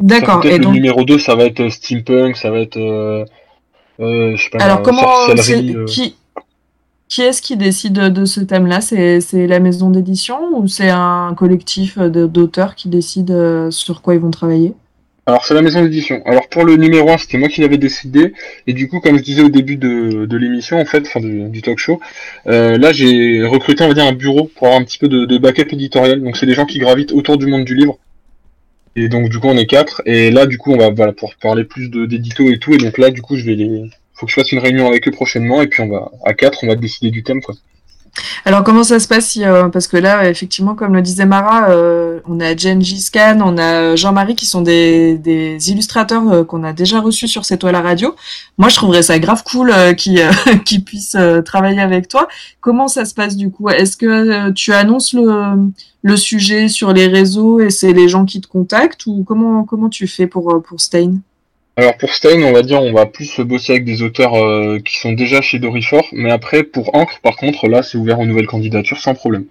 [0.00, 0.44] D'accord.
[0.44, 3.24] Et le donc, numéro 2, ça va être euh, steampunk, ça va être, euh,
[4.00, 5.84] euh, je sais pas, alors la comment, c'est- euh.
[5.86, 6.16] qui,
[7.08, 8.80] qui est-ce qui décide de ce thème-là?
[8.80, 14.20] C'est la maison d'édition ou c'est un collectif d'auteurs qui décide euh, sur quoi ils
[14.20, 14.74] vont travailler?
[15.28, 16.22] Alors c'est la maison d'édition.
[16.24, 18.32] Alors pour le numéro 1, c'était moi qui l'avais décidé.
[18.68, 21.48] Et du coup, comme je disais au début de, de l'émission, en fait, enfin du,
[21.48, 21.98] du talk show,
[22.46, 25.24] euh, là j'ai recruté, on va dire, un bureau pour avoir un petit peu de,
[25.24, 26.22] de backup éditorial.
[26.22, 27.98] Donc c'est des gens qui gravitent autour du monde du livre.
[28.96, 30.02] Et donc du coup on est quatre.
[30.06, 32.74] Et là du coup on va voilà pour parler plus d'édito et tout.
[32.74, 35.06] Et donc là du coup je vais les, faut que je fasse une réunion avec
[35.06, 35.62] eux prochainement.
[35.62, 37.54] Et puis on va à quatre, on va décider du thème quoi.
[38.44, 41.70] Alors comment ça se passe si, euh, parce que là effectivement comme le disait Mara,
[41.70, 46.64] euh, on a Genji Scan, on a Jean-Marie qui sont des, des illustrateurs euh, qu'on
[46.64, 48.14] a déjà reçus sur cette toile à radio.
[48.58, 50.22] Moi je trouverais ça grave cool euh, qu'ils
[50.64, 52.28] qu'ils puissent travailler avec toi.
[52.60, 53.68] Comment ça se passe du coup?
[53.68, 55.70] Est-ce que tu annonces le,
[56.02, 59.88] le sujet sur les réseaux et c'est les gens qui te contactent ou comment comment
[59.88, 61.14] tu fais pour pour Stain
[61.78, 64.96] Alors pour Stein, on va dire, on va plus bosser avec des auteurs euh, qui
[64.98, 68.46] sont déjà chez Dorifort, mais après pour Ancre, par contre, là c'est ouvert aux nouvelles
[68.46, 69.44] candidatures sans problème.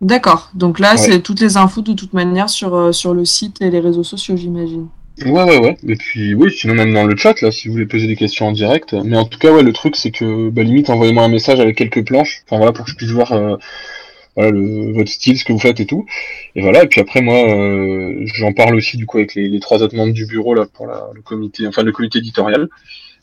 [0.00, 0.50] D'accord.
[0.54, 0.96] Donc là Ouais.
[0.96, 4.02] c'est toutes les infos de toute manière sur euh, sur le site et les réseaux
[4.02, 4.88] sociaux j'imagine.
[5.26, 5.76] Ouais, ouais, ouais.
[5.86, 8.46] Et puis, oui, sinon, même dans le chat, là, si vous voulez poser des questions
[8.48, 8.94] en direct.
[9.04, 11.76] Mais en tout cas, ouais, le truc, c'est que, bah, limite, envoyez-moi un message avec
[11.76, 12.42] quelques planches.
[12.46, 13.56] Enfin, voilà, pour que je puisse voir, euh,
[14.36, 16.06] voilà, le, votre style, ce que vous faites et tout.
[16.54, 16.84] Et voilà.
[16.84, 20.12] Et puis après, moi, euh, j'en parle aussi, du coup, avec les, trois autres membres
[20.14, 22.68] du bureau, là, pour la, le comité, enfin, le comité éditorial.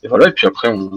[0.03, 0.29] Et voilà.
[0.29, 0.91] Et puis après, on,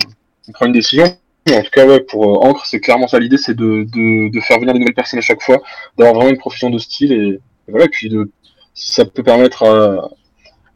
[0.49, 1.05] on prend une décision.
[1.51, 4.41] En tout cas, ouais, pour euh, Ancre, c'est clairement ça l'idée, c'est de, de, de
[4.41, 5.61] faire venir des nouvelles personnes à chaque fois,
[5.99, 7.87] d'avoir vraiment une profession de style et, et voilà.
[7.87, 8.31] Et puis de,
[8.75, 10.11] si ça peut permettre à,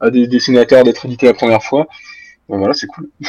[0.01, 1.87] à des dessinateurs d'être édités la première fois,
[2.49, 3.09] ben voilà, c'est cool.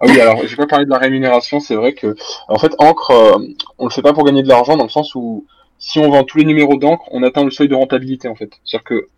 [0.00, 2.14] ah oui, alors j'ai pas parlé de la rémunération, c'est vrai que
[2.48, 3.38] en fait Encre, euh,
[3.78, 5.44] on le fait pas pour gagner de l'argent dans le sens où
[5.78, 8.50] si on vend tous les numéros d'encre, on atteint le seuil de rentabilité en fait.
[8.64, 9.08] C'est-à-dire que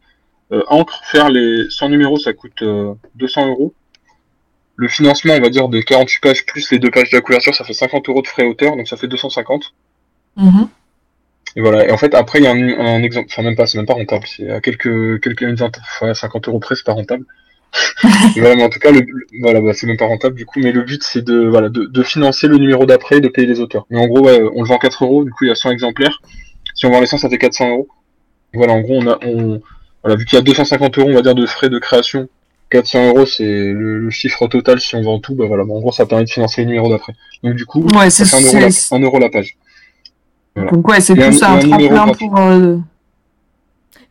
[0.53, 3.74] euh, Encre, faire les 100 numéros, ça coûte euh, 200 euros.
[4.76, 7.55] Le financement, on va dire, de 48 pages plus les deux pages de la couverture,
[7.55, 9.74] ça fait 50 euros de frais auteur, donc ça fait 250.
[10.37, 10.68] Mhm.
[11.57, 11.87] Et voilà.
[11.87, 13.87] Et en fait, après, il y a un, un exemple, enfin même pas, c'est même
[13.87, 14.26] pas rentable.
[14.26, 17.26] C'est à quelques, quelques, une vingtaine, ouais, 50 euros près, c'est pas rentable.
[18.37, 20.61] Voilà, mais en tout cas, le, le- voilà, bah, c'est même pas rentable du coup.
[20.61, 23.47] Mais le but, c'est de, voilà, de, de financer le numéro d'après et de payer
[23.47, 23.87] les auteurs.
[23.91, 25.25] Mais en gros, ouais, on le vend 4 euros.
[25.25, 26.21] Du coup, il y a 100 exemplaires.
[26.75, 27.89] Si on vend les 100, ça fait 400 euros.
[28.55, 29.61] Voilà, en gros, on a, on,
[30.03, 32.29] voilà, vu qu'il y a 250 euros, on va dire, de frais de création.
[32.71, 35.35] 400 euros, c'est le, le chiffre total si on vend tout.
[35.35, 37.14] Bah voilà, bah, en gros, ça permet de financer le numéro d'après.
[37.43, 39.57] Donc du coup, Ouais, c'est ça fait 1 euro, la, c'est- 1 euro la page.
[40.57, 40.71] Voilà.
[40.73, 42.77] donc ouais c'est plus un, un tremplin pour euh,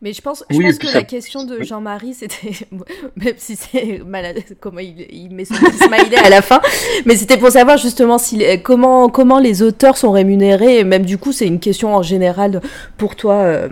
[0.01, 1.61] Mais je pense, je Oui, pense que ça- la question de.
[1.61, 2.51] Jean-Marie, c'était,
[3.17, 6.61] même si c'est malade, comment il, il met son petit smiley à la fin,
[7.05, 11.05] mais c'était pour savoir justement si, les- comment, comment les auteurs sont rémunérés, et même
[11.05, 12.61] du coup, c'est une question en général
[12.97, 13.33] pour toi.
[13.35, 13.67] euh,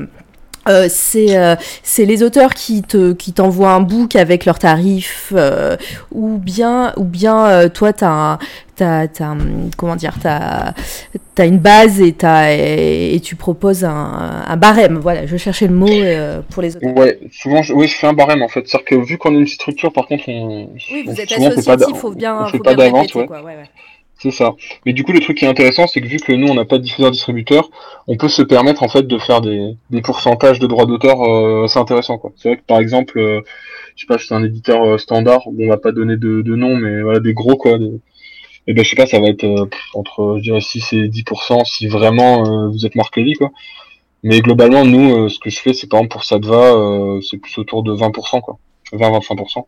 [0.67, 5.33] euh, c'est euh, c'est les auteurs qui te qui t'envoient un book avec leurs tarifs
[5.35, 5.77] euh,
[6.11, 8.39] ou bien ou bien euh, toi t'as un-
[8.75, 10.73] t'as t'as un- comment dire t'as
[11.35, 15.67] t'as une base et t'as et, et tu proposes un, un barème voilà je cherchais
[15.67, 18.47] le mot euh, pour les auteurs Ouais, souvent, je, oui, je fais un barème en
[18.47, 18.67] fait.
[18.67, 21.47] C'est-à-dire que vu qu'on est une structure, par contre, on, oui on- vous êtes souvent,
[21.47, 23.25] on pas associatif faut bien on fait faut pas d'avance, ouais.
[23.25, 23.69] quoi ouais, ouais.
[24.19, 24.55] C'est ça.
[24.85, 26.65] Mais du coup, le truc qui est intéressant, c'est que vu que nous, on n'a
[26.65, 27.69] pas de diffuseur distributeur,
[28.07, 31.65] on peut se permettre en fait de faire des, des pourcentages de droits d'auteur euh,
[31.65, 32.17] assez intéressants.
[32.17, 32.31] quoi.
[32.35, 33.41] C'est vrai que par exemple, euh,
[33.95, 36.55] je sais pas, c'est un éditeur euh, standard, où on va pas donner de, de
[36.55, 37.77] nom, mais voilà, des gros quoi.
[38.67, 41.63] Et ben je sais pas, ça va être euh, entre je dirais 6 et 10%
[41.65, 43.51] si vraiment euh, vous êtes Marc Lévy, quoi.
[44.23, 46.73] Mais globalement, nous, euh, ce que je fais, c'est par exemple pour Sadva,
[47.21, 48.57] c'est plus autour de 20%, quoi.
[48.93, 49.65] 20-25%.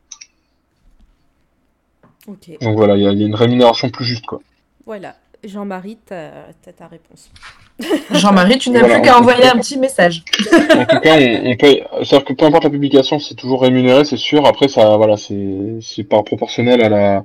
[2.61, 4.39] Donc voilà, il y, a il y a une rémunération plus juste, quoi.
[4.85, 7.31] voilà Jean-Marie t'as t'as ta réponse
[8.11, 10.23] Jean-Marie tu n'as Voilà, plus qu'à envoyer un petit message.
[10.51, 11.83] En tout cas, on, on paye.
[12.03, 14.45] C'est-à-dire que peu importe la publication, c'est toujours rémunéré, c'est sûr.
[14.45, 17.23] Après, ça, voilà, c'est c'est pas proportionnel à la,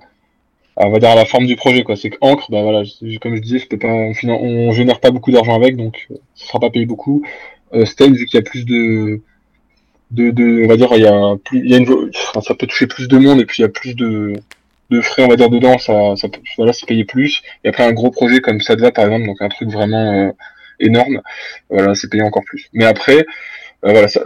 [0.76, 1.96] à, on va dire à la forme du projet, quoi.
[1.96, 2.82] C'est que Encre, bah voilà,
[3.20, 6.06] comme je disais, je peux pas, on, finan- on génère pas beaucoup d'argent avec, donc
[6.12, 7.24] euh, ça sera pas payé beaucoup.
[7.74, 9.22] Euh, Stain, vu qu'il y a plus de,
[10.12, 12.40] de, de, on va dire, il y a plus, il y a une, vo- enfin,
[12.42, 14.34] ça peut toucher plus de monde et puis il y a plus de,
[14.90, 17.42] de frais, on va dire, dedans, ça, ça voilà, c'est payé plus.
[17.64, 20.32] Et après, un gros projet comme Sadva, par exemple, donc un truc vraiment euh,
[20.80, 21.20] énorme,
[21.70, 22.68] voilà, c'est payé encore plus.
[22.72, 23.18] Mais après,
[23.84, 24.22] euh, voilà, ça,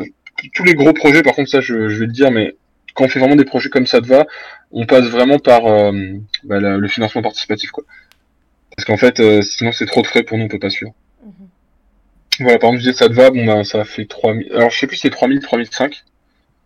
[0.54, 2.56] tous les gros projets, par contre, ça, je, je vais le dire, mais
[2.94, 4.26] quand on fait vraiment des projets comme Sadva,
[4.72, 5.92] on passe vraiment par euh,
[6.44, 7.84] bah, la- le financement participatif, quoi.
[8.76, 10.92] Parce qu'en fait, euh, sinon, c'est trop de frais pour nous, on peut pas suivre.
[11.24, 11.48] Mhm.
[12.40, 14.96] Voilà, par exemple, je disais Sadva, bon, bah, ça fait 3000, alors je sais plus
[14.96, 16.04] si c'est 3000, 3005.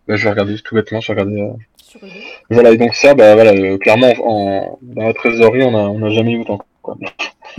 [0.08, 1.52] Bah, je vais regarder tout bêtement, je vais regarder.
[1.92, 2.08] Sur
[2.50, 6.02] voilà, et donc ça, bah voilà, euh, clairement, en, dans la trésorerie, on a, on
[6.02, 6.58] a jamais eu autant.
[6.80, 6.96] Quoi.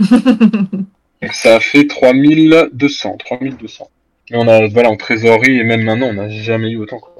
[0.00, 3.88] Donc ça fait 3200, 3200.
[4.30, 6.98] Et on a, voilà, en trésorerie, et même maintenant, on n'a jamais eu autant.
[6.98, 7.14] Quoi.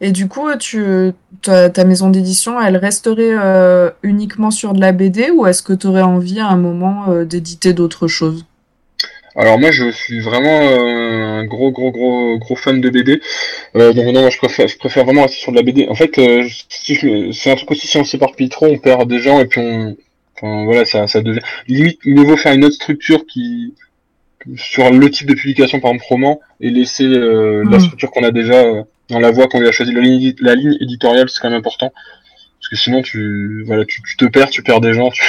[0.00, 1.12] Et du coup, tu,
[1.42, 5.72] ta, ta maison d'édition, elle resterait euh, uniquement sur de la BD ou est-ce que
[5.72, 8.44] tu aurais envie à un moment euh, d'éditer d'autres choses?
[9.36, 13.20] Alors moi, je suis vraiment euh, un gros, gros, gros, gros fan de BD.
[13.76, 15.86] Euh, donc non, moi, je préfère, je préfère vraiment rester sur de la BD.
[15.88, 16.98] En fait, euh, si
[17.32, 19.94] c'est un truc aussi, si on s'éparpille trop, on perd des gens, et puis on,
[20.36, 23.74] enfin, voilà, ça, ça devient limite mieux vaut faire une autre structure qui
[24.56, 27.80] sur le type de publication, par exemple roman, et laisser euh, la Mhm.
[27.80, 29.92] structure qu'on a déjà euh, dans la voie qu'on a choisi.
[29.92, 31.92] La ligne, la ligne éditoriale, c'est quand même important,
[32.60, 35.10] parce que sinon tu, voilà, tu, tu te perds, tu perds des gens.
[35.10, 35.22] Tu...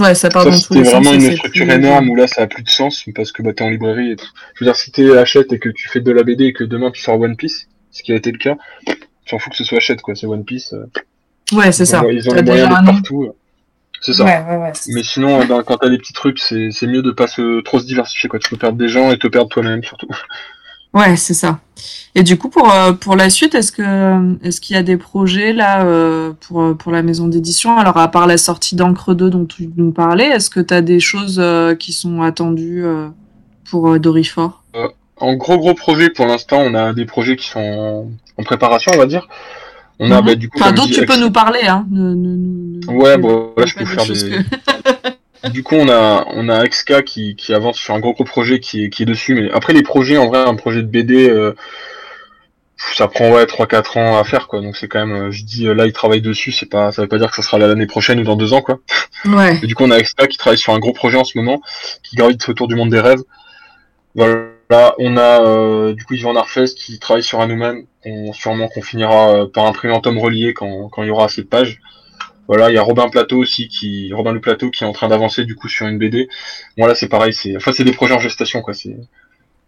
[0.00, 0.92] Ouais, ça part Ça, dans tous c'était sens.
[0.94, 3.52] vraiment une structure plus- énorme où là, ça a plus de sens parce que bah,
[3.52, 4.10] t'es en librairie.
[4.12, 4.26] Et tout.
[4.54, 6.90] Je veux dire, si t'es et que tu fais de la BD et que demain
[6.90, 8.94] tu sors One Piece, ce qui a été le cas, tu
[9.30, 10.14] s'en fous que ce soit achète, quoi.
[10.16, 10.72] C'est One Piece.
[10.72, 10.86] euh,
[11.52, 12.02] Ouais, c'est ça.
[12.04, 13.24] ont, ils ont les moyens d'être partout.
[13.24, 13.32] euh.
[14.00, 14.24] C'est ça.
[14.24, 14.72] Ouais, ouais, ouais.
[14.88, 17.62] Mais sinon, euh, dans- quand t'as des petits trucs, c'est c'est mieux de pas se
[17.62, 18.38] trop se diversifier, quoi.
[18.38, 20.08] Tu peux perdre des gens et te perdre toi-même, surtout.
[20.94, 21.58] Ouais, c'est ça.
[22.14, 23.82] Et du coup, pour, euh, pour la suite, est-ce que
[24.46, 27.76] est-ce qu'il y a des projets là euh, pour, euh, pour la maison d'édition?
[27.76, 30.82] Alors, à part la sortie d'Encre 2 dont tu nous parlais, est-ce que tu as
[30.82, 31.42] des choses
[31.80, 32.84] qui sont attendues
[33.68, 34.62] pour euh, Dorifort
[35.20, 38.92] En gros, gros projet, pour l'instant, on a des projets qui sont en, en préparation,
[38.94, 39.26] on va dire.
[39.98, 40.26] On a, Mhm.
[40.26, 41.60] bah, du coup, Enfin, dit, tu peux nous parler.
[41.66, 41.86] Hein.
[41.90, 45.13] Ne- ne- ne- ne- Ouais, bon, là, je peux faire des, que-
[45.50, 48.60] Du coup, on a, on a XK qui, qui avance sur un gros gros projet
[48.60, 49.34] qui est, qui est dessus.
[49.34, 51.54] Mais après, les projets, en vrai, un projet de BD, euh,
[52.76, 54.60] ça prend ouais 3-4 ans à faire, quoi.
[54.60, 56.52] Donc c'est quand même, je dis, là, il travaille dessus.
[56.52, 58.52] C'est pas, ça veut pas dire que ça sera là l'année prochaine ou dans deux
[58.52, 58.80] ans, quoi.
[59.24, 59.58] Ouais.
[59.62, 61.60] Et du coup, on a XK qui travaille sur un gros projet en ce moment,
[62.02, 63.22] qui gravite autour du monde des rêves.
[64.14, 68.82] Voilà, on a euh, du coup Yvan Arfes qui travaille sur Hanuman, on, sûrement qu'on
[68.82, 71.80] finira euh, par imprimer en tome relié quand, quand il y aura assez de pages.
[72.48, 75.08] Voilà, il y a Robin Plateau aussi qui Robin Le Plateau qui est en train
[75.08, 76.28] d'avancer du coup sur une BD.
[76.76, 78.96] Bon là c'est pareil, c'est enfin c'est des projets en gestation quoi, c'est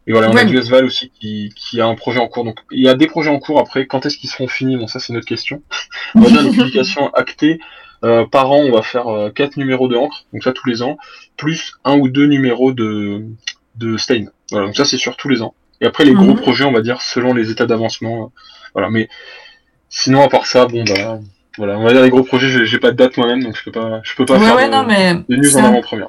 [0.08, 2.44] et voilà, on Ouais, a du Val aussi qui, qui a un projet en cours.
[2.44, 4.76] Donc il y a des projets en cours après, quand est-ce qu'ils seront finis?
[4.76, 5.62] Bon ça c'est une autre question.
[6.20, 7.58] On dire les publications actées
[8.04, 10.82] euh, par an, on va faire euh, quatre numéros de encre, donc ça tous les
[10.82, 10.98] ans,
[11.36, 13.24] plus un ou deux numéros de
[13.76, 14.26] de Stein.
[14.50, 15.54] Voilà, donc ça c'est sur tous les ans.
[15.80, 16.36] Et après les gros Mhm.
[16.36, 18.24] projets, on va dire selon les états d'avancement.
[18.24, 18.28] euh,
[18.74, 19.08] voilà, mais
[19.88, 21.20] sinon à part ça, bon bah
[21.58, 23.72] voilà, on va dire les gros projets, j'ai pas de date moi-même, donc je peux
[23.72, 26.08] pas, je peux pas Ouais, faire ouais, de, non, mais de news en avant-première.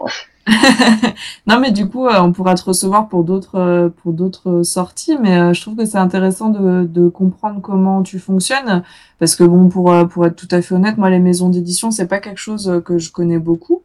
[1.47, 5.17] Non, mais du coup, euh, on pourra te recevoir pour d'autres euh, pour d'autres sorties,
[5.21, 8.83] mais euh, je trouve que c'est intéressant de, de comprendre comment tu fonctionnes,
[9.19, 12.07] parce que bon, pour pour être tout à fait honnête, moi, les maisons d'édition, c'est
[12.07, 13.83] pas quelque chose que je connais beaucoup,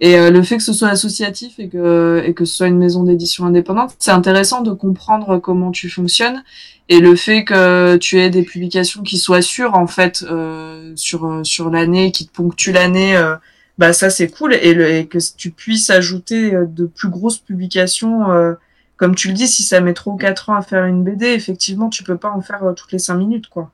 [0.00, 3.02] et le fait que ce soit associatif et que et que ce soit une maison
[3.02, 6.42] d'édition indépendante, c'est intéressant de comprendre comment tu fonctionnes
[6.88, 11.40] et le fait que tu aies des publications qui soient sûres en fait euh, sur
[11.44, 13.16] sur l'année, qui te ponctuent l'année.
[13.16, 13.34] euh,
[13.78, 17.38] bah ça c'est cool et, le, et que tu puisses ajouter euh, de plus grosses
[17.38, 18.54] publications euh,
[18.96, 21.90] comme tu le dis si ça met trop 4 ans à faire une BD effectivement
[21.90, 23.72] tu peux pas en faire euh, toutes les 5 minutes quoi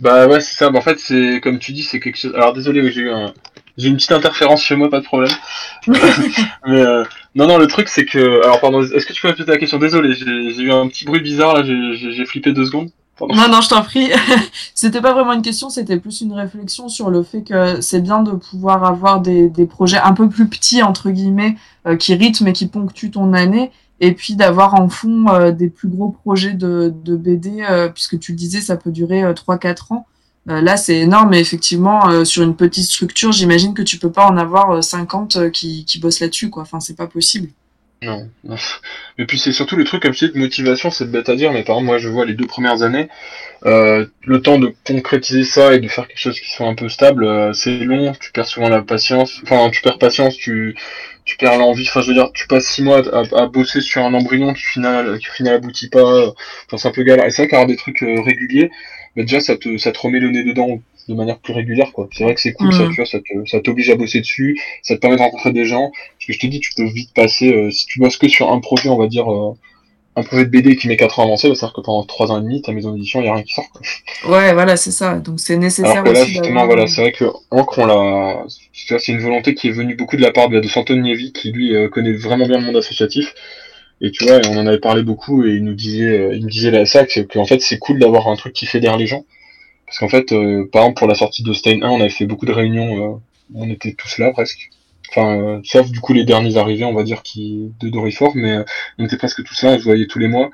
[0.00, 0.70] Bah ouais, c'est ça.
[0.70, 2.34] Bah, en fait, c'est comme tu dis, c'est quelque chose.
[2.34, 3.34] Alors désolé, j'ai eu un...
[3.76, 5.32] j'ai une petite interférence chez moi, pas de problème.
[5.86, 7.04] Mais euh,
[7.34, 8.42] non, non, le truc c'est que.
[8.42, 9.78] Alors pardon, est-ce que tu peux répéter la question?
[9.78, 12.90] Désolé, j'ai eu un petit bruit bizarre là, j'ai flippé deux secondes.
[13.28, 14.10] Non non je t'en prie
[14.74, 18.22] c'était pas vraiment une question c'était plus une réflexion sur le fait que c'est bien
[18.22, 21.56] de pouvoir avoir des, des projets un peu plus petits entre guillemets
[21.86, 25.68] euh, qui rythment et qui ponctuent ton année et puis d'avoir en fond euh, des
[25.68, 29.34] plus gros projets de, de BD euh, puisque tu le disais ça peut durer euh,
[29.34, 30.06] 3-4 ans
[30.46, 34.36] là, c'est énorme, mais effectivement, sur une petite structure, j'imagine que tu peux pas en
[34.36, 36.62] avoir euh, 50 euh, qui, qui bossent là-dessus, quoi.
[36.62, 37.50] Enfin, c'est pas possible.
[38.02, 38.56] Non, non.
[39.18, 41.52] Et puis c'est surtout le truc, comme je dis, de motivation, c'est bête à dire,
[41.52, 43.10] mais par exemple, moi je vois les deux premières années,
[43.66, 46.88] euh, le temps de concrétiser ça et de faire quelque chose qui soit un peu
[46.88, 50.74] stable, euh, c'est long, tu perds souvent la patience, enfin tu perds patience, tu,
[51.26, 54.14] tu perds l'envie, enfin je veux dire, tu passes six mois à, bosser sur un
[54.14, 56.30] embryon qui final, qui final aboutit pas, euh,
[56.66, 57.26] enfin c'est un peu galère.
[57.26, 58.70] Et c'est vrai qu'avoir des trucs réguliers,
[59.16, 62.08] bah, déjà ça te, ça te remet le nez dedans de manière plus régulière quoi.
[62.12, 62.90] C'est vrai que c'est cool ça, Mhm.
[62.90, 65.64] tu vois, ça te- ça t'oblige à bosser dessus, ça te permet de rencontrer des
[65.64, 68.28] gens, parce que je te dis, tu peux vite passer, euh, si tu bosses que
[68.28, 69.52] sur un projet, on va dire, euh,
[70.16, 72.30] un projet de BD qui met 4 ans à avancer, bah, c'est-à-dire que pendant 3
[72.32, 73.70] ans et demi, ta maison d'édition, il n'y a rien qui sort.
[73.72, 73.82] Quoi.
[74.32, 75.18] Ouais, voilà, c'est ça.
[75.18, 78.44] Donc, c'est nécessaire Alors que là, aussi justement, voilà, c'est vrai que Ancre, on l'a,
[78.98, 81.52] c'est une volonté qui est venue beaucoup de la part de, de Santone Nievi, qui
[81.52, 83.32] lui euh, connaît vraiment bien le monde associatif.
[84.00, 86.48] Et tu vois, on en avait parlé beaucoup, et il nous disait, euh, il nous
[86.48, 89.24] disait ça, que, qu'en fait, c'est cool d'avoir un truc qui fédère les gens.
[89.86, 92.26] Parce qu'en fait, euh, par exemple, pour la sortie de Stein 1, on avait fait
[92.26, 93.18] beaucoup de réunions, euh,
[93.54, 94.70] on était tous là presque.
[95.10, 98.58] Enfin, sauf du coup les derniers arrivés, on va dire, qui de Dorifort, mais
[98.98, 100.50] on était presque tous là, on se voyait tous les mois.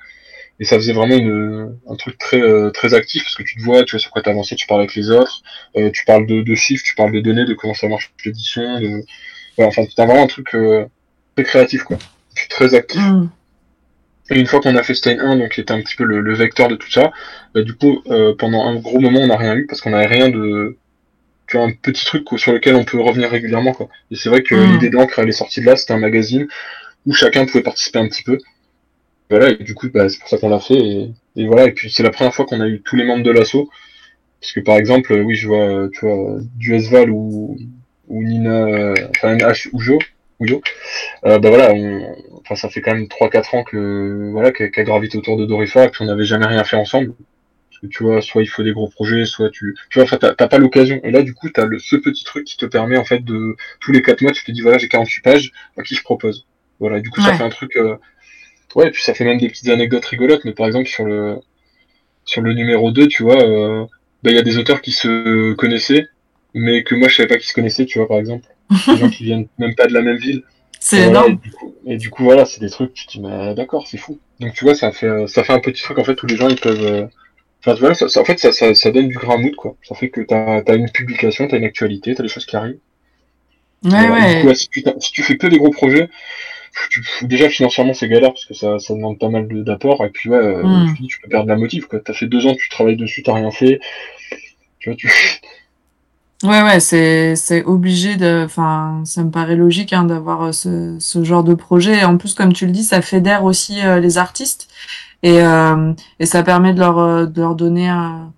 [0.61, 2.41] Et ça faisait vraiment un truc très
[2.73, 4.95] très actif parce que tu te vois, tu vois sur quoi t'avancer, tu parles avec
[4.95, 5.43] les autres,
[5.93, 9.05] tu parles de, chiffres, tu parles de données, de comment ça marche l'édition, de
[9.59, 10.57] voilà, enfin t'as vraiment un truc
[11.37, 11.99] très créatif quoi,
[12.37, 13.01] Puis très actif.
[13.03, 13.31] Mhm.
[14.31, 16.21] Et une fois qu'on a fait Stein 1, donc qui était un petit peu le,
[16.21, 17.13] le vecteur de tout ça,
[17.55, 20.07] bah, du coup euh, pendant un gros moment on n'a rien eu parce qu'on n'avait
[20.07, 20.77] rien de
[21.49, 23.89] tu vois un petit truc quoi, sur lequel on peut revenir régulièrement quoi.
[24.11, 24.73] Et c'est vrai que Mhm.
[24.73, 26.47] l'idée d'encre elle est sortie de là, c'était un magazine
[27.07, 28.39] où chacun pouvait participer un petit peu.
[29.31, 30.75] Voilà, et du coup, bah, c'est pour ça qu'on l'a fait.
[30.79, 33.25] Et, et voilà, et puis c'est la première fois qu'on a eu tous les membres
[33.25, 33.69] de l'assaut.
[34.41, 37.57] Parce que par exemple, oui, je vois, tu vois, du Esval ou,
[38.09, 39.99] ou Nina, euh, enfin NH ou Jo,
[40.41, 40.61] Yo,
[41.25, 45.15] euh, bah voilà, on, enfin ça fait quand même 3-4 ans que voilà, qu'elle gravite
[45.15, 47.15] autour de Dorifa et qu'on n'avait jamais rien fait ensemble.
[47.71, 50.17] Parce que tu vois, soit il faut des gros projets, soit tu, tu vois, enfin,
[50.17, 51.01] t'as pas l'occasion.
[51.05, 53.57] Et là, du coup, t'as le, ce petit truc qui te permet, en fait, de,
[53.81, 56.47] tous les quatre mois, tu te dis, voilà, j'ai 48 pages, à qui je propose.
[56.81, 57.97] Voilà, du coup, ça fait un truc, euh,
[58.77, 61.37] ouais, et puis ça fait même des petites anecdotes rigolotes, mais par exemple, sur le,
[62.25, 63.85] sur le numéro 2, tu vois, euh,
[64.23, 66.09] bah, il y a des auteurs qui se connaissaient,
[66.55, 68.47] mais que moi, je savais pas qu'ils se connaissaient, tu vois, par exemple.
[68.87, 70.43] Des gens qui viennent même pas de la même ville.
[70.81, 71.33] C'est voilà, énorme.
[71.33, 73.87] et, du coup, et du coup, voilà, c'est des trucs, tu te dis, mais d'accord,
[73.87, 74.19] c'est fou.
[74.41, 76.37] Donc, tu vois, ça fait, euh, ça fait un petit truc, en fait, où les
[76.37, 77.07] gens, ils peuvent, euh,
[77.61, 79.77] enfin, tu vois, ça, ça- en fait, ça, ça, ça donne du grand mood, quoi.
[79.83, 82.79] Ça fait que t'as, t'as une publication, t'as une actualité, t'as des choses qui arrivent.
[83.85, 84.13] Ouais, Voilà.
[84.15, 84.35] ouais.
[84.37, 86.09] Du coup, ouais, si, tu, si tu fais que des gros projets,
[86.91, 90.29] tu, déjà, financièrement, c'est galère, parce que ça, ça demande pas mal d'apports, et puis,
[90.31, 90.95] ouais, euh, Mm.
[90.97, 92.01] tu, tu peux perdre la motive, quoi.
[92.01, 93.81] T'as fait deux ans, tu travailles dessus, t'as rien fait.
[94.79, 95.09] Tu vois, tu,
[96.43, 100.97] Ouais, ouais, c'est, c'est obligé de, enfin, ça me paraît logique, hein, d'avoir euh, ce,
[101.01, 102.01] ce genre de projet.
[102.01, 104.69] Et en plus, comme tu le dis, ça fédère aussi euh, les artistes
[105.23, 108.33] et, euh, et ça permet de leur, euh, de leur donner un,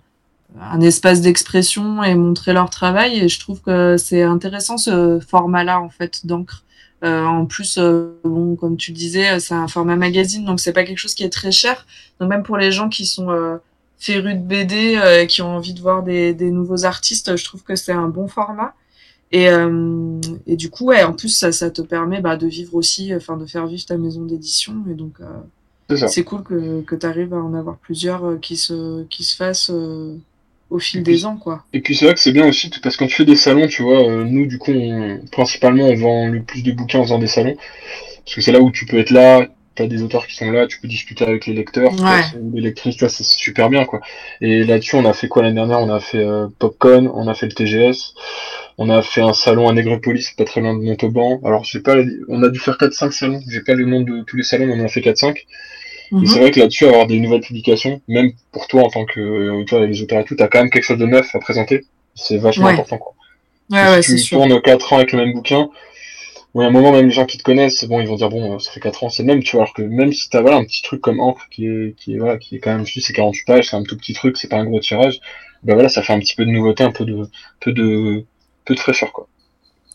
[0.61, 3.19] un espace d'expression et montrer leur travail.
[3.19, 6.63] Et je trouve que c'est intéressant ce format-là, en fait, d'encre.
[7.05, 7.79] Euh, en plus,
[8.25, 11.31] bon, comme tu disais, c'est un format magazine, donc c'est pas quelque chose qui est
[11.33, 11.87] très cher.
[12.21, 13.57] Donc même pour les gens qui sont euh,
[13.99, 17.63] férus de BD, euh, qui ont envie de voir des, des nouveaux artistes, je trouve
[17.63, 18.75] que c'est un bon format.
[19.33, 22.75] Et, euh, et du coup, ouais, en plus, ça, ça te permet bah, de vivre
[22.75, 24.75] aussi, enfin, de faire vivre ta maison d'édition.
[24.91, 29.05] Et donc, euh, c'est cool que, que tu arrives à en avoir plusieurs qui se,
[29.05, 29.71] qui se fassent
[30.71, 31.65] au fil puis- des ans, quoi.
[31.73, 33.67] Et puis c'est vrai que c'est bien aussi parce que quand tu fais des salons,
[33.67, 37.19] tu vois, nous du coup, on- principalement, on vend le plus de bouquins en faisant
[37.19, 37.57] des salons,
[38.25, 39.47] parce que c'est là où tu peux être là,
[39.79, 42.23] t'as des auteurs qui sont là, tu peux discuter avec les lecteurs, Ouais.
[42.53, 44.01] les lectrices, tu vois, c'est super bien quoi.
[44.41, 45.79] Et là-dessus, on a fait quoi l'année dernière?
[45.81, 48.15] On a fait euh, Popcorn, on a fait le TGS,
[48.77, 51.41] on a fait un salon à Négrepolis, pas très loin de Montauban.
[51.45, 51.97] Alors j'ai pas,
[52.29, 54.75] on a dû faire 4-5 salons, j'ai pas le nom de tous les salons, mais
[54.75, 55.37] on en a fait 4-5.
[56.11, 56.27] Et Mhm.
[56.27, 59.83] c'est vrai que là-dessus, avoir des nouvelles publications, même pour toi en tant que euh,
[59.83, 61.85] et les auteurs et tout, t'as quand même quelque chose de neuf à présenter.
[62.15, 62.73] C'est vachement Ouais.
[62.73, 63.15] important, quoi.
[63.71, 64.39] Ouais, si tu sûr.
[64.39, 65.69] tournes 4 ans avec le même bouquin,
[66.57, 68.55] y a un moment, même les gens qui te connaissent, bon, ils vont dire, bon,
[68.55, 70.41] euh, ça fait 4 ans, c'est le même, tu vois, alors que même si t'as,
[70.41, 72.85] voilà, un petit truc comme Encre, qui est, qui est, voilà, qui est quand même,
[72.85, 75.21] dis, c'est 48 pages, c'est un tout petit truc, c'est pas un gros tirage,
[75.63, 77.29] ben voilà, ça fait un petit peu de nouveauté, un peu de,
[77.61, 78.25] peu de,
[78.65, 79.29] peu de fraîcheur, quoi.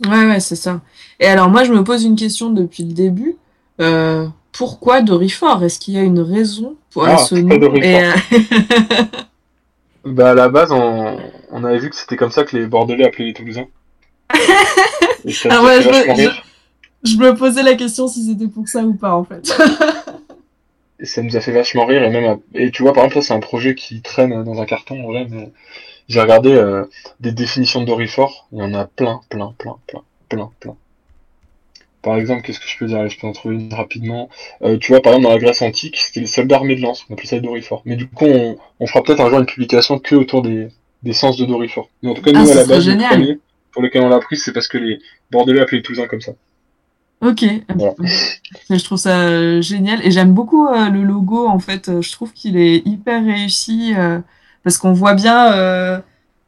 [0.07, 0.81] Ouais, ouais, c'est ça.
[1.19, 3.37] Et alors, moi, je me pose une question depuis le début.
[3.79, 5.63] Euh, pourquoi Dorifort?
[5.63, 7.75] Est-ce qu'il y a une raison pour Ah, ce nom?
[7.75, 8.11] Et, euh,
[10.05, 11.17] Bah, à la base, on,
[11.51, 13.67] on avait vu que c'était comme ça que les Bordelais appelaient les Toulousains.
[15.25, 16.29] Et ça Ah nous a ouais, je me-
[17.03, 19.53] je me posais la question si c'était pour ça ou pas, en fait.
[20.99, 23.21] Et ça nous a fait vachement rire et même à- et tu vois par exemple
[23.23, 25.51] ça c'est un projet qui traîne dans un carton en vrai mais
[26.07, 26.85] j'ai regardé euh,
[27.19, 30.75] des définitions de Dorifort il y en a plein plein plein plein plein plein.
[32.03, 33.09] Par exemple qu'est-ce que je peux dire?
[33.09, 34.29] Je peux en trouver une rapidement.
[34.61, 37.05] Euh, tu vois par exemple dans la Grèce antique c'était les soldats armés de lance
[37.09, 39.99] on appelait ça Dorifort mais du coup on, on fera peut-être un jour une publication
[39.99, 40.67] que autour des,
[41.01, 43.39] des sens de Dorifort mais en tout cas Ah, nous à la base le premier
[43.73, 44.99] pour lequel on l'a pris c'est parce que les
[45.31, 46.33] Bordelais appelaient les Toulousains comme ça
[47.21, 47.45] Ok.
[47.75, 47.93] Voilà.
[48.69, 51.89] Je trouve ça euh, génial et j'aime beaucoup euh, le logo en fait.
[51.89, 54.19] Euh, Je trouve qu'il est hyper réussi euh,
[54.63, 55.99] parce qu'on voit bien euh,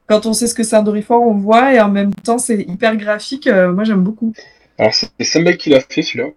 [0.07, 2.61] quand on sait ce que c'est un Dorifort, on voit et en même temps c'est
[2.61, 3.47] hyper graphique.
[3.47, 4.33] Euh, moi j'aime beaucoup.
[4.77, 6.27] alors c'est Sembel qui l'a fait celui-là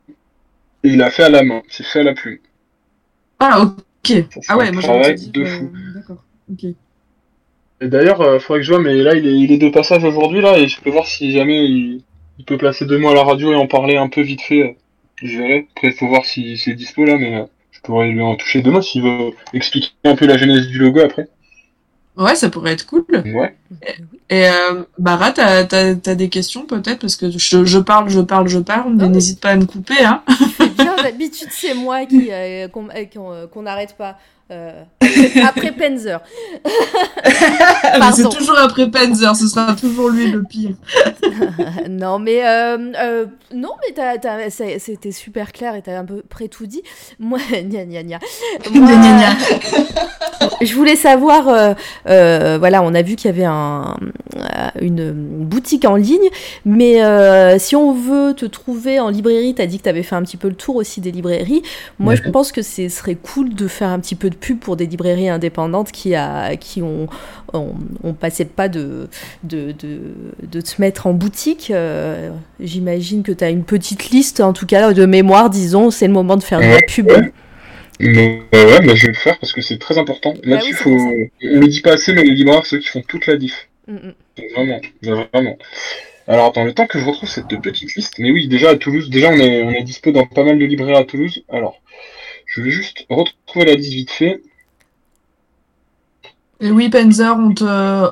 [0.84, 2.38] et il l'a fait à la main c'est fait à la plume
[3.40, 3.74] Ah ok.
[4.06, 5.70] Ça, Ah ouais, un moi travail de que- fou.
[5.94, 6.22] D'accord.
[6.50, 6.66] Ok.
[7.80, 10.02] Et d'ailleurs, euh, faudrait que je vois, mais là, il est, il est de passage
[10.04, 12.02] aujourd'hui, là, et je peux voir si jamais il,
[12.38, 14.62] il peut placer deux mots à la radio et en parler un peu vite fait.
[14.62, 14.72] euh,
[15.22, 15.66] Je verrai.
[15.76, 18.62] Après, il faut voir si c'est dispo, là, mais euh, je pourrais lui en toucher
[18.62, 21.28] deux mots s'il veut expliquer un peu la genèse du logo après.
[22.16, 23.04] Ouais, ça pourrait être cool.
[23.10, 23.54] Ouais.
[24.28, 26.98] Et euh, Bara, t'as t'as t'as des questions peut-être?
[26.98, 30.02] Parce que je, je parle, je parle, je parle, mais n'hésite pas à me couper,
[30.04, 30.24] hein.
[30.56, 34.18] C'est bien, d'habitude, c'est moi qui euh, euh, euh, qu'on n'arrête pas.
[34.50, 34.82] euh,
[35.46, 36.20] après, Penzer.
[37.24, 40.70] mais c'est toujours après Panzer, ce sera toujours lui le pire.
[41.88, 46.04] non, mais euh, euh, non, mais t'as- t'as- c'est- c'était super clair et t'as à
[46.04, 46.82] peu près tout dit.
[47.18, 48.18] Moi, gna gna gna.
[48.72, 50.48] Moi, Gna gna gna.
[50.60, 51.74] je voulais savoir, euh,
[52.08, 53.96] euh, voilà, on a vu qu'il y avait un,
[54.36, 56.28] euh, une boutique en ligne,
[56.64, 60.22] mais euh, si on veut te trouver en librairie, t'as dit que t'avais fait un
[60.22, 61.62] petit peu le tour aussi des librairies.
[61.98, 64.76] Moi, je pense que ce serait cool de faire un petit peu de pub pour
[64.76, 67.08] des librairies indépendantes qui, a, qui ont,
[67.52, 69.08] ont, ont passé le pas de,
[69.44, 70.00] de, de,
[70.42, 71.70] de te mettre en boutique.
[71.70, 72.30] Euh,
[72.60, 76.12] J'imagine que tu as une petite liste, en tout cas de mémoire, disons, c'est le
[76.12, 76.82] moment de faire de la Ouais.
[76.86, 77.08] pub.
[78.00, 80.34] Mais, euh, ouais, mais je vais le faire parce que c'est très important.
[80.34, 80.90] Bah Là-dessus, oui, faut...
[80.90, 83.68] on le dit pas assez, mais les libraires, ceux qui font toute la diff.
[83.88, 84.14] Mm, mm.
[84.36, 85.58] Donc, Vraiment, vraiment.
[86.28, 88.14] Alors attends, le temps que je retrouve cette petite liste.
[88.18, 90.64] Mais oui, déjà à Toulouse, déjà on est, on est dispo dans pas mal de
[90.64, 91.42] librairies à Toulouse.
[91.48, 91.80] Alors,
[92.46, 94.42] je vais juste retrouver la liste vite fait.
[96.60, 97.64] Et oui, Panzer, on te,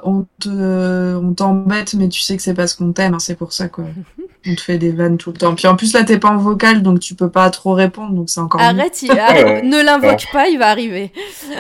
[0.05, 3.53] on te, on t'embête, mais tu sais que c'est parce qu'on t'aime, hein, c'est pour
[3.53, 3.85] ça quoi.
[4.49, 5.57] On te fait des vannes tout le temps.
[5.57, 8.31] Puis en plus là, t'es pas en vocal, donc tu peux pas trop répondre, donc
[8.31, 8.61] c'est encore.
[8.61, 8.67] mieux.
[8.79, 11.11] Arrête, il- arrête, ne l'invoque pas, il va arriver.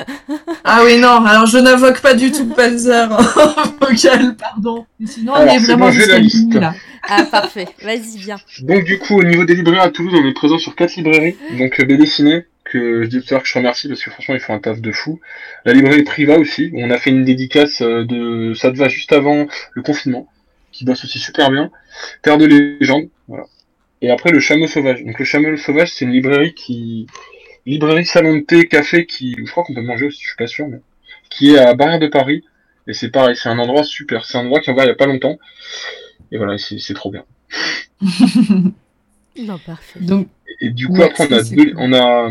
[0.64, 3.16] Ah oui, non, alors je n'invoque pas du tout Panzer en
[3.87, 4.87] vocal, pardon.
[5.01, 6.55] Mais sinon, Alors, on est c'est vraiment bon, liste.
[6.55, 6.74] là.
[7.09, 8.37] Ah, parfait, vas-y, viens.
[8.62, 11.37] Donc du coup, au niveau des librairies à Toulouse, on est présent sur quatre librairies.
[11.59, 12.47] Donc euh, BD Ciné,
[12.77, 14.59] que je dis tout à l'heure que je remercie parce que franchement, ils font un
[14.59, 15.20] taf de fou.
[15.64, 18.89] La librairie Priva aussi, où on a fait une dédicace euh, de ça te va
[18.89, 20.29] juste avant le confinement,
[20.72, 21.70] qui bosse aussi super bien.
[22.22, 23.45] Terre de légende, voilà.
[24.03, 25.05] Et après le Chameau Sauvage.
[25.05, 27.07] Donc le Chameau Sauvage, c'est une librairie qui
[27.64, 30.47] librairie salon de thé, café, qui je crois qu'on peut manger aussi, je suis pas
[30.47, 30.81] sûr, mais
[31.31, 32.45] qui est à Barrière de Paris.
[32.87, 34.24] Et c'est pareil, c'est un endroit super.
[34.24, 35.39] C'est un endroit qui en va il y a pas longtemps.
[36.31, 37.24] Et voilà, c'est c'est trop bien.
[39.39, 40.01] Non, parfait.
[40.01, 40.29] Donc,
[40.61, 42.31] Et du coup, Ouais, après, on a, deux, on, a,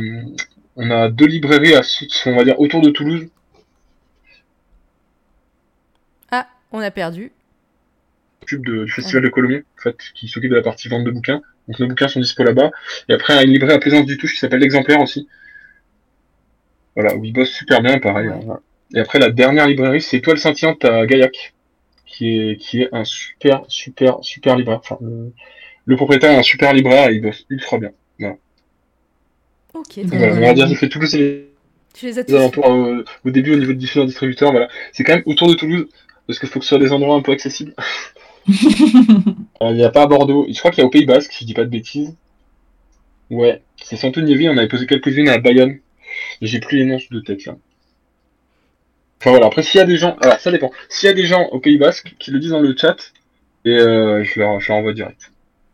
[0.76, 1.82] on a deux librairies à,
[2.28, 3.28] on va dire, autour de Toulouse.
[6.32, 7.32] Ah, on a perdu.
[8.42, 11.12] s'occupe de- du festival de Colomiers, en fait, qui s'occupe de la partie vente de
[11.12, 11.42] bouquins.
[11.68, 12.72] Donc nos bouquins sont dispo là-bas.
[13.10, 15.28] Et après, il y a une librairie à Plaisance du Touche qui s'appelle l'Exemplaire aussi.
[16.96, 18.28] Voilà, où ils bossent super bien, pareil.
[18.28, 18.34] Ouais.
[18.34, 18.62] hein, voilà.
[18.94, 21.54] Et après, la dernière librairie, c'est Étoile Scintillante à Gaillac,
[22.06, 24.78] qui est, qui est un super, super, super libraire.
[24.80, 25.34] Enfin, le,
[25.86, 27.92] le propriétaire est un super libraire et il bosse ultra bien.
[29.74, 30.42] Ok, Et très Voilà, bien.
[30.42, 31.50] on va dire, j'ai fait Toulouse et les
[31.94, 32.36] Tu les as les tous.
[32.36, 34.70] alentours euh, au début au niveau de diffuseurs distributeurs, voilà.
[34.94, 35.88] C'est quand même autour de Toulouse,
[36.28, 37.76] parce qu'il faut que ce soit des endroits un peu accessibles.
[39.62, 41.32] Euh, Il n'y a pas à Bordeaux, je crois qu'il y a au Pays Basque,
[41.34, 42.16] si je dis pas de bêtises.
[43.30, 45.80] Ouais, c'est Santonievi, on avait posé quelques-unes à Bayonne,
[46.42, 47.58] mais j'ai plus les noms de tête là.
[49.20, 51.26] Enfin voilà, après s'il y a des gens, alors ça dépend, s'il y a des
[51.26, 53.12] gens au Pays Basque qui le disent dans le chat,
[53.66, 55.32] et euh, je, leur, je leur envoie direct.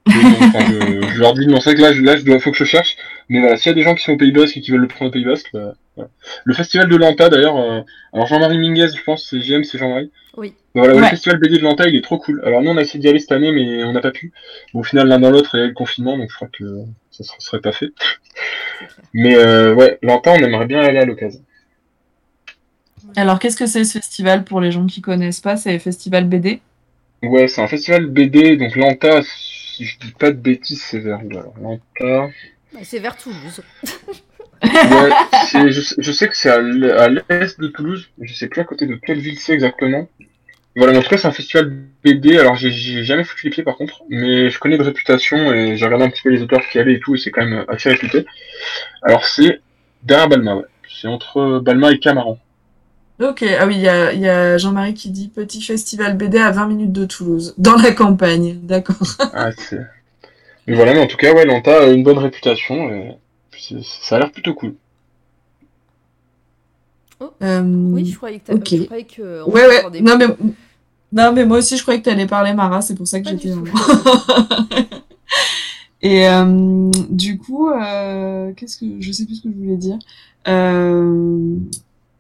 [0.08, 2.52] Enfin, je, je leur dis, non, c'est vrai que là, je, là, je dois, faut
[2.52, 2.98] que je cherche,
[3.30, 4.82] mais voilà, s'il y a des gens qui sont au Pays Basque et qui veulent
[4.82, 6.10] le prendre au Pays Basque, bah, voilà.
[6.46, 7.82] Le festival de Lanta d'ailleurs, euh,
[8.14, 10.12] alors Jean-Marie Minguez, je pense, c'est GM, c'est Jean-Marie.
[10.38, 10.54] Oui.
[10.74, 11.02] Bah voilà, Ouais.
[11.02, 12.42] le festival BD de Lanta, il est trop cool.
[12.46, 14.32] Alors nous, on a essayé d'y aller cette année, mais on n'a pas pu.
[14.74, 16.48] Bon, au final, l'un dans l'autre, il y a eu le confinement, donc je crois
[16.52, 16.64] que
[17.12, 17.90] ça serait, serait pas fait.
[19.14, 21.42] Mais euh, ouais, Lanta, on aimerait bien aller à l'occasion.
[23.18, 25.58] Alors, qu'est-ce que c'est ce festival pour les gens qui connaissent pas?
[25.58, 26.62] C'est le festival BD
[27.24, 29.22] Ouais, c'est un festival BD, donc Lanta,
[29.86, 32.30] si je dis pas de bêtises, c'est vers où alors Lanta.
[32.74, 33.62] Bah, C'est vers Toulouse.
[34.64, 35.10] Ouais,
[35.72, 38.62] je, sais- je sais que c'est à l'e- à l'est de Toulouse, je sais plus
[38.62, 40.08] à côté de quelle ville c'est exactement.
[40.76, 41.70] Voilà, mais en tout cas, c'est un festival
[42.04, 42.72] BD, alors j'ai-
[43.04, 46.10] jamais foutu les pieds par contre, mais je connais de réputation et j'ai regardé un
[46.10, 48.26] petit peu les auteurs qui allaient et tout, et c'est quand même assez réputé.
[49.02, 49.60] Alors c'est
[50.04, 50.66] derrière Balma, ouais.
[50.90, 52.38] C'est entre Balma et Camaran.
[53.22, 56.40] Ok, ah oui, il y a, il y a Jean-Marie qui dit petit festival BD
[56.40, 58.96] à 20 minutes de Toulouse, dans la campagne, d'accord.
[59.20, 59.80] Ah, c'est...
[60.68, 63.18] Mais voilà, mais en tout cas, ouais, Lanta a une bonne réputation et
[63.84, 64.74] ça a l'air plutôt cool.
[67.44, 68.68] Euh, Oui, je croyais que t'as- Ok.
[68.72, 69.44] je croyais que.
[69.46, 70.26] on Ouais, ouais, non mais,
[71.12, 73.26] non mais moi aussi je croyais que tu allais parler Mara, c'est pour ça que
[73.26, 73.52] Pas j'étais...
[76.04, 78.86] Et euh, du coup, euh, qu'est-ce que...
[79.00, 80.00] Je sais plus ce que je voulais dire.
[80.48, 81.56] Euh...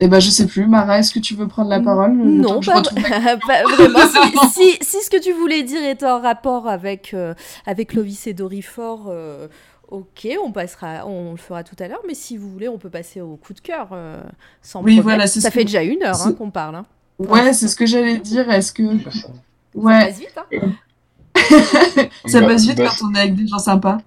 [0.04, 2.14] Eh ben je sais plus, Mara, est-ce que tu veux prendre la parole?
[2.14, 2.82] Non, pas,
[3.48, 4.00] pas vraiment.
[4.52, 7.34] Si, si, si ce que tu voulais dire est en rapport avec, euh,
[7.68, 9.48] avec Clovis et Dorifort, euh,
[9.90, 12.02] ok, on passera, on le fera tout à l'heure.
[12.08, 14.22] Mais si vous voulez, on peut passer au coup de cœur euh,
[14.64, 15.04] sans Oui, problème.
[15.04, 16.76] voilà, Ça ce fait que- déjà une heure hein, qu'on parle.
[16.78, 16.86] Hein.
[17.20, 18.84] Ouais, c'est ce que j'allais dire, est-ce que...
[19.04, 19.28] C'est ça.
[19.28, 19.30] Ça
[19.76, 20.38] Ouais, passe vite.
[20.38, 22.08] Hein.
[22.26, 24.00] ça passe vite quand on est avec des gens sympas.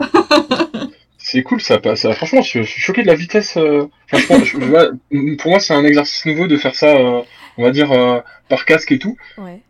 [1.27, 2.07] C'est cool, ça passe.
[2.12, 3.57] Franchement, je, suis choqué de la vitesse.
[3.57, 7.22] euh, enfin, je pour moi, c'est un exercice nouveau de faire ça, euh,
[7.57, 8.20] on va dire, euh,
[8.51, 9.16] par casque et tout.
[9.39, 9.61] Ouais.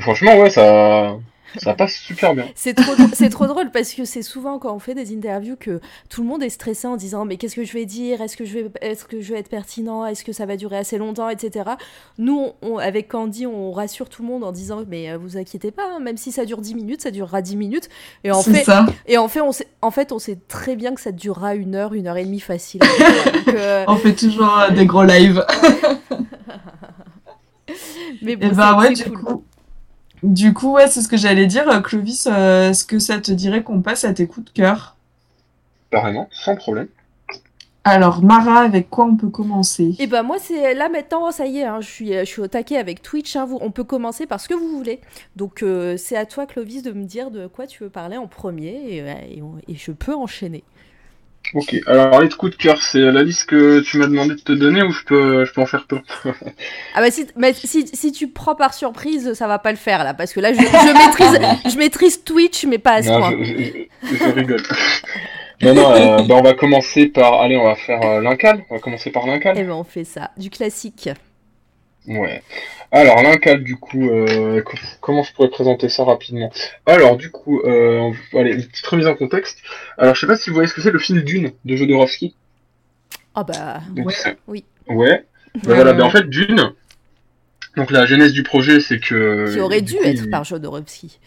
[0.00, 1.14] Franchement, ouais, ça,
[1.58, 2.46] ça passe super bien.
[2.54, 5.56] C'est trop, drôle- c'est trop drôle parce que c'est souvent quand on fait des interviews
[5.58, 8.20] que tout le monde est stressé en disant mais qu'est-ce que je vais dire?
[8.22, 10.06] Est-ce que je vais, est-ce que je vais être pertinent?
[10.06, 11.70] Est-ce que ça va durer assez longtemps, etc.
[12.18, 15.70] Nous, on- avec Candy, on rassure tout le monde en disant mais euh, vous inquiétez
[15.70, 17.88] pas, hein, même si ça dure 10 minutes, ça durera 10 minutes.
[18.24, 18.86] Et en C'est fait, ça.
[19.06, 21.74] et en fait, on sait, en fait, on sait très bien que ça durera une
[21.74, 22.80] heure, une heure et demie facile.
[22.80, 25.44] Donc, euh, On fait toujours euh, des gros lives.
[28.22, 29.18] mais bon, Et bah c'est- ouais, du cool.
[29.24, 29.44] coup,
[30.22, 31.68] du coup, ouais, c'est ce que j'allais dire.
[31.68, 34.96] Euh, Clovis, euh, est-ce que ça te dirait qu'on passe à tes coups de cœur?
[35.90, 36.88] Carrément, sans problème.
[37.84, 39.96] Alors, Mara, avec quoi on peut commencer?
[39.98, 42.46] Et ben moi c'est là maintenant ça y est hein, je suis je suis au
[42.46, 45.00] taquet avec Twitch hein, vous, on peut commencer par ce que vous voulez
[45.34, 48.28] donc euh, c'est à toi Clovis de me dire de quoi tu veux parler en
[48.28, 50.62] premier et, euh, et on- et je peux enchaîner
[51.54, 54.52] Ok, alors les coups de cœur, c'est la liste que tu m'as demandé de te
[54.52, 55.98] donner ou je peux, je peux en faire peu
[56.94, 60.02] ah bah si, mais si, si tu prends par surprise ça va pas le faire
[60.02, 63.18] là parce que là je, je maîtrise je maîtrise Twitch mais pas à ce Non,
[63.18, 64.62] point je, je- je rigole.
[65.62, 67.40] non, non, euh, bah, on va commencer par.
[67.42, 68.64] Allez, on va faire euh, l'Incal.
[68.70, 69.56] On va commencer par l'Incal.
[69.58, 71.10] et ben on fait ça du classique
[72.06, 72.42] Ouais.
[72.90, 76.52] Alors, l'incal, du coup, euh, co- comment je pourrais présenter ça rapidement?
[76.84, 79.58] Alors, du coup, euh, allez, une petite remise en contexte.
[79.98, 82.34] Alors, je sais pas si vous voyez ce que c'est le film Dune de Jodorowsky.
[83.34, 83.80] Ah bah.
[83.90, 84.14] Donc, Ouais.
[84.46, 84.64] Oui.
[84.88, 84.96] Ouais.
[85.06, 85.24] Ouais,
[85.62, 86.72] voilà, ben en fait, Dune.
[87.76, 89.50] Donc, la genèse du projet, c'est que.
[89.54, 91.18] Qui aurait dû coup, être il- par Jodorowsky.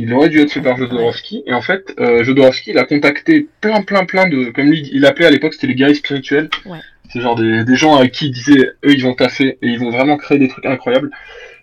[0.00, 1.42] Il aurait dû être fait par Jodorowsky.
[1.46, 4.46] Et en fait, euh, Jodorowsky, il a contacté plein, plein, plein de.
[4.50, 6.48] Comme lui, il appelait à l'époque, c'était les guerriers spirituels.
[6.64, 6.78] Ouais.
[7.10, 9.78] C'est genre des, des gens à qui il disait, eux, ils vont taffer et ils
[9.78, 11.10] vont vraiment créer des trucs incroyables.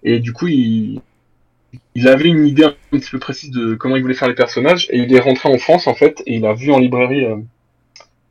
[0.04, 1.02] Et du coup, il,
[1.96, 4.88] il avait une idée un petit peu précise de comment il voulait faire les personnages.
[4.92, 7.38] Et il est rentré en France, en fait, et il a vu en librairie euh,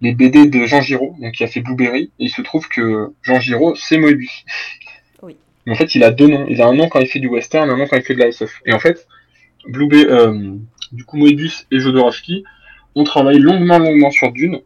[0.03, 2.13] les BD de Jean Giraud, donc qui a fait Blueberry.
[2.21, 4.45] Et il se trouve que Jean Giraud, c'est Moebius.
[5.23, 5.37] Oui.
[5.67, 6.47] Mais en fait, il a deux noms.
[6.49, 8.21] Il a un nom quand il fait du western, un nom quand il fait de
[8.21, 8.61] la SF.
[8.67, 9.09] Et en fait,
[9.69, 10.55] Blueberry, euh,
[10.93, 12.45] du coup, Moebius et Jodorowsky
[12.95, 14.61] ont travaillé longuement, longuement sur Dune.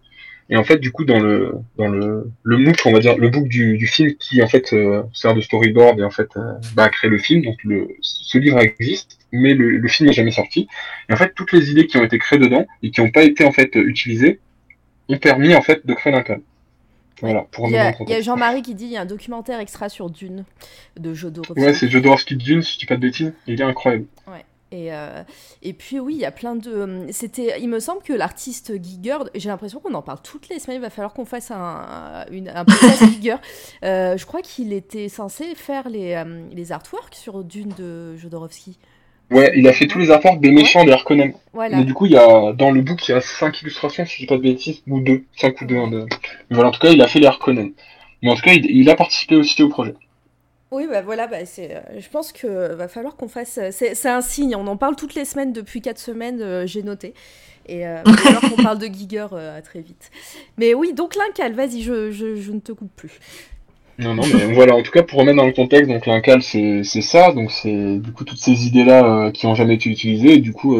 [0.52, 3.28] Et en fait, du coup, dans le dans le le MOOC, on va dire le
[3.28, 6.54] book du, du film qui en fait euh, sert de storyboard et en fait euh,
[6.74, 7.42] bah, a créé le film.
[7.42, 10.66] Donc le ce livre existe, mais le, le film n'est jamais sorti.
[11.08, 13.22] Et en fait, toutes les idées qui ont été créées dedans et qui n'ont pas
[13.22, 14.40] été en fait utilisées
[15.08, 16.40] ont permis en fait de créer l'Incal.
[17.20, 18.20] Voilà, pour Il y a.
[18.20, 20.44] Jean-Marie qui dit il y a un documentaire extra sur Dune
[20.98, 21.60] de Jodorowsky.
[21.60, 23.32] Ouais, c'est Jodorowsky Dune, si je dis pas de bêtises.
[23.46, 24.06] Il est incroyable.
[24.72, 25.22] Et, euh,
[25.62, 27.06] et puis oui, il y a plein de...
[27.10, 30.78] C'était, il me semble que l'artiste Giger, j'ai l'impression qu'on en parle toutes les semaines,
[30.78, 33.34] il va falloir qu'on fasse un, une, un podcast Giger.
[33.84, 38.78] Euh, je crois qu'il était censé faire les, euh, les artworks sur Dune de Jodorowsky.
[39.32, 41.32] Ouais, il a fait tous les apports des méchants des Harkonnen.
[41.52, 41.76] Voilà.
[41.78, 44.14] Mais du coup, il y a dans le book, il y a cinq illustrations, si
[44.14, 45.76] je dis pas de bêtises, ou deux, cinq ou deux.
[45.78, 46.06] hein, de-
[46.48, 47.72] Mais voilà, en tout cas, il a fait les Harkonnen.
[48.22, 49.94] Mais en tout cas, il, il a participé aussi au projet.
[50.72, 53.58] Oui, bah voilà, bah c'est, euh, je pense que va falloir qu'on fasse.
[53.58, 56.84] euh, C'est, un signe, on en parle toutes les semaines depuis quatre semaines, euh, j'ai
[56.84, 57.12] noté.
[57.66, 60.10] Et euh, va falloir qu'on parle de Giger euh, très vite.
[60.58, 63.18] Mais oui, donc l'Incal, vas-y, je, je, ne te coupe plus.
[63.98, 66.82] Non, non, mais voilà, en tout cas, pour remettre dans le contexte, donc l'Incal, c'est
[66.84, 70.52] ça, donc c'est du coup toutes ces idées-là qui ont jamais été utilisées, et du
[70.52, 70.78] coup,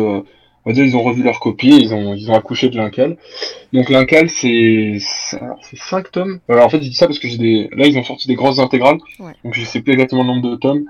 [0.65, 3.17] on va dire, ils ont revu leur copie, ils ont, ils ont accouché de l'Incal.
[3.73, 6.41] Donc l'Incal, c'est c'est alors, c'est cinq tomes.
[6.49, 8.35] Alors en fait, je dis ça parce que j'ai des, là, ils ont sorti des
[8.35, 9.33] grosses intégrales, Ouais.
[9.45, 10.85] donc je sais plus exactement le nombre de tomes,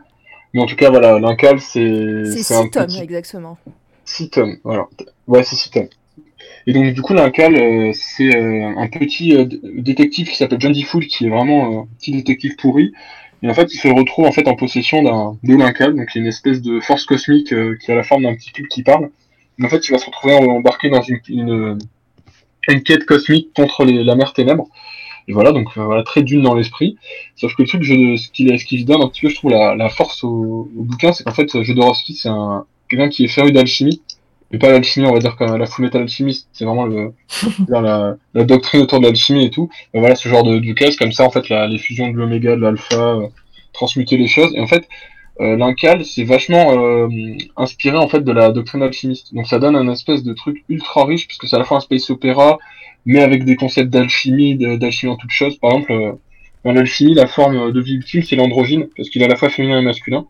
[0.55, 3.59] mais en tout cas, voilà, l'Incal, c'est C'est c'est un six tomes, petit- exactement.
[4.05, 4.87] 6 tomes, voilà.
[5.29, 5.89] Ouais, c'est 6 tomes.
[6.67, 9.47] Et donc, du coup, l'Incal, euh, c'est euh, un petit euh,
[9.79, 10.83] détective qui s'appelle John D.
[10.83, 12.93] Fool, qui est vraiment un petit détective pourri.
[13.43, 16.27] Et en fait, il se retrouve en fait en possession d'un de l'Incal, donc une
[16.27, 19.11] espèce de force cosmique qui a la forme d'un petit cube qui parle.
[19.63, 21.79] En fait, il va se retrouver embarqué dans une, une,
[22.69, 24.69] une quête cosmique contre les, la mer ténèbres.
[25.29, 26.97] Et voilà, donc euh, voilà, très dune dans l'esprit.
[27.37, 29.51] Sauf que le truc, je, ce qu'il ce qui donne un petit peu, je trouve,
[29.51, 33.29] la, la force au, au bouquin, c'est qu'en fait, Jodorowsky, c'est un quelqu'un qui est
[33.29, 34.03] féru d'alchimie.
[34.51, 37.13] Mais pas l'alchimie, on va dire comme la full metal alchimiste, c'est vraiment le,
[37.69, 39.71] la, la doctrine autour de l'alchimie et tout.
[39.95, 42.17] Et voilà, ce genre de, de case, comme ça, en fait, la, les fusions de
[42.17, 43.29] l'oméga, de l'alpha, euh,
[43.73, 44.53] transmuter les choses.
[44.57, 44.89] Et en fait,
[45.41, 47.09] euh, l'incal, c'est vachement euh,
[47.57, 49.35] inspiré en fait de la doctrine alchimiste.
[49.35, 51.81] Donc ça donne un espèce de truc ultra riche, puisque c'est à la fois un
[51.81, 52.59] space opéra,
[53.07, 55.57] mais avec des concepts d'alchimie, d'alchimie en toutes choses.
[55.57, 56.13] Par exemple, euh,
[56.65, 59.49] dans l'alchimie, la forme de vie ultime, c'est l'androgyne, parce qu'il est à la fois
[59.49, 60.27] féminin et masculin.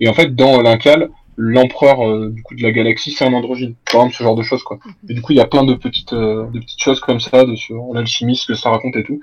[0.00, 3.74] Et en fait, dans l'incal, l'empereur euh, du coup de la galaxie, c'est un androgyne.
[3.92, 4.78] Par exemple, ce genre de choses, quoi.
[5.08, 7.44] Et du coup, il y a plein de petites, euh, de petites choses comme ça,
[7.44, 9.20] de, sur l'alchimie, ce que ça raconte et tout.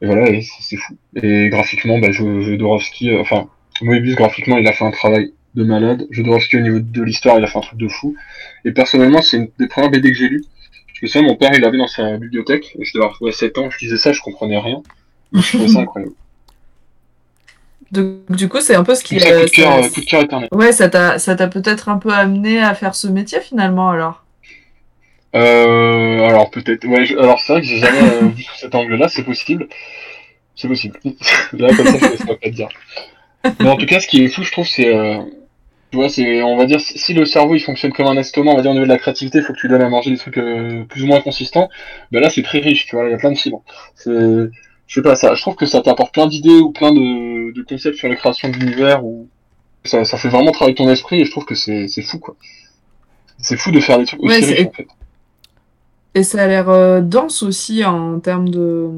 [0.00, 0.26] Et voilà,
[0.60, 0.96] c'est fou.
[1.20, 3.48] Et graphiquement, bah, Jo- Jodorowsky, euh, enfin,
[3.84, 6.06] Moebius, graphiquement, il a fait un travail de malade.
[6.10, 8.16] Jodorowsky, au niveau de l'histoire, il a fait un truc de fou.
[8.64, 10.44] Et personnellement, c'est une des premières BD que j'ai lues.
[10.88, 12.76] Parce que ça, mon père, il l'avait dans sa bibliothèque.
[12.78, 14.82] Et je devais avoir ouais, 7 ans, je lisais ça, je comprenais rien.
[15.32, 16.14] Je trouvais ça incroyable.
[17.90, 19.14] Donc, du coup, c'est un peu ce qui.
[19.14, 20.48] Tout ça, coup euh, de cœur, ça- euh, coup de cœur éternel.
[20.52, 24.24] Ouais, ça t'a peut-être un peu amené à faire ce métier finalement alors?
[25.34, 28.74] Euh, alors peut-être, ouais, je- alors c'est vrai que j'ai jamais euh, vu sous cet
[28.74, 29.68] angle-là, c'est possible.
[30.54, 30.98] C'est possible.
[31.52, 32.68] Là, comme ça, je ne pas te dire.
[33.60, 35.18] Mais en tout cas, ce qui est fou, je trouve, c'est, euh,
[35.90, 38.56] tu vois, c'est, on va dire, si le cerveau il fonctionne comme un estomac, on
[38.56, 40.18] va dire au niveau de la créativité, il faut que tu donnes à manger des
[40.18, 41.68] trucs euh, plus ou moins consistants.
[42.12, 43.62] Ben là, c'est très riche, tu vois, il y a plein de fibres.
[43.94, 47.52] C'est, je sais pas, ça, je trouve que ça t'apporte plein d'idées ou plein de,
[47.52, 49.28] de concepts sur la création d'univers ou
[49.84, 52.36] ça, ça fait vraiment travailler ton esprit et je trouve que c'est, c'est fou, quoi.
[53.38, 54.88] C'est fou de faire des trucs aussi Ouais, riches, en fait.
[56.14, 58.88] Et ça a l'air euh, dense aussi en termes de,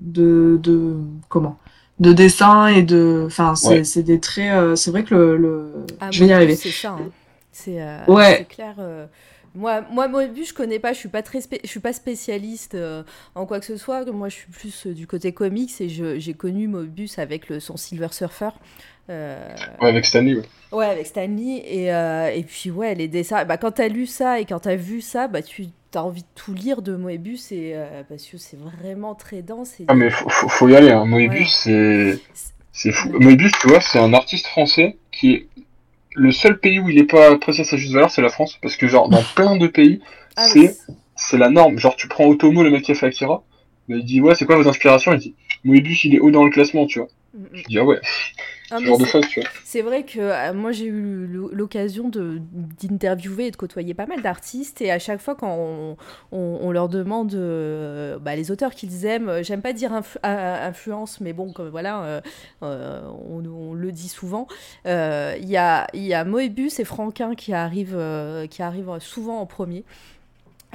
[0.00, 0.96] de, de
[1.28, 1.58] comment?
[2.00, 3.84] De dessin et de enfin c'est Ouais.
[3.84, 5.72] c'est des traits euh, c'est vrai que le, le...
[6.00, 6.90] Ah, je vais y arriver C'est ça.
[6.90, 7.08] hein.
[7.52, 8.36] C'est euh, Ouais.
[8.48, 8.74] c'est clair.
[9.54, 10.92] Moi, moi, Moebius, je connais pas.
[10.92, 13.02] Je suis pas très, je suis pas spécialiste euh,
[13.34, 14.04] en quoi que ce soit.
[14.10, 17.76] Moi, je suis plus euh, du côté comics et j'ai connu Moebius avec le son
[17.76, 18.50] Silver Surfer.
[19.10, 19.48] Euh,
[19.80, 20.42] Ouais, avec Stanley, ouais.
[20.70, 21.62] Ouais, avec Stanley.
[21.66, 23.44] Et, et puis, ouais, les dessins.
[23.44, 26.28] Bah, quand t'as lu ça et quand t'as vu ça, bah, tu as envie de
[26.34, 27.74] tout lire de Moebius et,
[28.08, 29.80] parce que c'est vraiment très dense.
[29.80, 29.84] Et...
[29.88, 31.06] Ah mais faut, faut, faut y aller, hein.
[31.06, 32.18] Moebius c'est
[32.72, 33.08] C'est fou.
[33.18, 35.46] Moebius, tu vois, c'est un artiste français qui est
[36.18, 38.58] le seul pays où il est pas apprécié à sa juste valeur, c'est la France.
[38.60, 40.00] Parce que, genre, dans plein de pays,
[40.36, 40.94] Ah c'est oui.
[41.16, 41.78] c'est la norme.
[41.78, 43.42] Genre, tu prends Otomo, le mec qui a fait Akira,
[43.88, 45.12] bah, il dit, ouais, c'est quoi vos inspirations?
[45.14, 45.34] Il dit,
[45.64, 47.08] Moebius, il est haut dans le classement, tu vois.
[47.34, 47.48] Mm, mm.
[47.54, 48.00] Je dis, ah ouais,
[48.70, 49.50] Ah, ce mais genre de c'est- choses, tu vois.
[49.64, 54.22] C'est vrai que euh, moi j'ai eu l'o- l'occasion d'interviewer et de côtoyer pas mal
[54.22, 55.96] d'artistes et à chaque fois quand on,
[56.32, 60.18] on- on leur demande euh, bah, les auteurs qu'ils aiment, euh, j'aime pas dire influ-
[60.24, 62.22] euh, influence, mais bon, comme voilà,
[62.62, 64.48] euh, on, on le dit souvent.
[64.86, 67.98] Il y, a, y a Moebius et Franquin qui arrivent,
[68.50, 69.84] qui arrivent souvent en premier.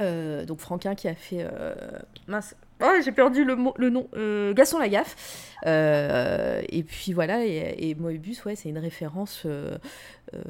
[0.00, 1.46] Donc Franquin qui a fait
[2.28, 5.16] mince oh, j'ai perdu le, mot, le nom euh, Gaston Lagaffe
[5.66, 9.78] Euh, et puis voilà et, et Moebius ouais c'est une référence euh,
[10.34, 10.42] euh,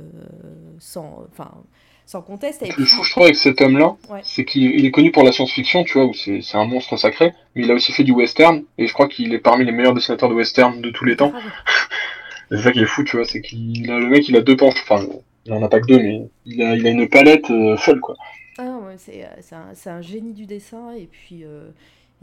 [0.81, 1.53] sans enfin
[2.07, 4.21] sans conteste puis, plus fou, je trouve, avec cet homme-là, Ouais.
[4.25, 7.33] c'est qu'il il est connu pour la science-fiction, tu vois, où c'est un monstre sacré,
[7.55, 9.95] mais il a aussi fait du western, et je crois qu'il est parmi les meilleurs
[9.95, 11.33] dessinateurs de western de tous les temps.
[12.51, 14.43] Et C'est ça qui est fou, tu vois, c'est qu'il a le mec, il a
[14.43, 15.03] deux penches, enfin,
[15.47, 17.47] il en a pas que deux, mais il a, il a une palette
[17.79, 18.17] folle, quoi.
[18.59, 21.71] Ah ouais, c'est, un, un génie du dessin et puis euh,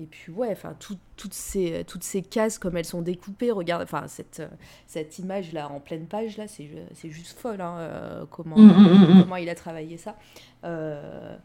[0.01, 3.83] et puis ouais, enfin tout- toutes ces toutes ces cases comme elles sont découpées, regarde,
[3.83, 4.41] enfin cette
[4.87, 8.57] cette image là en pleine page là, c'est ju- c'est juste folle hein, euh, comment
[8.57, 9.21] Mm, mm, mm, mm.
[9.23, 10.15] comment il a travaillé ça.
[10.65, 11.35] Euh,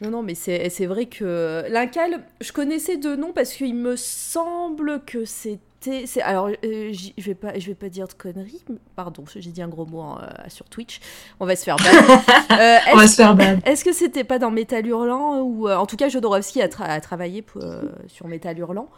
[0.00, 3.94] non non, mais c'est c'est vrai que l'Incal, je connaissais deux noms parce qu'il me
[3.96, 5.60] semble que c'était
[6.06, 8.62] c'est alors euh, je vais pas je vais pas dire de conneries,
[8.96, 11.00] pardon, j'ai dit un gros mot hein, euh, sur Twitch,
[11.40, 11.84] on va se faire ban.
[12.52, 13.58] Euh, On va est-ce se faire ban.
[13.64, 16.84] est-ce que c'était pas dans Métal Hurlant ou euh, en tout cas Jodorowsky a, tra-
[16.88, 17.62] a travaillé pour,
[18.08, 18.88] sur Métal Hurlant,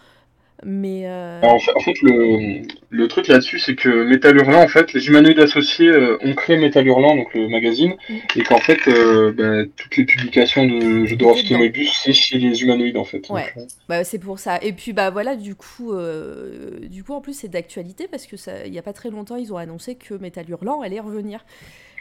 [0.64, 4.92] mais euh, Alors, en fait, le, le truc là-dessus, c'est que Metal Hurlant, en fait,
[4.94, 8.14] les humanoïdes associés euh, ont créé Metal Hurlant, donc le magazine, Mm.
[8.36, 11.56] et qu'en fait, euh, bah, toutes les publications de Jodorowsky et.
[11.58, 13.28] Moebius, c'est chez les humanoïdes, en fait.
[13.28, 13.52] Ouais.
[13.54, 14.58] Donc, bah, c'est pour ça.
[14.62, 15.92] Et puis bah voilà, du coup,
[16.82, 19.36] du coup en plus c'est d'actualité parce que ça, il y a pas très longtemps
[19.36, 21.44] ils ont annoncé que Métal Hurlant allait revenir.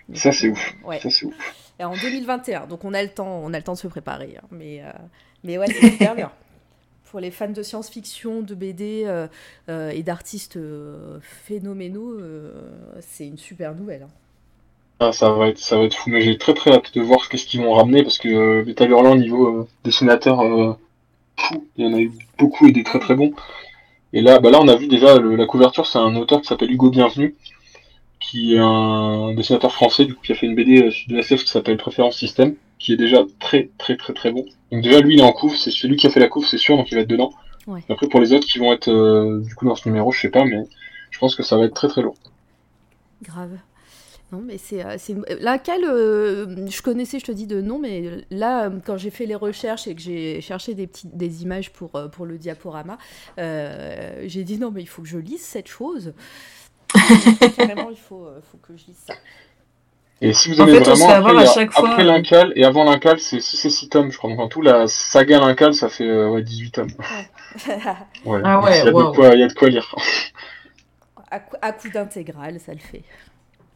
[0.08, 0.74] Donc, Ça, c'est ouf.
[0.86, 1.00] Ouais.
[1.00, 1.36] Ça, c'est ouf.
[1.80, 4.36] Et en 2021, donc on a le temps, on a le temps de se préparer.
[4.38, 4.48] hein.
[4.52, 4.82] Mais
[5.44, 6.32] mais ouais, c'est super bien.
[7.16, 9.28] Pour les fans de science-fiction, de BD euh,
[9.70, 12.20] euh, et d'artistes euh, phénoménaux,
[13.00, 14.02] c'est une super nouvelle.
[14.02, 14.10] hein.
[15.00, 17.24] Ah, ça va être, ça va être fou, mais j'ai très très hâte de voir
[17.24, 20.74] ce qu'ils vont ramener, parce que Metal Hurlant, niveau dessinateur, euh,
[21.38, 23.32] fou, il y en a eu beaucoup et des très très bons.
[24.12, 26.70] Et là, bah là, on a vu déjà la couverture, c'est un auteur qui s'appelle
[26.70, 27.38] Hugo Bienvenu,
[28.20, 31.52] qui est un dessinateur français, du coup, qui a fait une BD de SF qui
[31.52, 32.56] s'appelle Préférence Système,
[32.86, 34.46] qui est déjà très très très très bon.
[34.72, 36.60] Donc déjà, lui, il est en couve, c'est celui qui a fait la couve, c'est
[36.60, 37.34] sûr, donc il va être dedans.
[37.66, 37.82] Ouais.
[37.90, 40.30] Après, pour les autres qui vont être euh, du coup dans ce numéro, je sais
[40.30, 40.64] pas, mais
[41.10, 42.16] je pense que ça va être très très lourd.
[43.24, 43.58] Grave.
[44.32, 44.86] Non, mais c'est.
[44.86, 49.26] euh, cale, euh, je connaissais, je te dis de nom, mais là, quand j'ai fait
[49.26, 53.00] les recherches et que j'ai cherché des, petites, des images pour, pour le diaporama,
[53.40, 56.14] euh, j'ai dit non, mais il faut que je lise cette chose.
[57.58, 59.16] Carrément, il faut, faut que je lise ça.
[60.22, 61.90] Et si vous En aimez fait, on se vraiment, fait après, à chaque fois.
[61.90, 64.30] après l'Incal et avant l'Incal, c'est 6 et 6 tomes, je crois.
[64.30, 66.90] Donc en tout, la saga l'Incal, ça fait euh, ouais, 18 tomes.
[68.26, 68.42] Ouais.
[68.44, 69.12] Ah ouais, il, y a waouh.
[69.12, 69.96] de quoi, il y a de quoi lire.
[71.32, 73.04] à, coup, à coup d'intégrale, ça le fait.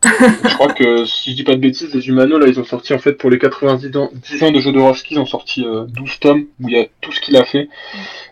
[0.04, 2.94] je crois que, si je dis pas de bêtises, les Humano, là, ils ont sorti,
[2.94, 6.20] en fait, pour les 90 ans, 10 ans de Jodorowsky, ils ont sorti euh, 12
[6.20, 7.70] tomes où il y a tout ce qu'il a fait.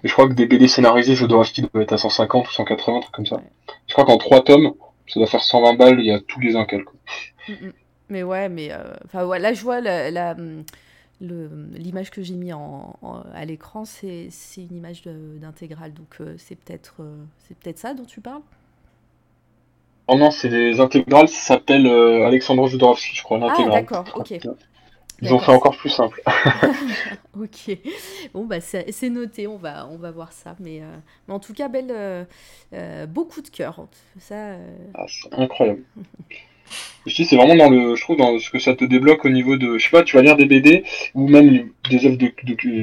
[0.03, 2.99] Et je crois que des BD scénarisés, Jodorowsky doit être à 150 ou 180, un
[2.99, 3.41] truc comme ça.
[3.87, 4.73] Je crois qu'en 3 tomes,
[5.07, 6.83] ça doit faire 120 balles, il y a tous les Incals.
[6.83, 6.95] quoi.
[7.47, 7.71] Mm, mm.
[8.09, 8.71] Mais ouais, mais.
[8.71, 10.11] euh, Enfin, ouais, là, je vois la.
[11.19, 15.93] l'image que j'ai mis en, en- à l'écran, c'est c'est une image d'intégrale.
[15.93, 18.41] Donc, euh, c'est peut-être euh, c'est peut-être ça dont tu parles?
[20.09, 23.71] Oh non, c'est des intégrales, ça s'appelle euh, Alexandre Jodorowsky, je crois, Ah, l'intégrale.
[23.71, 24.33] d'accord, ok.
[25.21, 26.21] Ils ont fait encore plus simple.
[27.33, 27.77] Ok.
[28.33, 30.55] Bon, bah, c'est noté, on va, on va voir ça.
[30.59, 30.97] Mais, euh,
[31.27, 32.25] mais en tout cas, belle, euh,
[32.73, 33.87] euh, beaucoup de cœur.
[34.19, 35.85] Ça, euh, Ah, c'est incroyable.
[37.05, 39.55] Je c'est vraiment dans le, je trouve, dans ce que ça te débloque au niveau
[39.55, 40.83] de, je sais pas, tu vas lire des BD
[41.13, 42.27] ou même des œuvres de,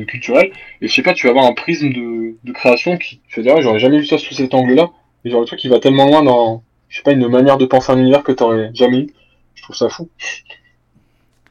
[0.05, 0.51] culturelles
[0.81, 3.63] et je sais pas, tu vas avoir un prisme de, création qui, tu vas dire,
[3.63, 4.91] j'aurais jamais vu ça sous cet angle-là
[5.25, 7.67] et genre le truc qui va tellement loin dans, je sais pas, une manière de
[7.67, 9.07] penser un univers que t'aurais jamais eu.
[9.55, 10.09] Je trouve ça fou.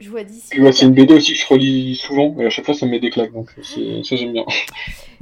[0.04, 0.60] Je vois d'ici.
[0.60, 2.92] Ouais, c'est une BD aussi que je relis souvent et à chaque fois ça me
[2.92, 4.44] met des claques donc ça j'aime bien.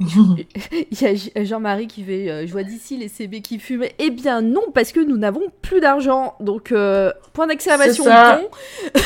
[0.00, 3.84] Il y a J- Jean-Marie qui fait euh, Je vois d'ici les CB qui fument.
[4.00, 6.34] Eh bien, non, parce que nous n'avons plus d'argent.
[6.40, 8.04] Donc, euh, point d'exclamation.
[8.04, 8.10] Bon.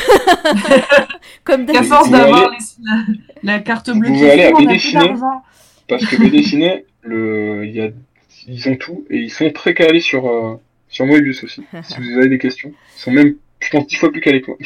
[1.45, 1.89] Comme d'habitude.
[1.89, 4.73] force d'avoir allez- les- la, carte bleue Vous qui allez à fume, on a BD
[4.79, 5.05] plus Ciné.
[5.07, 5.43] d'argent.
[5.89, 7.89] Parce que BD Ciné, le, il y a,
[8.49, 10.55] ils ont tout et ils sont très calés sur, euh,
[10.89, 11.63] sur Moebius aussi.
[11.83, 14.57] si vous avez des questions, ils sont même je pense dix fois plus qu'avec moi.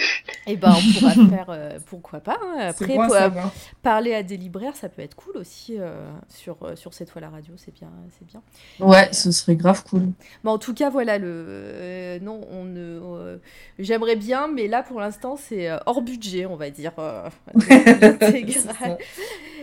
[0.47, 2.39] Et ben on pourra faire, euh, pourquoi pas.
[2.43, 2.69] hein.
[2.69, 3.53] Après, euh, savoir.
[3.83, 7.31] parler à des libraires, ça peut être cool aussi euh, sur, sur cette fois la
[7.31, 8.43] radio, c'est bien, c'est bien.
[8.81, 10.09] Ouais, ce serait grave cool.
[10.45, 13.37] Mais en tout cas, voilà, le euh, non, on ne, euh,
[13.79, 16.93] j'aimerais bien, mais là pour l'instant c'est hors budget, on va dire.
[16.99, 17.29] euh.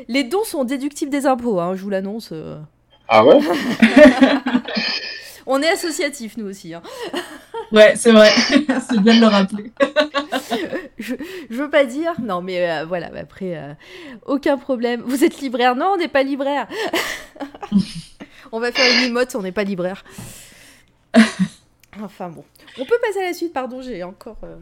[0.07, 2.29] Les dons sont déductibles des impôts, hein, je vous l'annonce.
[2.31, 2.57] euh.
[3.09, 3.39] Ah ouais?
[5.45, 6.73] On est associatif nous aussi.
[6.73, 6.81] hein.
[7.71, 8.29] Ouais, c'est vrai.
[8.89, 9.71] c'est bien de le rappeler.
[10.97, 11.13] Je,
[11.51, 13.09] je veux pas dire, non, mais euh, voilà.
[13.13, 13.73] mais Après, euh,
[14.25, 15.03] aucun problème.
[15.05, 15.75] Vous êtes libraire?
[15.75, 16.67] Non, on n'est pas libraire.
[18.51, 20.03] on va faire une emote, on n'est pas libraire.
[22.01, 22.43] Enfin bon,
[22.79, 23.53] on peut passer à la suite.
[23.53, 24.55] Pardon, j'ai encore euh,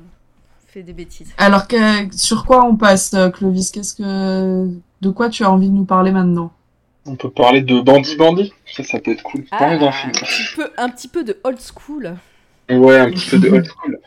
[0.67, 1.33] fait des bêtises.
[1.37, 3.71] Alors, que, sur quoi on passe, Clovis?
[3.71, 4.67] Qu'est-ce que,
[5.01, 6.51] de quoi tu as envie de nous parler maintenant?
[7.05, 8.53] On peut parler de Bandit Bandit.
[8.65, 9.45] Ça, ça peut être cool.
[9.51, 10.11] Ah, un le film.
[10.11, 12.17] petit peu, un petit peu de old school.
[12.69, 13.99] Ouais, un petit peu de old school.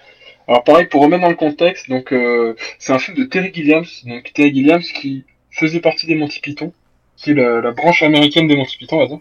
[0.49, 3.85] Alors pareil, pour remettre dans le contexte, donc euh, c'est un film de Terry Gilliams,
[4.07, 6.73] donc Terry Gilliams qui faisait partie des Monty Python,
[7.17, 9.21] qui est la, branche américaine des Monty Python,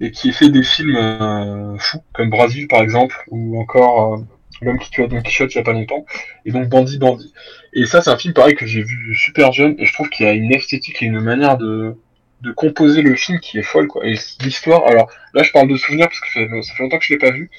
[0.00, 4.18] et qui fait des films euh, fous, comme Brasil par exemple, ou encore euh,
[4.60, 6.06] L'homme qui tua Don Quichotte il y a pas longtemps,
[6.44, 7.32] et donc Bandit Bandit.
[7.72, 10.26] Et ça c'est un film pareil que j'ai vu super jeune, et je trouve qu'il
[10.26, 11.96] y a une esthétique et une manière de,
[12.42, 14.06] de composer le film qui est folle, quoi.
[14.06, 16.26] Et l'histoire, alors là je parle de souvenirs parce que
[16.62, 17.50] ça fait longtemps que je l'ai pas vu,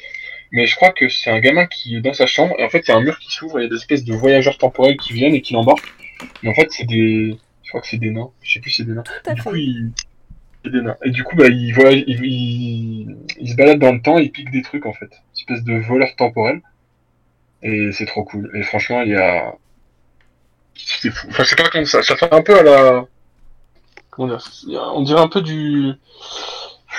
[0.55, 2.87] mais je crois que c'est un gamin qui est dans sa chambre, et en fait,
[2.87, 4.57] il y a un mur qui s'ouvre, et il y a des espèces de voyageurs
[4.57, 5.93] temporels qui viennent et qui l'embarquent.
[6.41, 7.37] Mais en fait, c'est des.
[7.61, 8.29] Je crois que c'est des nains.
[8.41, 9.03] Je sais plus si c'est des nains.
[9.03, 9.49] Du fait.
[9.49, 9.91] coup, il...
[10.63, 10.95] c'est des nains.
[11.03, 12.05] Et du coup, bah, il, voyage...
[12.07, 12.23] il...
[12.23, 13.17] il...
[13.37, 15.09] il se balade dans le temps et il pique des trucs, en fait.
[15.11, 16.61] Une espèce de voleur temporel.
[17.61, 18.49] Et c'est trop cool.
[18.55, 19.55] Et franchement, il y a.
[20.75, 21.27] C'est fou.
[21.31, 22.01] Enfin, sais pas comment ça.
[22.01, 23.05] Ça fait un peu à la.
[24.09, 25.91] Comment dire On dirait un peu du.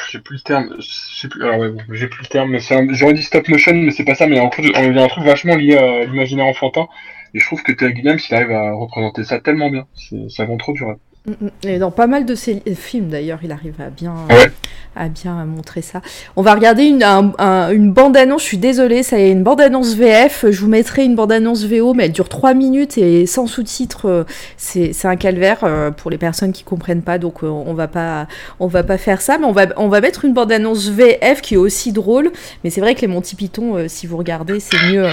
[0.06, 0.76] Je sais plus le terme.
[0.78, 1.42] Je sais plus.
[1.42, 2.50] Alors ouais, j'ai plus le terme.
[2.50, 2.86] Mais c'est un...
[2.92, 4.26] j'aurais dit stop motion, mais c'est pas ça.
[4.26, 6.88] Mais en gros, il y a un truc vachement lié à l'imaginaire enfantin.
[7.34, 9.86] Et je trouve que Terry Gilliams, il arrive à représenter ça tellement bien.
[9.94, 10.30] C'est...
[10.30, 10.96] Ça vend trop du rêve.
[11.26, 11.50] Mm, mm.
[11.68, 14.50] Et dans pas mal de ses films d'ailleurs, il arrive à bien, Ouais.
[14.94, 16.00] à bien montrer ça.
[16.36, 19.94] On va regarder une, un- un- une bande-annonce, je suis désolée, ça est une bande-annonce
[19.94, 20.46] VF.
[20.48, 24.24] Je vous mettrai une bande-annonce VO, mais elle dure 3 minutes et sans sous-titres, euh,
[24.56, 28.28] c'est un calvaire euh, pour les personnes qui comprennent pas, donc euh, on va pas,
[28.60, 31.54] on va pas faire ça, mais on va, on va mettre une bande-annonce VF qui
[31.54, 32.30] est aussi drôle.
[32.62, 35.06] Mais c'est vrai que les Monty Python, si vous regardez, c'est mieux,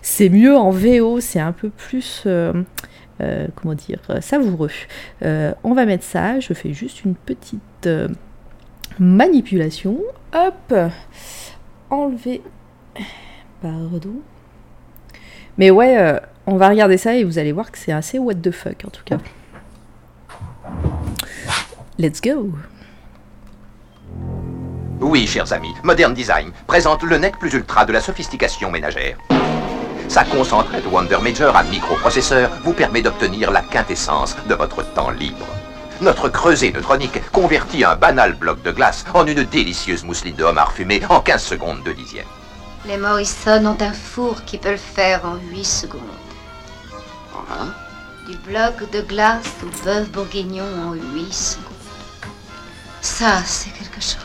[0.00, 2.22] c'est mieux en VO, c'est un peu plus.
[2.26, 2.52] euh,
[3.20, 4.70] euh, comment dire, euh, savoureux.
[5.22, 7.88] Euh, on va mettre ça, je fais juste une petite
[8.98, 9.98] manipulation.
[10.32, 10.74] Hop
[11.90, 12.42] Enlever.
[13.62, 14.16] Pardon.
[15.58, 18.50] Mais ouais, on va regarder ça et vous allez voir que c'est assez what the
[18.50, 19.18] fuck en tout cas.
[21.98, 22.50] Let's go
[25.00, 29.16] Oui, chers amis, Modern Design présente le nec plus ultra de la sophistication ménagère.
[30.08, 35.46] Sa concentrée Wonder Major à microprocesseur vous permet d'obtenir la quintessence de votre temps libre.
[36.00, 40.72] Notre creuset neutronique convertit un banal bloc de glace en une délicieuse mousseline de homard
[40.72, 42.26] fumé en 15 secondes de dixième.
[42.86, 46.00] Les Morrison ont un four qui peut le faire en 8 secondes.
[48.28, 51.64] Du bloc de glace au bœuf bourguignon en 8 secondes.
[53.00, 54.16] Ça, c'est quelque chose.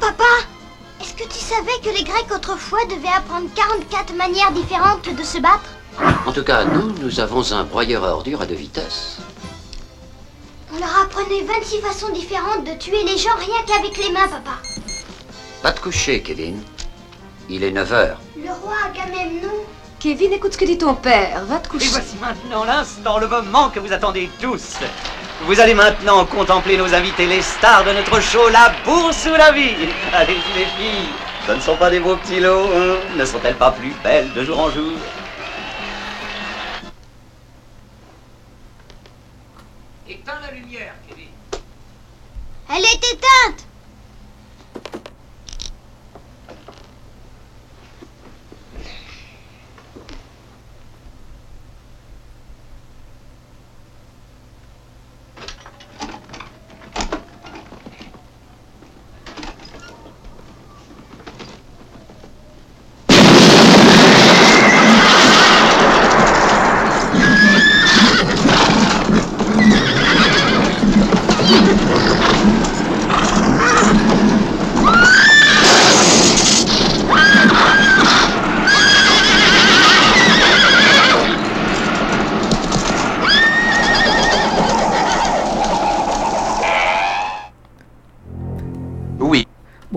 [0.00, 0.24] Papa,
[1.04, 5.38] est-ce que tu savais que les Grecs autrefois devaient apprendre 44 manières différentes de se
[5.38, 5.68] battre?
[6.26, 9.18] En tout cas, nous, nous avons un broyeur à ordures à deux vitesses.
[10.74, 14.58] On leur apprenait 26 façons différentes de tuer les gens rien qu'avec les mains, papa.
[15.62, 16.62] Pas de coucher, Kevin.
[17.50, 18.20] Il est 9 heures.
[18.36, 19.52] Le roi Agamemnon,
[20.00, 21.44] Kevin, écoute ce que dit ton père.
[21.44, 21.88] Va te Et coucher.
[21.90, 24.76] voici maintenant l'instant, le moment que vous attendez tous.
[25.46, 29.52] Vous allez maintenant contempler nos invités, les stars de notre show La Bourse ou la
[29.52, 29.74] Vie.
[30.14, 31.08] Allez-y les filles,
[31.46, 34.42] ce ne sont pas des beaux petits lots, hein ne sont-elles pas plus belles de
[34.42, 34.92] jour en jour?
[40.08, 41.28] Éteins la lumière, Kevin.
[42.70, 43.66] elle est éteinte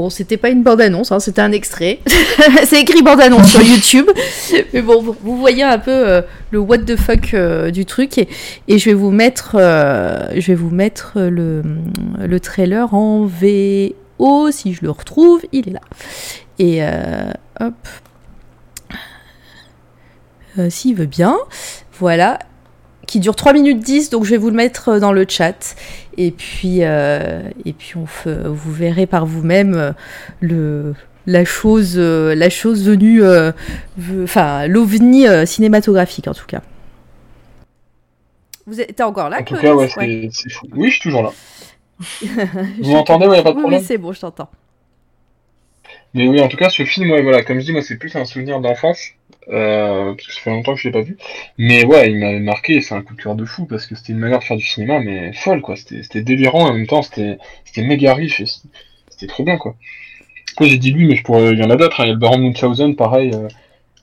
[0.07, 1.99] Bon, c'était pas une bande-annonce, hein, c'était un extrait.
[2.63, 4.09] c'est écrit bande-annonce sur YouTube.
[4.73, 6.21] Mais bon, vous- vous voyez un peu euh,
[6.51, 8.17] le what the fuck euh, du truc.
[8.17, 8.29] Et,
[8.69, 11.61] et je vais vous mettre, euh, je vais vous mettre le,
[12.25, 14.49] le trailer en VO.
[14.51, 15.81] Si je le retrouve, il est là.
[16.57, 16.81] Et
[17.59, 17.73] hop.
[20.69, 21.35] S'il veut bien.
[21.99, 22.39] Voilà.
[23.07, 25.75] Qui dure 3 minutes 10, donc je vais vous le mettre euh, dans le chat.
[26.17, 28.05] Et puis, euh, et puis on
[28.49, 29.91] vous verrez par vous-même euh,
[30.41, 30.93] le,
[31.25, 33.51] la, chose, euh, la chose venue, euh,
[33.97, 36.61] ve- enfin l'ovni euh, cinématographique en tout cas.
[38.65, 39.99] Vous êtes t'es encore là En tout cas, ouais, fou.
[40.01, 40.29] Oui,
[40.87, 41.31] je suis toujours là.
[42.81, 44.49] Vous m'entendez, ouais, pas de problème Oui, c'est bon, je t'entends.
[46.13, 48.25] Mais oui, en tout cas, ce film, voilà, comme je dis, moi, c'est plus un
[48.25, 49.11] souvenir d'enfance,
[49.49, 51.17] euh, parce que ça fait longtemps que je l'ai pas vu.
[51.57, 54.13] Mais ouais, il m'avait marqué, c'est un coup de cœur de fou, parce que c'était
[54.13, 55.75] une manière de faire du cinéma, mais folle, quoi.
[55.75, 57.37] C'était délirant, et en même temps, c'était
[57.77, 59.75] méga riche, et c'était- trop bien, quoi.
[60.53, 62.05] Après, j'ai dit lui, mais je pourrais, il y en a d'autres, hein.
[62.05, 63.47] Il y a le Baron Munchausen, pareil, euh,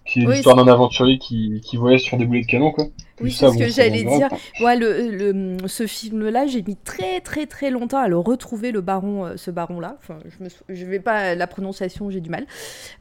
[0.07, 2.87] qui est Oui, l'histoire d'un aventurier qui, qui voyage sur des boulets de canon, quoi.
[3.21, 4.29] Oui, c'est ce que j'allais dire.
[4.59, 8.81] Moi, le, le- ce film-là, j'ai mis très très très longtemps à le retrouver, le
[8.81, 9.97] baron, euh, ce baron-là.
[10.01, 12.45] Enfin, je me, je vais pas la prononciation, j'ai du mal.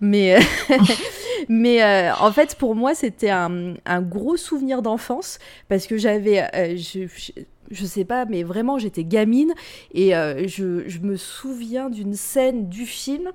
[0.01, 0.37] Mais,
[1.49, 5.39] mais euh, en fait, pour moi, c'était un, un gros souvenir d'enfance
[5.69, 7.31] parce que j'avais, euh, je, je,
[7.71, 9.53] je sais pas, mais vraiment, j'étais gamine
[9.93, 13.31] et euh, je, je me souviens d'une scène du film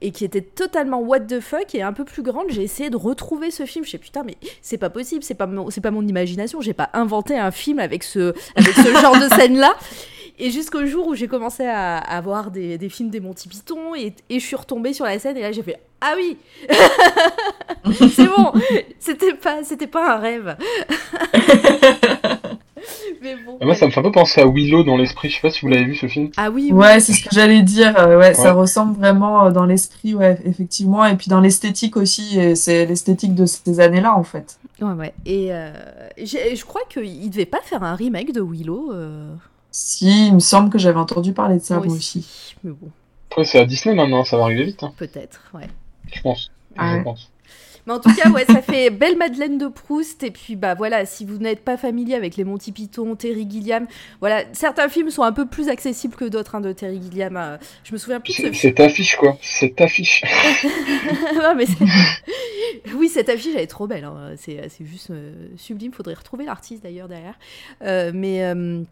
[0.00, 2.46] et qui était totalement what the fuck et un peu plus grande.
[2.50, 3.84] J'ai essayé de retrouver ce film.
[3.84, 6.60] Je sais putain, mais c'est pas possible, c'est pas mon, c'est pas mon imagination.
[6.60, 9.74] J'ai pas inventé un film avec ce, avec ce genre de scène là.
[10.38, 13.94] Et jusqu'au jour où j'ai commencé à, à voir des, des films des Monty Python
[13.94, 16.36] et, et je suis retombée sur la scène et là j'ai fait ah oui,
[18.14, 18.52] c'est bon,
[18.98, 20.56] c'était pas, c'était pas un rêve.
[23.22, 23.58] mais bon.
[23.60, 25.60] Moi, ça me fait un peu penser à Willow dans l'esprit, je sais pas si
[25.62, 26.30] vous l'avez vu, ce film.
[26.36, 26.72] Ah oui, oui.
[26.72, 27.98] Ouais, c'est ce que j'allais dire.
[27.98, 32.38] euh, ouais, ça ressemble vraiment euh, dans l'esprit, ouais, effectivement, et puis dans l'esthétique aussi.
[32.38, 34.58] et C'est l'esthétique de ces années-là, en fait.
[34.80, 35.14] Ouais, ouais.
[35.24, 35.72] Et euh,
[36.18, 38.92] je crois qu'il devait pas faire un remake de Willow.
[38.92, 39.34] euh,
[39.70, 42.18] Si, il me semble que j'avais entendu parler de ça, moi moi aussi.
[42.20, 42.56] aussi.
[42.64, 42.88] Mais bon,
[43.30, 45.68] Après, c'est à Disney maintenant, ça va arriver vite, hein, peut-être, ouais.
[46.12, 46.50] je pense.
[46.78, 47.04] Ah Je ouais.
[47.04, 47.30] pense.
[47.86, 50.22] Mais en tout cas, ouais, ça fait belle Madeleine de Proust.
[50.24, 53.86] Et puis, bah voilà, si vous n'êtes pas familier avec les Monty Python, Terry Gilliam,
[54.20, 57.36] voilà, certains films sont un peu plus accessibles que d'autres hein, de Terry Gilliam.
[57.36, 59.38] euh, je me souviens plus ce C'est affiche, quoi.
[59.40, 60.22] Cette affiche.
[61.34, 64.04] Non, mais c'est- oui, cette affiche, elle est trop belle.
[64.04, 64.34] hein.
[64.36, 65.92] C'est c'est juste euh, sublime.
[65.92, 67.38] Faudrait retrouver l'artiste d'ailleurs derrière.
[67.82, 68.42] Euh, mais.
[68.44, 68.82] euh,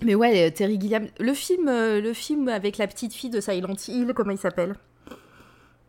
[0.00, 3.74] mais ouais, Terry Gilliam, le film, euh, le film avec la petite fille de Silent
[3.88, 4.76] Hill, comment il s'appelle?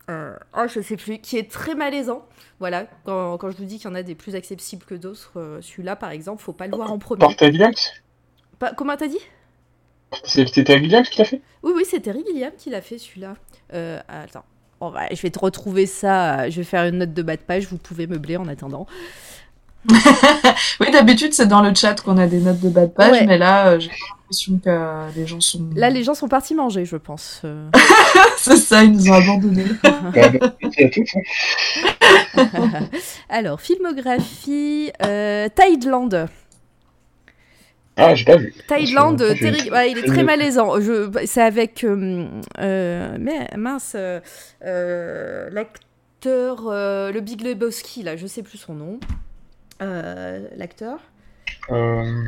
[0.10, 2.26] Euh, Oh, je sais plus, qui est très malaisant.
[2.60, 5.32] Voilà, quand, quand je vous dis qu'il y en a des plus accessibles que d'autres,
[5.38, 7.20] euh, celui-là par exemple, faut pas le voir en premier.
[7.20, 7.92] Par Terry Williams
[8.58, 9.20] Pas- comment t'as dit?
[10.24, 11.42] C'est c'est Terry Williams qui l'a fait?
[11.62, 13.36] Oui, oui, c'est Terry Gilliam qui l'a fait celui-là.
[13.76, 14.44] Euh, attends,
[14.82, 16.50] on va, je vais te retrouver ça.
[16.50, 17.68] Je vais faire une note de bas de page.
[17.68, 18.88] Vous pouvez meubler en attendant.
[20.80, 23.26] Oui, d'habitude, c'est dans le chat qu'on a des notes de bas de page, Ouais.
[23.26, 23.92] mais là, euh, j'ai
[24.30, 25.70] l'impression que les gens sont.
[25.76, 27.42] Là, les gens sont partis manger, je pense.
[27.46, 27.70] Euh,
[28.38, 29.66] c'est ça, ils nous ont abandonnés.
[29.82, 30.32] Bah.
[33.30, 36.28] Alors, filmographie, euh, Tideland.
[37.98, 38.54] Ah, j'ai pas vu.
[39.72, 40.80] Ouais, il est très malaisant.
[40.80, 42.28] Je, c'est avec, euh,
[42.60, 44.20] euh, mais mince, euh,
[44.64, 49.00] euh, l'acteur, euh, le Big Lebowski, là, je sais plus son nom.
[49.82, 51.00] Euh, l'acteur.
[51.72, 52.24] Euh...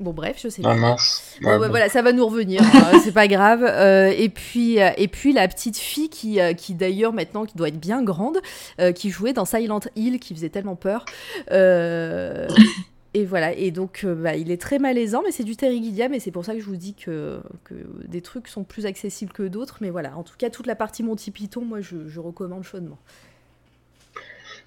[0.00, 0.80] Bon, bref, je sais Ah plus.
[0.80, 1.38] mince.
[1.42, 1.70] Bon, Ouais, bah, bon.
[1.70, 3.64] voilà, ça va nous revenir, hein, c'est pas grave.
[3.64, 7.56] Euh, et puis, euh, et puis la petite fille qui, euh, qui d'ailleurs maintenant qui
[7.56, 8.38] doit être bien grande,
[8.80, 11.04] euh, qui jouait dans Silent Hill, qui faisait tellement peur.
[11.50, 12.46] Euh,
[13.14, 13.52] et voilà.
[13.54, 16.44] Et donc, bah, il est très malaisant, mais c'est du Terry Gilliam, et c'est pour
[16.44, 17.74] ça que je vous dis que, que
[18.06, 19.78] des trucs sont plus accessibles que d'autres.
[19.80, 22.98] Mais voilà, en tout cas, toute la partie Monty Python, moi, je, je recommande chaudement.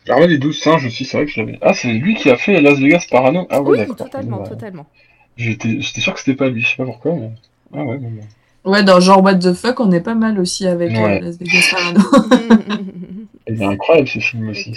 [0.08, 1.60] L'armée des douze singes aussi, c'est vrai que je l'avais.
[1.62, 3.46] Ah, c'est lui qui a fait Las Vegas Parano.
[3.52, 4.88] Ah ouais, oui, totalement, bah, totalement.
[5.38, 7.32] J'étais j'étais sûr que c'était pas lui, je sais pas pourquoi, mais.
[7.74, 8.12] Ah ouais, bon.
[8.64, 11.20] Ouais, dans genre What the fuck, on est pas mal aussi avec euh, Ouais.
[11.20, 11.74] Las Vegas.
[13.48, 14.74] Il est incroyable ce film aussi.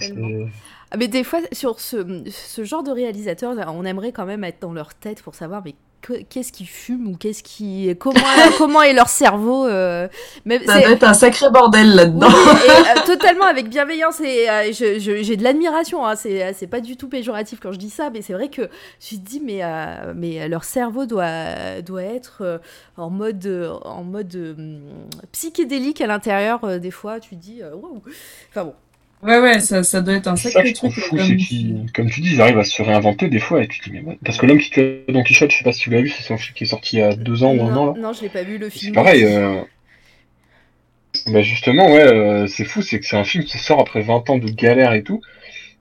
[0.90, 4.62] Ah, Mais des fois, sur ce, ce genre de réalisateur, on aimerait quand même être
[4.62, 5.74] dans leur tête pour savoir mais
[6.28, 8.20] qu'est-ce qu'ils fument ou qu'est-ce qui, comment,
[8.58, 9.66] comment est leur cerveau.
[9.66, 10.08] euh,
[10.44, 12.28] mais Ça doit être un sacré bordel là-dedans.
[12.28, 16.06] euh, totalement avec bienveillance et euh, j'ai de l'admiration.
[16.06, 18.68] Hein, c'est pas du tout péjoratif quand je dis ça, mais c'est vrai que
[19.00, 19.62] je te dis mais
[20.14, 22.60] mais leur cerveau doit doit être
[22.96, 23.46] en mode
[23.82, 24.56] en mode
[25.32, 26.80] psychédélique à l'intérieur.
[26.80, 28.02] des fois, tu te dis waouh.
[28.50, 28.74] Enfin bon.
[29.24, 31.04] Ouais, ouais, ça, ça doit être un C'est ça sacré je trouve truc.
[31.04, 33.68] fou, comme- c'est qu'ils, comme tu dis, ils arrivent à se réinventer des fois et
[33.68, 34.18] tu te dis, mais ouais.
[34.24, 36.22] Parce que l'homme qui tue Don Quichotte, je sais pas si tu l'as vu, c'est
[36.22, 38.00] son film qui est sorti il y a deux ans ou un an Non, là.
[38.00, 38.94] non, je l'ai pas vu le C'est film.
[38.94, 39.62] pareil, euh...
[41.26, 44.28] Bah justement, ouais, euh, c'est fou, c'est que c'est un film qui sort après 20
[44.30, 45.20] ans de galère et tout.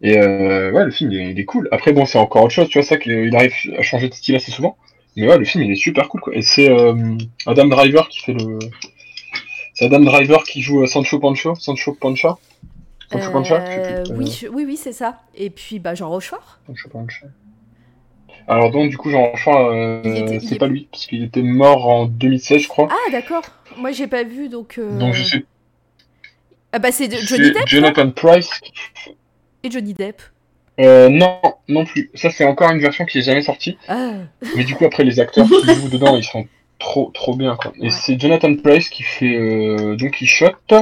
[0.02, 1.70] Et euh, ouais, le film il est, il est cool.
[1.72, 4.36] Après, bon, c'est encore autre chose, tu vois, ça qu'il arrive à changer de style
[4.36, 4.78] assez souvent.
[5.18, 6.36] Mais ouais, le film il est super cool, quoi.
[6.36, 6.96] Et c'est euh,
[7.48, 8.60] Adam Driver qui fait le.
[9.74, 12.38] C'est Adam Driver qui joue Sancho Pancho, Sancho Pancha.
[13.20, 15.22] Euh, oui, je- oui, oui, c'est ça.
[15.36, 16.60] Et puis, bah, Jean Rochefort.
[18.48, 20.02] Alors donc, du coup, Jean Rochefort, euh,
[20.42, 22.90] c'est est- pas lui, parce qu'il était mort en 2016, je crois.
[22.92, 23.44] Ah, d'accord.
[23.78, 24.76] Moi, j'ai pas vu, donc.
[24.78, 25.46] euh, Donc je sais.
[26.74, 27.68] Ah, bah, c'est de- Johnny Depp.
[27.68, 28.50] Jonathan Price.
[29.64, 30.22] Et Johnny Depp.
[30.80, 32.10] Euh, non, non plus.
[32.16, 33.78] Ça, c'est encore une version qui est jamais sortie.
[33.88, 34.14] Ah.
[34.58, 36.46] Mais du coup, après, les acteurs qui jouent dedans, ils sont
[36.80, 37.72] trop, trop bien, quoi.
[37.82, 40.74] Et c'est Jonathan Price qui fait euh, Don Quichotte.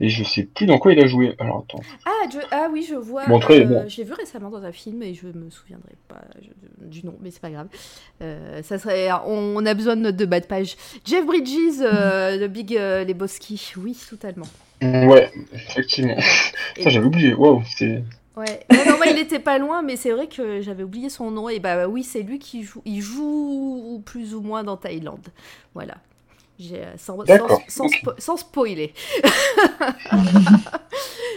[0.00, 1.34] Et je sais plus dans quoi il a joué.
[1.38, 1.82] Alors, attends.
[2.06, 3.26] Ah, je- ah oui, je vois.
[3.26, 3.84] Bon, euh, bon.
[3.88, 7.30] J'ai vu récemment dans un film et je me souviendrai pas je- du nom, mais
[7.30, 7.68] c'est pas grave.
[8.22, 10.76] Euh, ça serait, on, on a besoin de notes de bas de page.
[11.06, 13.72] Jeff Bridges, euh, de Big euh, Lebowski.
[13.76, 14.46] Oui, totalement.
[14.82, 16.16] Ouais, effectivement.
[16.76, 17.34] Et- Ça, j'avais oublié.
[17.34, 18.02] Wow, c'est.
[18.40, 18.64] Ouais.
[18.72, 21.48] Non, non, moi, il était pas loin, mais c'est vrai que j'avais oublié son nom.
[21.48, 22.82] Et bah oui, c'est lui qui joue.
[22.84, 25.28] Il joue plus ou moins dans Thaïlande.
[25.74, 25.96] Voilà.
[26.72, 27.92] Euh, sans, sans, D'accord, sans, ok.
[28.04, 28.92] spo- sans spoiler.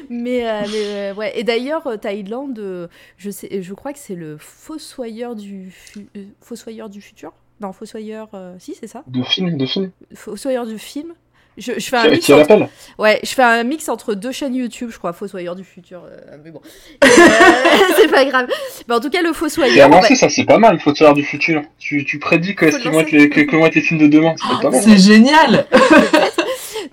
[0.10, 1.38] mais, euh, mais, euh, ouais.
[1.40, 6.08] Et d'ailleurs, Thaïlande, euh, je sais, je crois que c'est le fossoyeur du fu-
[6.42, 7.32] fossoyeur du futur?
[7.62, 8.30] Non, fossoyeur.
[8.60, 9.04] Si, c'est ça?
[9.08, 9.92] De film, de film.
[10.14, 11.14] Fossoyeur du film.
[11.58, 12.68] Je, je fais un mix entre-
[12.98, 16.38] Ouais, je fais un mix entre deux chaînes YouTube, je crois, Fossoyeur du futur, euh,
[16.44, 16.62] mais bon,
[17.04, 17.08] Euh,
[17.98, 18.48] c'est pas grave.
[18.88, 21.62] Mais en tout cas, le Fossoyeur, lancer, ça, c'est pas mal, faut savoir du futur.
[21.78, 24.08] Tu, tu prédis que le vont être les, que, que vont être les films de
[24.08, 24.34] demain.
[24.38, 24.82] C'est pas mal.
[24.82, 25.66] C'est génial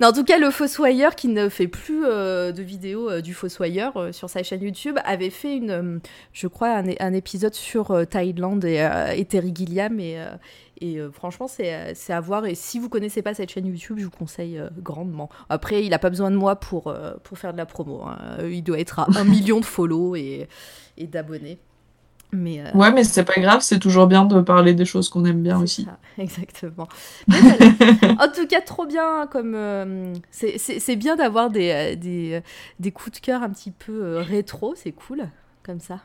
[0.01, 3.35] Non, en tout cas, le Fossoyeur qui ne fait plus euh, de vidéos euh, du
[3.35, 5.99] Fossoyeur euh, sur sa chaîne YouTube avait fait une, euh,
[6.33, 6.71] je crois,
[7.01, 10.25] un, épisode sur euh, Thaïlande et, euh, et Terry Gilliam et, euh,
[10.81, 12.47] et euh, franchement, c'est euh, c'est à voir.
[12.47, 15.29] Et si vous connaissez pas cette chaîne YouTube, je vous conseille euh, grandement.
[15.49, 18.03] Après, il a pas besoin de moi pour, euh, pour faire de la promo.
[18.05, 18.39] hein.
[18.51, 20.49] Il doit être à un million de follow et,
[20.97, 21.59] et d'abonnés.
[22.33, 25.25] Mais euh, Ouais, mais c'est pas grave, c'est toujours bien de parler des choses qu'on
[25.25, 25.85] aime bien c'est aussi.
[25.85, 26.87] ça, exactement.
[27.29, 29.27] En tout cas, trop bien.
[29.27, 32.41] Comme euh, c'est- c'est c'est bien d'avoir des, des,
[32.79, 34.75] des coups de cœur un petit peu rétro.
[34.77, 35.25] C'est cool,
[35.65, 35.99] comme ça.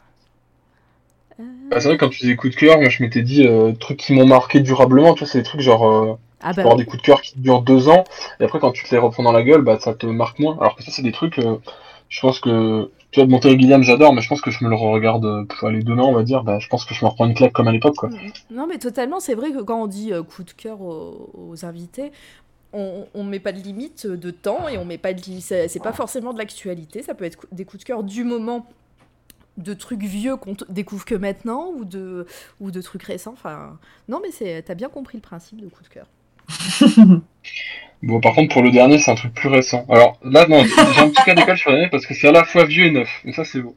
[1.40, 3.74] Euh, Bah, c'est vrai, quand tu dis coups de cœur, moi je m'étais dit, euh,
[3.74, 5.88] trucs qui m'ont marqué durablement, tu vois, c'est des trucs genre.
[5.88, 6.84] Euh, Ah bah avoir oui.
[6.84, 8.04] des coups de cœur qui durent deux ans,
[8.40, 10.58] et après quand tu te les reprends dans la gueule, bah ça te marque moins.
[10.60, 11.58] Alors que ça, c'est des trucs, euh,
[12.10, 12.90] je pense que.
[13.12, 15.68] Tu vois, de Monterey Guillaume, j'adore, mais je pense que je me le regarde pour
[15.70, 17.68] aller demain, on va dire, bah je pense que je me reprends une claque comme
[17.70, 18.10] à l'époque, quoi.
[18.52, 19.22] Non, mais totalement.
[19.22, 22.12] C'est vrai que quand on dit coup de cœur aux, aux invités,
[22.74, 25.44] on, on met pas de limite de temps et on met pas de limite.
[25.44, 27.04] C'est pas forcément de l'actualité.
[27.04, 28.68] Ça peut être des coups de cœur du moment
[29.58, 32.26] de trucs vieux qu'on découvre que maintenant ou de,
[32.60, 33.34] ou de trucs récents.
[33.34, 33.78] Enfin,
[34.10, 36.08] non, mais c'est- t'as bien compris le principe de coup de cœur.
[38.04, 39.86] Bon, par contre, pour le dernier, c'est un truc plus récent.
[39.90, 42.44] Alors là, non, j'ai un petit cas d'école sur l'année parce que c'est à la
[42.44, 43.76] fois vieux et neuf, et ça, c'est beau.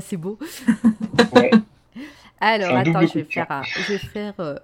[0.00, 0.38] c'est beau.
[1.34, 1.50] Ouais.
[2.40, 4.54] Alors, attends, je vais faire, un- je vais faire euh,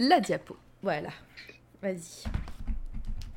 [0.00, 0.56] la diapo.
[0.82, 1.10] Voilà.
[1.82, 2.24] Vas-y.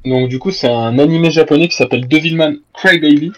[0.10, 3.32] Donc du coup, c'est un animé japonais qui s'appelle Devilman Crybaby.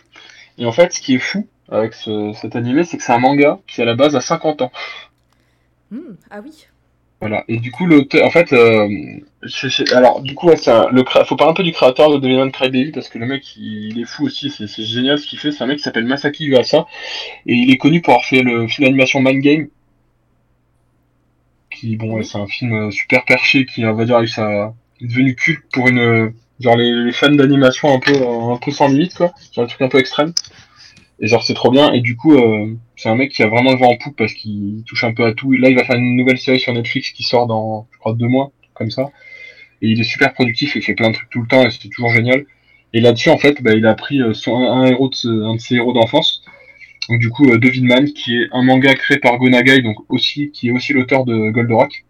[0.57, 3.19] Et en fait, ce qui est fou avec ce- cet animé, c'est que c'est un
[3.19, 4.71] manga qui à la base a 50 ans.
[5.91, 6.67] Hmm, ah oui.
[7.19, 7.43] Voilà.
[7.47, 8.87] Et du coup, l'auteur, en fait, euh,
[9.41, 12.11] je- je- alors du coup, ouais, c'est un- le faut parler un peu du créateur
[12.11, 14.51] de Devilman Crybaby parce que le mec, il, il est fou aussi.
[14.51, 15.51] C'est génial ce qu'il fait.
[15.51, 16.85] C'est un mec qui s'appelle Masaki Uasa
[17.47, 19.67] et il est connu pour avoir fait le film d'animation Mind Game.
[21.69, 24.73] Qui, bon, ouais, c'est un film euh, super perché qui, on va dire, avec sa,
[25.01, 26.29] est devenu culte pour une, euh,
[26.59, 29.31] genre les, les fans d'animation un peu, un peu sans limite, quoi.
[29.53, 30.33] Genre des trucs un peu extrêmes.
[31.19, 31.91] Et genre c'est trop bien.
[31.93, 34.33] Et du coup, euh, c'est un mec qui a vraiment le vent en poupe parce
[34.33, 35.53] qu'il touche un peu à tout.
[35.53, 38.13] Et là, il va faire une nouvelle série sur Netflix qui sort dans, je crois,
[38.13, 39.09] deux mois, comme ça.
[39.81, 41.89] Et il est super productif, il fait plein de trucs tout le temps et c'est
[41.89, 42.45] toujours génial.
[42.93, 45.55] Et là-dessus, en fait, bah, il a pris euh, son, un, héros de ce- un
[45.55, 46.43] de ses héros d'enfance.
[47.09, 50.69] Donc du coup, euh, Devilman, qui est un manga créé par Gonagai, donc aussi, qui
[50.69, 52.05] est aussi l'auteur de Goldorak.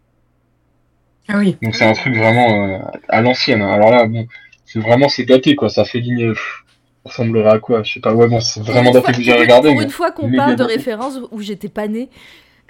[1.28, 1.58] Ah oui.
[1.62, 2.80] Donc c'est un truc vraiment euh,
[3.10, 3.62] à l'ancienne.
[3.62, 3.70] hein.
[3.72, 4.28] Alors là, bon,
[4.66, 5.70] c'est vraiment c'est daté quoi.
[5.70, 6.30] Ça fait ligne.
[6.34, 6.64] pff,
[7.08, 7.84] ressemblerait à quoi?
[7.84, 8.14] Je sais pas.
[8.14, 9.72] Ouais, bon, c'est vraiment daté que j'ai regardé.
[9.72, 10.76] Pour une fois qu'on parle de daté.
[10.76, 12.10] références où j'étais pas née.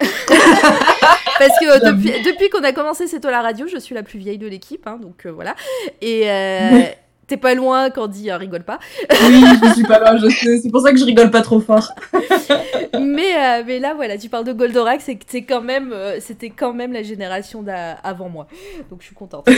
[1.38, 4.02] Parce que euh, depuis, depuis qu'on a commencé C'est toi la radio, je suis la
[4.02, 5.54] plus vieille de l'équipe, hein, donc euh, voilà.
[6.00, 6.82] Et euh,
[7.28, 8.78] t'es pas loin quand dit euh, rigole pas.
[9.10, 10.58] Oui, je suis pas là, je sais.
[10.58, 11.92] C'est pour ça que je rigole pas trop fort.
[13.00, 16.18] mais, euh, mais là, voilà, tu parles de Goldorak, c'est que t'es quand même, euh,
[16.20, 18.46] c'était quand même la génération d'a- avant moi.
[18.90, 19.48] Donc je suis contente.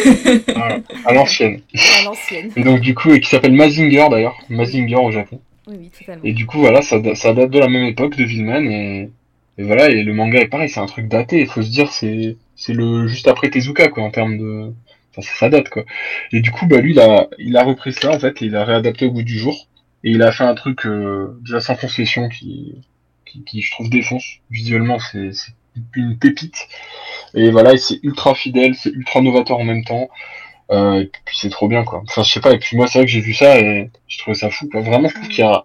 [0.55, 1.61] Voilà, à l'ancienne.
[2.01, 2.51] À l'ancienne.
[2.57, 5.41] Et donc du coup, et qui s'appelle Mazinger d'ailleurs, Mazinger au Japon.
[5.67, 6.25] Oui, oui, totalement.
[6.25, 9.11] Et du coup, voilà, ça, da- ça date de la même époque de Villman et,
[9.59, 9.89] et voilà.
[9.91, 11.41] Et le manga est pareil, c'est un truc daté.
[11.41, 14.73] Il faut se dire, c'est c'est le juste après Tezuka quoi en termes de
[15.11, 15.85] enfin, ça date quoi.
[16.33, 18.57] Et du coup, bah lui, il a, il a repris ça en fait, et il
[18.57, 19.69] a réadapté au bout du jour,
[20.05, 22.75] et il a fait un truc euh, déjà sans concession qui,
[23.27, 24.25] qui, qui, je trouve défonce.
[24.51, 25.53] Visuellement, c'est c'est
[25.97, 26.69] une pépite.
[27.35, 30.09] Et voilà, et c'est ultra fidèle, c'est ultra novateur en même temps.
[30.71, 32.03] Euh, et puis c'est trop bien quoi.
[32.09, 32.53] Enfin, je sais pas.
[32.53, 34.69] Et puis moi, c'est vrai que j'ai vu ça et je trouvais ça fou.
[34.71, 34.81] Quoi.
[34.83, 35.65] Vraiment, je trouve qu'il y a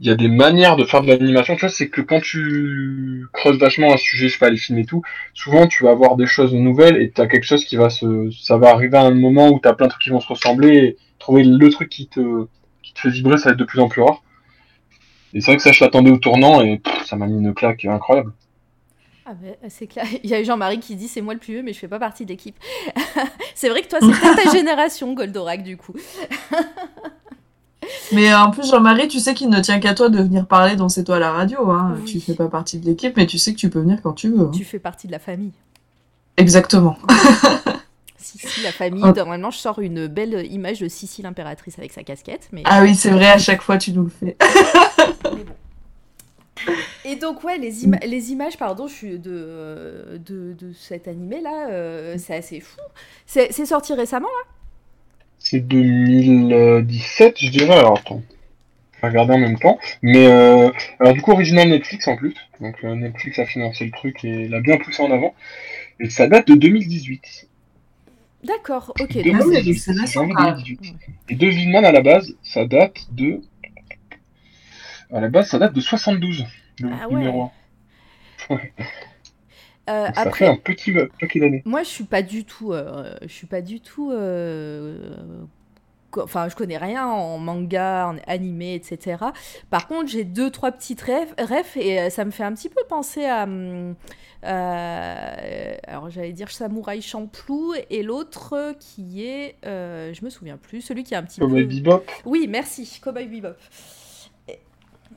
[0.00, 3.26] il y a des manières de faire de l'animation, tu vois, c'est que quand tu
[3.32, 5.02] creuses vachement un sujet, je sais pas, les films et tout,
[5.34, 8.56] souvent tu vas avoir des choses nouvelles et t'as quelque chose qui va se, ça
[8.56, 10.96] va arriver à un moment où t'as plein de trucs qui vont se ressembler et
[11.18, 12.46] trouver le truc qui te,
[12.82, 14.22] qui te fait vibrer, ça va être de plus en plus rare.
[15.34, 17.54] Et c'est vrai que ça, je l'attendais au tournant et pff, ça m'a mis une
[17.54, 18.32] claque incroyable.
[19.24, 20.04] Ah ben, c'est clair.
[20.24, 21.98] Il y a Jean-Marie qui dit c'est moi le plus vieux, mais je fais pas
[21.98, 22.56] partie de l'équipe.
[23.54, 25.94] c'est vrai que toi, c'est ta génération, Goldorak, du coup.
[28.12, 30.76] Mais euh, en plus, Jean-Marie, tu sais qu'il ne tient qu'à toi de venir parler
[30.76, 31.70] dans C'est toi la radio.
[31.70, 31.96] Hein.
[31.98, 32.04] Oui.
[32.04, 34.28] Tu fais pas partie de l'équipe, mais tu sais que tu peux venir quand tu
[34.30, 34.40] veux.
[34.46, 34.50] hein.
[34.54, 35.52] Tu fais partie de la famille.
[36.36, 36.96] Exactement.
[38.24, 39.02] Si, si, la famille.
[39.04, 39.12] Oh.
[39.14, 42.48] Normalement, je sors une belle image de Sissi l'impératrice avec sa casquette.
[42.52, 42.62] Mais...
[42.64, 44.36] Ah oui, c'est vrai, à chaque fois, tu nous le fais.
[45.24, 46.72] mais bon.
[47.04, 51.68] Et donc, ouais, les, ima- les images, pardon, je suis de, de, de cet animé-là,
[51.70, 52.78] euh, c'est assez fou.
[53.26, 54.52] C'est c'est sorti récemment, là?
[55.44, 57.74] C'est 2017, je dirais.
[57.74, 58.22] Alors attends,
[58.96, 59.78] je vais regarder en même temps.
[60.02, 60.70] Mais euh,
[61.00, 62.34] alors du coup, original Netflix en plus.
[62.60, 65.34] Donc euh, Netflix a financé le truc et l'a bien poussé en avant.
[66.00, 67.48] Et ça date de 2018.
[68.44, 69.08] D'accord, ok.
[69.08, 70.52] De c'est- 2018, c'est récent, janvier quoi.
[70.52, 70.96] 2018.
[71.28, 73.40] Et Devilman à la base, ça date de.
[75.12, 76.46] À la base, ça date de 72.
[76.80, 77.18] Le Ah ouais.
[77.18, 77.50] numéro
[78.50, 78.58] 1.
[79.90, 81.62] Euh, ça après, fait un petit paquet d'années.
[81.64, 82.72] Moi, je suis pas du tout.
[82.72, 84.10] euh, je suis pas du tout.
[84.12, 85.14] euh,
[86.18, 89.16] Enfin, je connais rien en manga, en animé, etc.
[89.70, 92.68] Par contre, j'ai deux, trois petites rêves, rêves et euh, ça me fait un petit
[92.68, 93.44] peu penser à.
[93.44, 93.94] hum,
[94.42, 99.56] alors, j'allais dire Samouraï Champloo et l'autre qui est.
[99.64, 100.82] je me souviens plus.
[100.82, 101.64] Celui qui est un petit Cowboy peu.
[101.64, 102.04] Bebop.
[102.26, 103.00] Oui, merci.
[103.02, 103.56] Cowboy Bebop.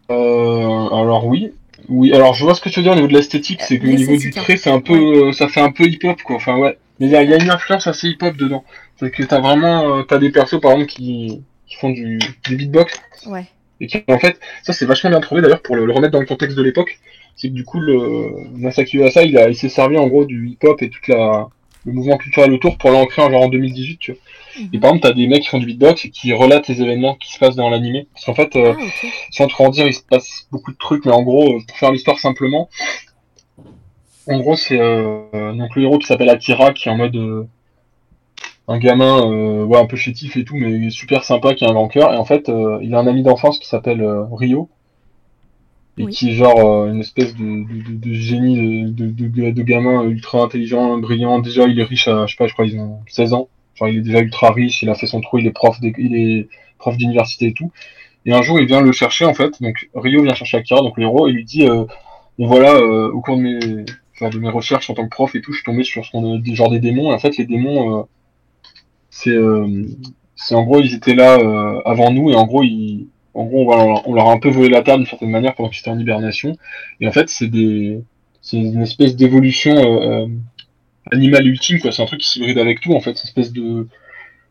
[0.10, 1.54] Alors oui.
[1.90, 3.86] Oui, alors je vois ce que tu veux dire au niveau de l'esthétique, c'est que
[3.88, 4.32] au niveau du hein.
[4.42, 6.38] trait, c'est un peu, euh, ça fait un peu hip-hop quoi.
[6.38, 8.64] Enfin ouais, mais il y, a- il y a une influence assez hip-hop dedans.
[8.98, 12.56] C'est que t'as vraiment, euh, t'as des persos par exemple qui, qui font du, du
[12.56, 13.46] beatbox Ouais.
[13.82, 16.20] et qui en fait, ça c'est vachement bien trouvé d'ailleurs pour le, le remettre dans
[16.22, 16.98] le contexte de l'époque.
[17.36, 20.48] C'est que du coup le Masaki Uasa, il a, il s'est servi en gros du
[20.50, 21.48] hip-hop et toute la
[21.86, 23.98] le mouvement culturel autour pour l'ancrer en genre en 2018.
[24.00, 24.22] Tu vois.
[24.74, 27.16] Et par exemple, t'as des mecs qui font du beatbox et qui relatent les événements
[27.16, 28.08] qui se passent dans l'animé.
[28.14, 28.86] Parce qu'en fait, euh, Ah,
[29.32, 31.78] sans trop en dire, il se passe beaucoup de trucs, mais en gros, euh, pour
[31.78, 32.70] faire l'histoire simplement,
[34.28, 37.48] en gros, c'est euh, donc le héros qui s'appelle Akira, qui est en mode euh,
[38.68, 41.88] un gamin, ouais, un peu chétif et tout, mais super sympa, qui a un grand
[41.88, 42.14] cœur.
[42.14, 42.52] Et en fait,
[42.82, 44.70] il a un ami d'enfance qui s'appelle Rio,
[45.98, 46.12] et Oui.
[46.12, 49.62] qui est genre euh, une espèce de, de, de, de génie de, de, de, de
[49.64, 51.40] gamin ultra intelligent, brillant.
[51.40, 53.50] Déjà, il est riche à, je sais pas, je crois, ils ont 16 ans.
[53.82, 56.48] Il est déjà ultra riche, il a fait son trou, il est prof, il est
[56.78, 57.72] prof d'université et tout.
[58.26, 59.62] Et un jour, il vient le chercher, en fait.
[59.62, 61.86] Donc, Rio vient chercher Akira, donc le héros, et lui dit, euh,
[62.40, 65.52] voilà, euh, au cours de mes, de mes recherches en tant que prof et tout,
[65.52, 67.12] je suis tombé sur ce qu'on, des, genre des démons.
[67.12, 68.04] Et en fait, les démons, euh,
[69.10, 69.86] c'est, euh,
[70.36, 73.72] c'est en gros, ils étaient là euh, avant nous, et en gros, ils, en gros,
[73.74, 75.92] on, on leur a un peu volé la table d'une certaine manière pendant qu'ils étaient
[75.92, 76.56] en hibernation.
[77.02, 78.02] Et en fait, c'est des,
[78.42, 80.30] c'est une espèce d'évolution
[81.12, 81.92] euh, euh, animale ultime, quoi.
[81.92, 83.16] C'est un truc qui s'hybride avec tout, en fait.
[83.18, 83.88] C'est une espèce de,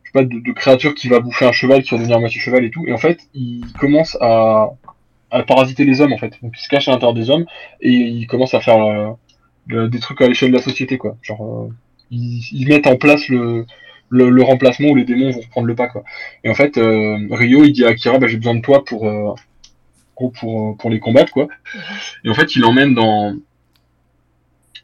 [0.03, 2.65] je sais pas, de, créature qui va bouffer un cheval, qui va devenir moitié cheval
[2.65, 2.87] et tout.
[2.87, 4.71] Et en fait, il commence à,
[5.31, 6.35] à parasiter les hommes, en fait.
[6.43, 7.47] Donc, il se cache à l'intérieur des hommes
[7.81, 8.83] et il commence à faire
[9.71, 11.17] euh, des trucs à l'échelle de la société, quoi.
[11.23, 11.69] Genre, euh,
[12.11, 13.67] ils, ils mettent en place le,
[14.11, 16.05] le, le remplacement où les démons vont reprendre le pas, quoi.
[16.45, 19.09] Et en fait, euh, Rio, il dit à Akira, bah, j'ai besoin de toi pour,
[19.09, 19.35] euh,
[20.17, 21.49] gros, pour, pour les combattre, quoi.
[22.25, 23.35] Et en fait, il l'emmène dans,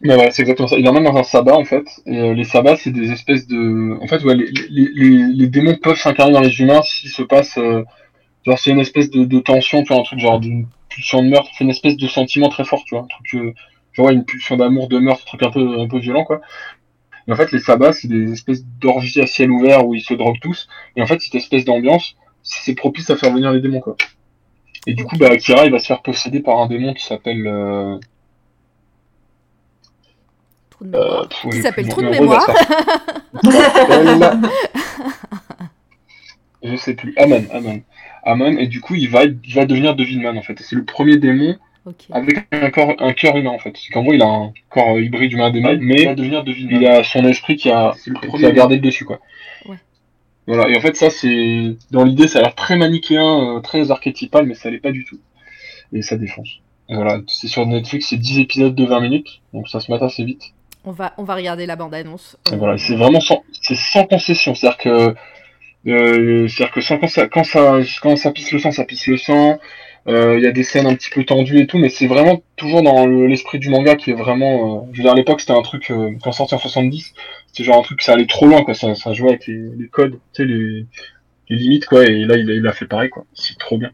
[0.02, 0.78] mais voilà, c'est exactement ça.
[0.78, 1.84] Il l'emmène dans un sabbat en fait.
[2.06, 3.98] Et euh, les sabbats, c'est des espèces de.
[4.00, 7.58] En fait, ouais, les, les, démons peuvent s'incarner dans les humains s'il se passe.
[7.58, 7.84] euh,
[8.46, 11.28] Genre, c'est une espèce de, de tension, tu vois, un truc genre d'une pulsion de
[11.28, 11.50] meurtre.
[11.56, 13.04] C'est une espèce de sentiment très fort, tu vois.
[13.04, 13.34] Un truc.
[13.34, 13.54] euh,
[13.94, 16.40] genre, une pulsion d'amour, de meurtre, un truc un peu, un peu violent, quoi.
[17.28, 20.14] Et en fait, les sabbats, c'est des espèces d'orgies à ciel ouvert où ils se
[20.14, 20.68] droguent tous.
[20.96, 23.96] Et en fait, cette espèce d'ambiance, c'est propice à faire venir les démons, quoi.
[24.86, 27.46] Et du coup, bah, Akira, il va se faire posséder par un démon qui s'appelle.
[30.80, 31.20] Trou de mémoire.
[31.20, 32.46] euh, pff, qui j'ai s'appelle Trou de mémoire.
[33.42, 33.50] il
[34.18, 34.40] va
[36.62, 37.14] Je sais plus.
[37.16, 37.82] Amon, Amon.
[38.22, 40.58] Amon, et du coup, il va, il va devenir Devilman, en fait.
[40.60, 41.56] C'est le premier démon
[42.10, 43.74] avec un corps, un cœur humain, en fait.
[43.76, 46.14] C'est qu'en gros, il a un corps euh, hybride humain-démon, mais
[46.58, 47.94] il a son esprit qui a,
[48.36, 49.20] qui a gardé le dessus, quoi.
[49.66, 49.76] Ouais.
[50.46, 50.68] Voilà.
[50.68, 54.46] Et en fait, ça, c'est, dans l'idée, ça a l'air très manichéen, euh, très archétypal,
[54.46, 55.18] mais ça l'est pas du tout.
[55.92, 56.60] Et ça défonce.
[56.90, 57.20] Voilà.
[57.26, 60.52] C'est sur Netflix, c'est 10 épisodes de 20 minutes, donc ça se mate assez vite.
[60.84, 62.36] On va, on va regarder la bande-annonce.
[62.52, 64.54] Voilà, c'est vraiment sans, c'est sans concession.
[64.54, 65.14] C'est-à-dire que,
[65.90, 69.06] euh, c'est-à-dire que sans, quand, ça, quand, ça, quand ça pisse le sang, ça pisse
[69.06, 69.58] le sang.
[70.08, 72.42] Euh, Il y a des scènes un petit peu tendues et tout, mais c'est vraiment
[72.56, 74.82] toujours dans le- l'esprit du manga qui est vraiment.
[74.84, 77.12] Euh, je veux dire, à l'époque, c'était un truc, euh, quand sorti en 70,
[77.48, 78.74] c'était genre un truc, ça allait trop loin, quoi.
[78.74, 80.86] Ça, ça jouait avec les, les codes, tu sais, les,
[81.50, 82.04] les limites, quoi.
[82.04, 83.24] Et là, il a, il a fait pareil, quoi.
[83.34, 83.90] C'est trop bien.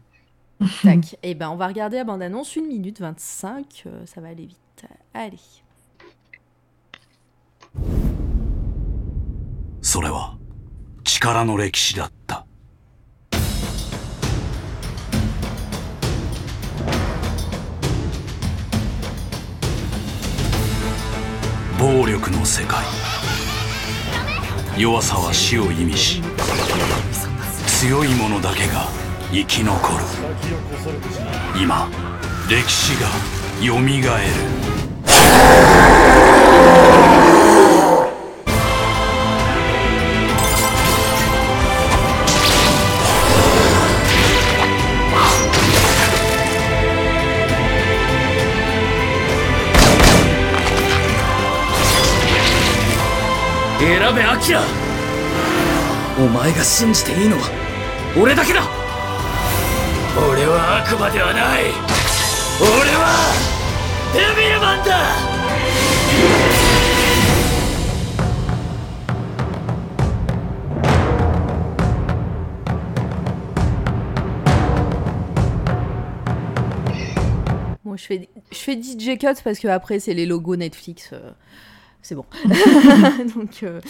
[0.81, 1.15] Tac.
[1.23, 4.85] Et ben, on va regarder la bande-annonce, 1 minute 25, euh, ça va aller vite.
[5.13, 5.37] Allez.
[9.81, 10.37] それは
[11.03, 12.45] 力の歴史だった。
[21.79, 22.83] 暴力の世界。
[24.77, 26.21] 弱さは死を意味し
[27.79, 28.87] 強い者だけが
[29.31, 30.03] 生き残る。
[31.59, 31.89] 今
[32.49, 33.07] 歴史が
[33.65, 35.76] よみがえる。
[53.78, 54.62] 選べアキラ
[56.18, 57.42] お前が信じていいのは
[58.20, 58.60] 俺だけだ
[60.16, 61.64] 俺は悪魔ではない
[62.60, 63.32] 俺は
[64.12, 66.12] デビルマンだ
[77.84, 81.10] Moi, je fais, je fais DJ Cut parce que après c'est les logos Netflix.
[81.12, 81.32] euh,
[82.07, 82.25] c'est bon.
[83.35, 83.81] Donc, euh,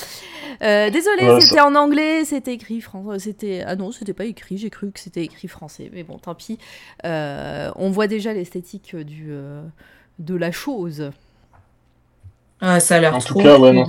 [0.64, 3.20] euh, désolé, Ouais, c'était ça- en anglais, c'était écrit français.
[3.20, 4.58] C'était ah non, c'était pas écrit.
[4.58, 6.58] J'ai cru que c'était écrit français, mais bon, tant pis.
[7.06, 9.62] Euh, on voit déjà l'esthétique du euh,
[10.20, 11.12] de la chose.
[12.60, 13.86] Ah, ça a l'air En tout trop, cas, ouais, non,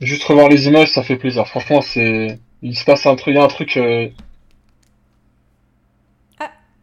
[0.00, 1.46] Juste revoir les images, ça fait plaisir.
[1.46, 2.38] Franchement, c'est.
[2.62, 3.76] Il se passe un truc, il y a un truc.
[3.76, 4.08] euh,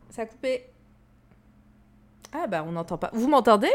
[0.09, 0.63] Ça a coupé.
[2.34, 3.11] Ah bah on n'entend pas.
[3.13, 3.72] Vous m'entendez?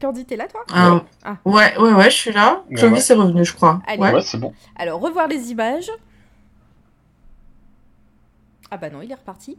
[0.00, 1.36] Candy, t'es là toi Ah, Ah.
[1.44, 2.62] Ouais, ouais, ouais, je suis là.
[2.70, 3.16] Ouais, Clovis ouais.
[3.16, 3.80] est revenu, je crois.
[3.86, 4.00] Allez.
[4.00, 4.12] Ouais.
[4.14, 4.52] Ouais, c'est bon.
[4.76, 5.90] Alors revoir les images.
[8.70, 9.58] Ah bah non, il est reparti.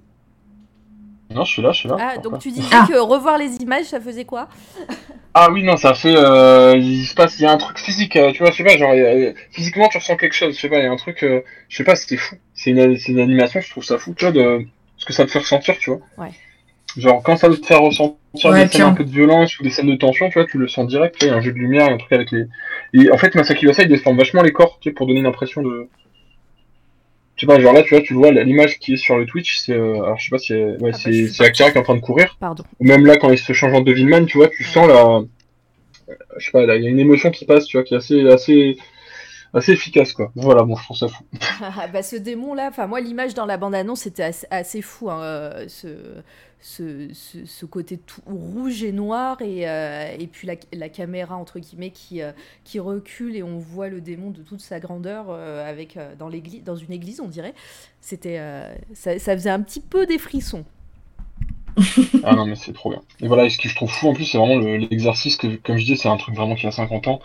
[1.30, 1.98] Non, je suis là, je suis là.
[2.00, 2.86] Ah Pourquoi donc tu disais Ah.
[2.88, 4.48] que revoir les images, ça faisait quoi
[5.36, 6.16] Ah oui, non, ça fait.
[6.16, 8.64] Euh, il se passe, il y a un truc physique, euh, tu vois, je sais
[8.64, 10.96] pas, genre, euh, physiquement, tu ressens quelque chose, je sais pas, il y a un
[10.96, 12.36] truc, euh, je sais pas, c'était fou.
[12.54, 14.66] C'est une, c'est une animation, je trouve ça fou, tu vois, de
[14.98, 16.00] ce que ça te fait ressentir, tu vois.
[16.20, 16.32] Ouais.
[16.98, 18.16] Genre, quand ça te fait ressentir
[18.46, 20.58] Ouais, des scènes un peu de violence ou des scènes de tension, tu vois, tu
[20.58, 21.94] le sens direct, tu vois, il y a un jeu de lumière, il y a
[21.94, 22.46] un truc avec les.
[22.94, 25.26] Et en fait, Masaki Uesai, il déforme vachement les corps, tu sais, pour donner une
[25.28, 25.88] impression de.
[27.36, 29.58] Je sais pas, genre là, tu vois, tu vois, l'image qui est sur le Twitch,
[29.58, 29.74] c'est.
[29.74, 30.54] euh, alors, je sais pas si.
[30.54, 32.38] Ouais, Ah bah, c'est suis Akira qui est en train de courir.
[32.40, 32.64] Pardon.
[32.80, 35.22] Ou même là, quand il se change en Devilman, tu vois, tu sens la.
[36.38, 37.98] Je sais pas, là, il y a une émotion qui passe, tu vois, qui est
[37.98, 38.78] assez, assez,
[39.54, 40.32] assez efficace, quoi.
[40.36, 41.24] Voilà, bon, je trouve ça fou.
[41.62, 45.10] Ah, bah, ce démon là, enfin moi l'image dans la bande annonce c'était assez, fou,
[45.10, 45.88] hein, euh, ce,
[46.60, 51.60] ce, ce, côté tout rouge et noir et, euh, et puis la, la caméra entre
[51.60, 52.32] guillemets qui, euh,
[52.64, 56.76] qui recule et on voit le démon de toute sa grandeur avec dans l'église, dans
[56.76, 57.54] une église on dirait.
[58.02, 58.40] C'était,
[58.94, 60.66] ça, ça faisait un petit peu des frissons.
[62.24, 63.02] Ah non, mais c'est trop bien.
[63.22, 65.48] Et voilà, et ce que je trouve fou en plus, c'est vraiment le- l'exercice que,
[65.58, 67.20] comme je disais, c'est un truc vraiment qui a 50 ans.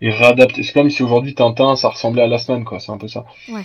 [0.00, 0.62] Et réadapté.
[0.62, 2.80] C'est comme si aujourd'hui Tintin, ça ressemblait à Last Man, quoi.
[2.80, 3.24] C'est un peu ça.
[3.48, 3.62] Ouais.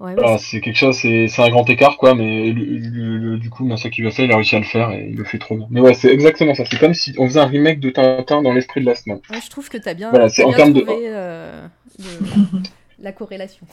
[0.00, 2.14] Ouais, Voilà, c'est quelque chose, c'est un grand écart, quoi.
[2.14, 5.16] Mais le- le- du coup, Masaki Uesai, il a réussi à le faire et il
[5.16, 5.66] le fait trop bien.
[5.70, 6.64] Mais ouais, c'est exactement ça.
[6.66, 9.18] C'est comme si on faisait un remake de Tintin dans l'esprit de Last Man.
[9.30, 11.66] Ouais, je trouve que tu as bien, Voilà, t'as en bien termes de- euh,
[13.00, 13.66] la corrélation.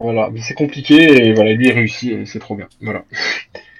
[0.00, 2.68] Voilà, mais c'est compliqué et voilà, lui il réussit et c'est trop bien.
[2.80, 3.04] Voilà.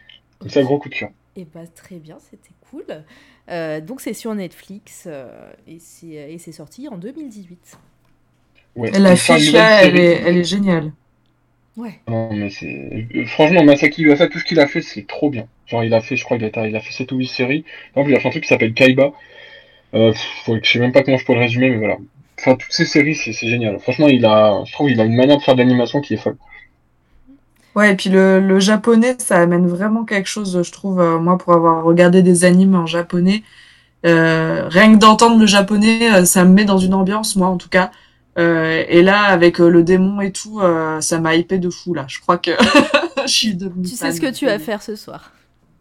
[0.42, 1.10] Comme ça, gros coup de cœur.
[1.36, 2.84] Et bah très bien, c'était cool.
[3.50, 7.78] Euh, donc c'est sur Netflix euh, et c'est c'est sorti en 2018.
[8.76, 8.92] Ouais.
[8.92, 9.98] Et la Enfin, une fiche nouvelle là, elle série.
[9.98, 10.92] est, elle est géniale.
[11.76, 12.02] Ouais.
[12.08, 13.06] Non, mais c'est.
[13.26, 15.46] Franchement, Masaki Uasa, tout ce qu'il a fait, c'est trop bien.
[15.66, 17.62] Genre, il a fait, je crois, il a, il a fait 7 ou 8 séries.
[17.94, 19.12] Par exemple, il a fait un truc qui s'appelle Kaiba.
[19.94, 20.12] Euh,
[20.44, 21.98] faut- je sais même pas comment je peux le résumer, mais voilà.
[22.40, 23.78] Enfin, toutes ces séries, c'est c'est génial.
[23.80, 26.18] Franchement, il a, je trouve, il a une manière de faire de l'animation qui est
[26.18, 26.38] folle.
[27.74, 31.38] Ouais, et puis le, le japonais, ça amène vraiment quelque chose, je trouve, euh, moi,
[31.38, 33.42] pour avoir regardé des animes en japonais.
[34.06, 37.58] euh, rien que d'entendre le japonais, euh, ça me met dans une ambiance, moi, en
[37.58, 37.90] tout cas.
[38.38, 41.94] Euh, et là, avec euh, le démon et tout, euh, ça m'a hypé de fou,
[41.94, 42.06] là.
[42.08, 42.52] Je crois que
[43.26, 45.32] je suis devenue Tu sais ce que tu vas faire ce soir.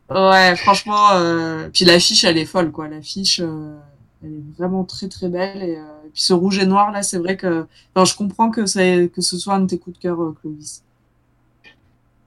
[0.09, 1.69] Ouais, franchement, euh...
[1.69, 2.89] puis l'affiche, elle est folle, quoi.
[2.89, 3.79] L'affiche, euh,
[4.21, 5.61] elle est vraiment très très belle.
[5.63, 7.65] Et, euh, et puis ce rouge et noir, là, c'est vrai que,
[7.95, 10.83] enfin, je comprends que c'est que ce soit un de tes coups de cœur, Clovis.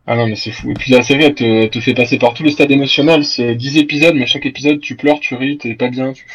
[0.06, 0.70] Ah non, mais c'est fou.
[0.70, 3.24] Et puis la série, elle te, te fait passer par tous les stades émotionnels.
[3.24, 6.12] C'est 10 épisodes, mais chaque épisode, tu pleures, tu ris, t'es pas bien.
[6.12, 6.26] Tu...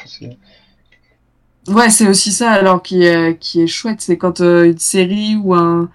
[1.67, 5.53] Ouais, c'est aussi ça alors qui est, qui est chouette, c'est quand une série ou
[5.53, 5.89] un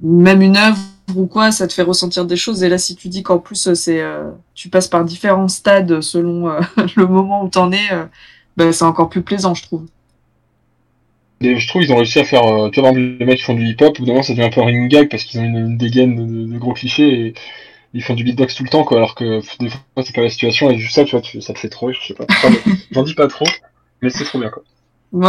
[0.00, 0.78] même une œuvre
[1.14, 2.62] ou quoi, ça te fait ressentir des choses.
[2.62, 4.02] Et là, si tu dis qu'en plus c'est
[4.54, 6.48] tu passes par différents stades selon
[6.96, 7.88] le moment où t'en es,
[8.56, 9.86] ben, c'est encore plus plaisant, je trouve.
[11.42, 13.54] Et je trouve qu'ils ont réussi à faire, euh, tu vois, les mecs qui font
[13.54, 15.78] du hip-hop, ou d'un ça devient un peu un ring gag parce qu'ils ont une,
[15.78, 17.34] dégaine de, gros clichés et
[17.94, 20.28] ils font du beatbox tout le temps, quoi, alors que des fois c'est pas la
[20.28, 22.26] situation et juste ça, tu vois, ça te fait trop, je sais pas.
[22.90, 23.46] J'en dis pas trop,
[24.02, 24.62] mais c'est trop bien, quoi.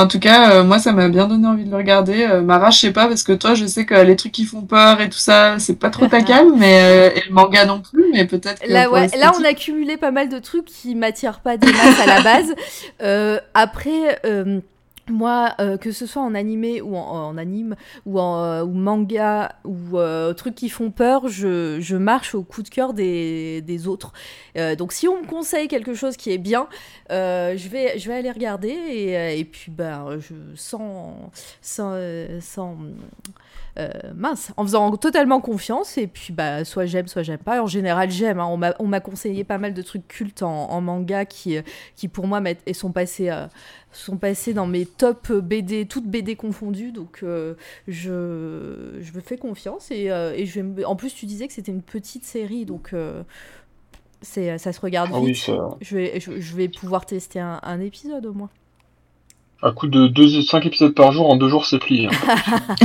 [0.02, 2.24] en tout cas, euh, moi, ça m'a bien donné envie de le regarder.
[2.24, 4.64] Euh, Mara, je sais pas, parce que toi, je sais que les trucs qui font
[4.64, 7.82] peur et tout ça, c'est pas trop ta cam, mais euh, et le manga non
[7.82, 8.62] plus, mais peut-être.
[8.68, 12.02] Là, ouais, là, on a cumulé pas mal de trucs qui m'attirent pas des masses
[12.02, 12.54] à la base.
[13.54, 14.20] après
[15.12, 17.76] moi, euh, que ce soit en animé ou en, anime
[18.06, 22.70] ou en euh, manga ou euh, trucs qui font peur, je, marche au coup de
[22.70, 24.14] cœur des, autres.
[24.78, 26.68] donc si on me conseille quelque chose qui est bien,
[27.10, 28.70] je, vais, aller regarder
[29.38, 31.32] et, puis ben, je, sans
[34.16, 37.62] mince, en faisant totalement confiance et puis bah, soit j'aime, soit j'aime pas.
[37.62, 38.74] En général j'aime, hein.
[38.80, 41.58] on m'a conseillé pas mal de trucs cultes en, en manga qui,
[41.96, 42.42] qui pour moi
[42.74, 43.32] sont passés
[43.92, 47.56] sont passés dans mes top BD, toutes BD confondues, donc euh,
[47.88, 49.92] je, je me fais confiance.
[49.92, 52.94] Et, euh, et je vais en plus, tu disais que c'était une petite série, donc
[52.94, 53.24] euh,
[54.22, 55.52] c'est, ça se regarde ah vite.
[55.82, 58.50] Je, vais, je, vais pouvoir tester un, un, épisode au moins.
[59.64, 62.08] À coup de 5 épisodes par jour, en 2 jours, c'est plié.
[62.08, 62.76] Hein.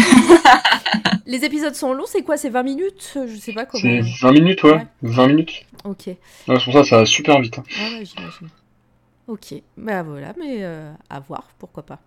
[1.27, 3.19] Les épisodes sont longs, c'est quoi C'est 20 minutes?
[3.27, 3.83] Je sais pas comment.
[3.83, 4.87] C'est 20 minutes, ouais.
[5.03, 5.65] 20 minutes.
[5.85, 6.03] Ok.
[6.05, 7.59] c'est pour ça, ça va super vite.
[7.59, 7.63] Hein.
[7.99, 8.49] ouais, j'imagine.
[9.27, 11.99] Ok, ben voilà, mais euh, à voir, pourquoi pas.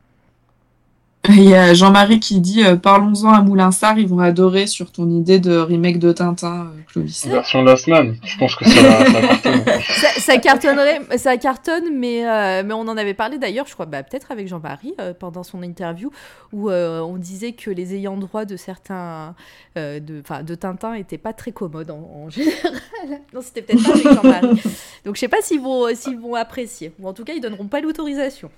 [1.32, 5.08] Il y a Jean-Marie qui dit euh, Parlons-en à Moulinsart, ils vont adorer sur ton
[5.12, 7.28] idée de remake de Tintin, euh, Clovis.
[7.28, 9.06] Version Last Man, je pense que ça,
[9.44, 13.86] ça, ça, cartonnerait, ça cartonne, mais, euh, mais on en avait parlé d'ailleurs, je crois,
[13.86, 16.10] bah, peut-être avec Jean-Marie pendant son interview,
[16.52, 19.36] où on disait que les ayants droit de certains
[19.76, 22.74] de, de Tintin n'étaient pas très commodes en, général.
[23.34, 24.62] non, c'était peut-être pas avec Jean-Marie.
[25.06, 27.68] Donc je sais pas s'ils vont, s'ils vont apprécier, ou en tout cas, ils donneront
[27.68, 28.50] pas l'autorisation.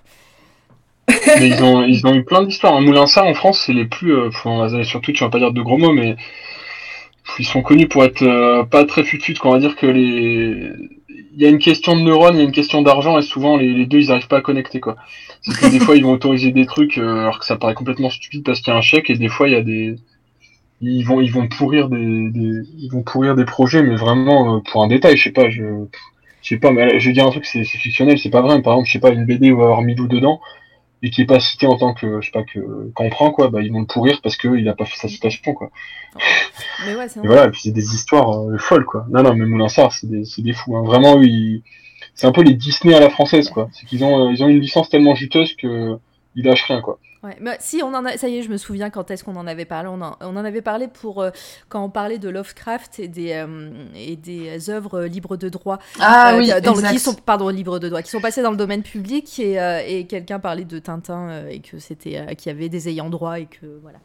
[1.40, 2.76] Mais ils ont, ils ont eu plein d'histoires.
[2.76, 4.14] Un moulin ça en France, c'est les plus.
[4.14, 6.16] Euh, on sur Twitch, on va pas dire de gros mots, mais
[7.40, 10.70] ils sont connus pour être euh, pas très fut On va dire que les.
[11.34, 13.56] Il y a une question de neurones, il y a une question d'argent, et souvent
[13.56, 14.98] les, deux ils arrivent pas à connecter quoi.
[15.42, 18.10] C'est que des fois ils vont autoriser des trucs euh, alors que ça paraît complètement
[18.10, 19.96] stupide parce qu'il y a un chèque, et des fois il y a des.
[20.82, 24.84] Ils vont, ils vont pourrir des, ils vont pourrir des projets, mais vraiment euh, pour
[24.84, 25.64] un détail, je sais pas, je.
[26.42, 28.60] Je sais pas, mais je vais dire un truc, c'est fictionnel, c'est pas vrai.
[28.64, 30.42] Par exemple, je sais pas, une BD où avoir Milou dedans,
[31.04, 33.62] et qui est pas cité en tant que je sais pas que comprend quoi bah
[33.62, 35.72] ils vont le pourrir parce qu'il a pas fait sa citation quoi.
[36.86, 39.06] Mais ouais, et voilà et puis c'est des histoires euh, folles quoi.
[39.10, 40.84] Non non mais Moulin Sarr c'est des c'est des fous hein.
[40.84, 41.64] vraiment ils...
[42.14, 43.70] c'est un peu les Disney à la française quoi.
[43.72, 45.98] C'est qu'ils ont euh, ils ont une licence tellement juteuse que
[46.36, 48.58] ils lâchent rien quoi Ouais, mais si on en a, ça y est, je me
[48.58, 49.90] souviens quand est-ce qu'on en avait parlé.
[49.90, 51.30] On en, on en avait parlé pour euh,
[51.70, 55.78] quand on parlait de Lovecraft et des euh, et des œuvres libres de droit.
[56.00, 58.58] Ah euh, oui, dans qui sont pardon libres de droit, qui sont passées dans le
[58.58, 62.90] domaine public et, et quelqu'un parlait de Tintin et que c'était qu'il y avait des
[62.90, 64.00] ayants droit et que voilà.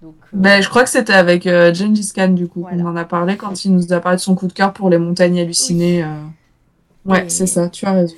[0.00, 2.68] Donc, ben, je crois que c'était avec Gengis Khan du coup.
[2.70, 4.90] On en a parlé quand il nous a parlé de son coup de cœur pour
[4.90, 6.04] les montagnes hallucinées.
[7.04, 7.68] Ouais, c'est ça.
[7.68, 8.14] Tu as raison.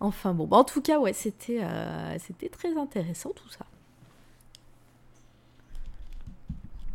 [0.00, 1.62] Enfin bon, bah, en tout cas, ouais, c'était
[2.18, 3.64] c'était très intéressant tout ça.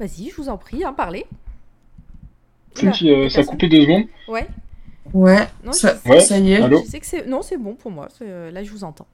[0.01, 1.27] Vas-y, je vous en prie, hein, parlez.
[2.83, 4.47] Euh, ça a coupé deux secondes Ouais.
[5.13, 6.61] Ouais, ça, y est.
[6.71, 7.27] Je sais que c'est...
[7.27, 8.07] Non, c'est bon pour moi.
[8.23, 9.05] Euh, là, je vous entends.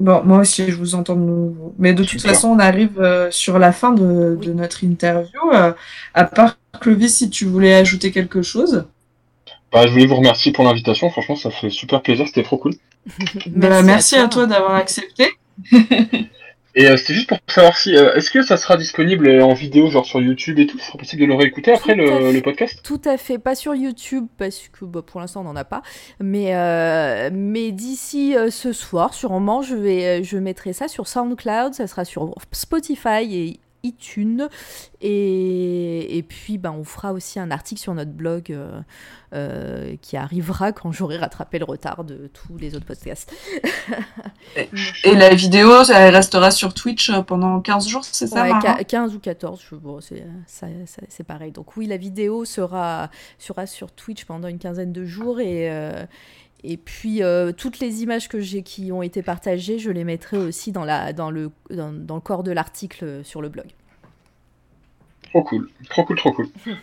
[0.00, 1.74] Bon, moi aussi, je vous entends de nouveau.
[1.78, 5.40] Mais de toute façon, on arrive euh, sur la fin de, notre interview.
[5.52, 8.84] à part Clovis, si tu voulais ajouter quelque chose.
[9.70, 11.08] Bah, je voulais vous remercier pour l'invitation.
[11.10, 12.26] Franchement, ça fait super plaisir.
[12.26, 12.74] C'était trop cool.
[13.46, 15.28] Bah, merci, à toi d'avoir accepté.
[16.78, 19.88] Et euh, c'était juste pour savoir si, euh, est-ce que ça sera disponible en vidéo,
[19.88, 22.78] genre sur YouTube et tout, ce sera possible de le réécouter après le, podcast?
[22.84, 25.80] Tout à fait, pas sur YouTube parce que bah, pour l'instant on n'en a pas,
[26.20, 31.86] mais euh, mais d'ici ce soir, sûrement, je vais je mettrai ça sur SoundCloud, ça
[31.86, 34.48] sera sur Spotify et iTunes.
[35.00, 38.80] Et, et puis, ben, on fera aussi un article sur notre blog euh,
[39.34, 43.34] euh, qui arrivera quand j'aurai rattrapé le retard de tous les autres podcasts.
[44.56, 44.68] et,
[45.14, 49.66] la vidéo, elle restera sur Twitch pendant 15 jours, c'est ça ouais, 15 ou 14,
[49.72, 51.52] bon, c'est pareil.
[51.52, 55.70] Donc oui, la vidéo sera, sera sur Twitch pendant une quinzaine de jours et...
[55.70, 56.04] Euh,
[56.64, 60.36] et puis euh, toutes les images que j'ai qui ont été partagées, je les mettrai
[60.36, 63.66] aussi dans, la, dans, le, dans, le corps de l'article sur le blog.
[65.22, 66.48] Trop cool, trop cool, trop cool.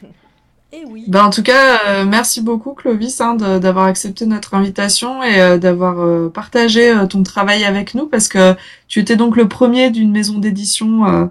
[0.73, 1.05] Et oui.
[1.07, 5.59] Ben, en tout cas, euh, merci beaucoup Clovis hein, d'avoir accepté notre invitation et euh,
[5.59, 8.55] d'avoir euh, partagé euh, ton travail avec nous parce que
[8.87, 11.25] tu étais donc le premier d'une maison d'édition euh,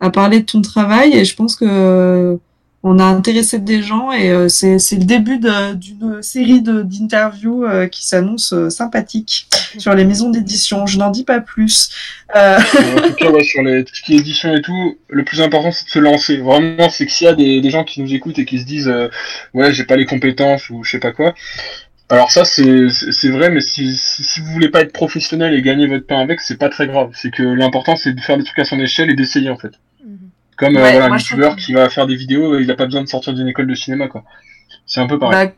[0.00, 2.36] à parler de ton travail et je pense que euh,
[2.84, 6.82] on a intéressé des gens et euh, c'est c'est le début de- d'une série de-
[6.82, 9.46] d'interviews euh, qui s'annonce euh, sympathique
[9.78, 10.86] sur les maisons d'édition.
[10.86, 11.90] Je n'en dis pas plus.
[12.34, 15.24] Euh, en tout cas, ouais, sur les, tout ce qui est édition et tout, le
[15.24, 16.38] plus important c'est de se lancer.
[16.38, 18.64] Vraiment, c'est que s'il y a des, des gens qui nous écoutent et qui se
[18.64, 19.08] disent euh,
[19.54, 21.34] ouais, j'ai pas les compétences ou je sais pas quoi.
[22.08, 25.54] Alors ça c'est c'est c'est vrai, mais si, si si vous voulez pas être professionnel
[25.54, 27.10] et gagner votre pain avec, c'est pas très grave.
[27.14, 29.72] C'est que l'important c'est de faire des trucs à son échelle et d'essayer en fait.
[30.56, 32.86] Comme euh, Ouais, voilà, moi, un youtubeur qui va faire des vidéos, il a pas
[32.86, 34.22] besoin de sortir d'une école de cinéma quoi.
[34.86, 35.48] C'est un peu pareil.
[35.48, 35.52] Bah,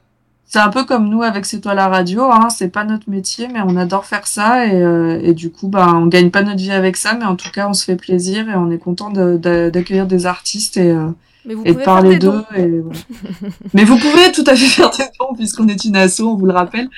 [0.47, 2.49] c'est un peu comme nous avec C'est toi la radio, hein.
[2.51, 5.89] c'est pas notre métier, mais on adore faire ça et, euh, et du coup, bah,
[5.95, 8.49] on gagne pas notre vie avec ça, mais en tout cas, on se fait plaisir
[8.49, 11.09] et on est content de- de- d'accueillir des artistes et, euh,
[11.47, 12.33] Mais vous et de parler faire des d'eux.
[12.33, 12.45] dons.
[12.57, 16.37] et mais vous pouvez tout à fait faire des dons puisqu'on est une asso, on
[16.37, 16.89] vous le rappelle.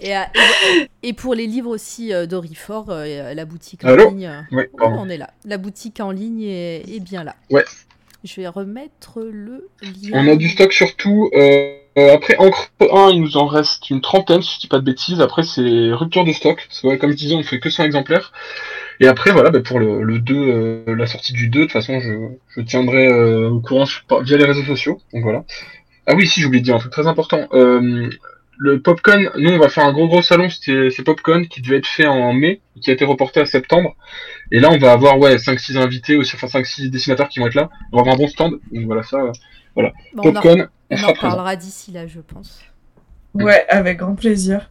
[0.00, 4.46] Et, euh, pour les livres aussi euh, d'Orifort, euh, la boutique en Allô ligne.
[4.52, 5.30] Ouais, Oh, on est là.
[5.44, 7.34] La boutique en ligne est, est bien là.
[7.50, 7.64] Ouais.
[8.24, 10.10] Je vais remettre le lien.
[10.14, 11.30] On a du stock surtout.
[11.34, 14.78] Euh, euh, après, Encre 1, il nous en reste une trentaine, si je dis pas
[14.78, 15.20] de bêtises.
[15.20, 16.64] Après, c'est rupture de stock.
[16.68, 18.32] Parce que, ouais, comme je disais, on fait que 100 exemplaires.
[19.00, 21.72] Et après, voilà, bah, pour le, le 2, euh, la sortie du 2, de toute
[21.72, 22.12] façon, je,
[22.48, 25.00] je tiendrai euh, au courant sur- via les réseaux sociaux.
[25.12, 25.44] Donc voilà.
[26.06, 27.46] Ah oui, si, j'ai oublié de dire un truc très important.
[27.52, 28.08] Euh,
[28.58, 31.76] le Popcon, nous, on va faire un gros gros salon, c'était c'est Popcon, qui devait
[31.76, 33.94] être fait en mai, qui a été reporté à septembre.
[34.50, 37.54] Et là, on va avoir, ouais, 5-6 invités, aussi, enfin 5-6 dessinateurs qui vont être
[37.54, 37.68] là.
[37.92, 38.52] On va avoir un bon stand.
[38.72, 39.32] Donc voilà, ça, euh,
[39.74, 39.92] voilà.
[40.14, 40.40] Bon, on en-
[40.90, 42.62] on, On parlera d'ici là, je pense.
[43.34, 44.70] Ouais, avec grand plaisir.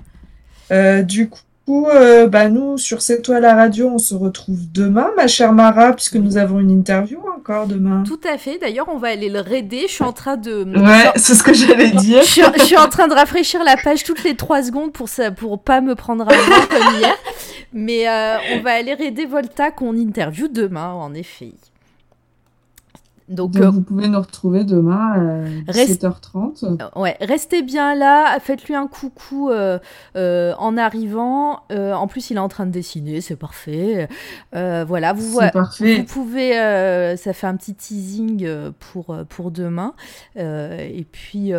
[0.72, 5.10] Euh, du coup, euh, bah, nous, sur C'est toi la radio, on se retrouve demain,
[5.18, 8.04] ma chère Mara, puisque nous avons une interview encore demain.
[8.06, 8.60] Tout à fait.
[8.60, 9.86] D'ailleurs, on va aller le raider.
[9.88, 10.64] Je suis en train de.
[10.64, 12.22] Ouais, c'est ce que j'allais dire.
[12.22, 15.10] Je suis, je suis en train de rafraîchir la page toutes les 3 secondes pour
[15.10, 17.16] ça, pour pas me prendre vent comme hier.
[17.74, 21.52] Mais euh, on va aller raider Volta qu'on interview demain, en effet.
[23.28, 26.78] Donc, Donc, euh, vous pouvez nous retrouver demain à Reste- 17h30.
[26.96, 29.80] Ouais, restez bien là, faites-lui un coucou euh,
[30.16, 31.62] euh, en arrivant.
[31.72, 34.08] En plus, il est en train de dessiner, c'est parfait.
[34.54, 35.40] Voilà, vous,
[36.08, 36.52] pouvez,
[37.18, 38.48] ça fait un petit teasing
[38.92, 39.94] pour, pour demain.
[40.36, 41.52] Et puis,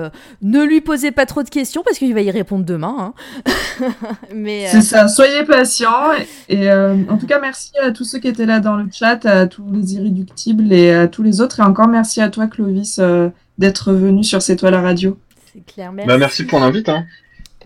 [0.42, 3.12] ne lui posez pas trop de questions parce qu'il va y répondre demain.
[3.46, 3.52] hein.
[4.34, 6.12] Mais, C'est ça, soyez patients.
[6.48, 9.24] Et, et, en tout cas, merci à tous ceux qui étaient là dans le chat,
[9.26, 11.55] à tous les irréductibles et à tous les autres.
[11.58, 13.28] Et encore merci à toi, Clovis, euh,
[13.58, 15.18] d'être venu sur C'est toi la radio.
[15.52, 16.08] c'est clair, merci.
[16.08, 16.88] Bah, merci pour l'invite.
[16.88, 17.06] Hein.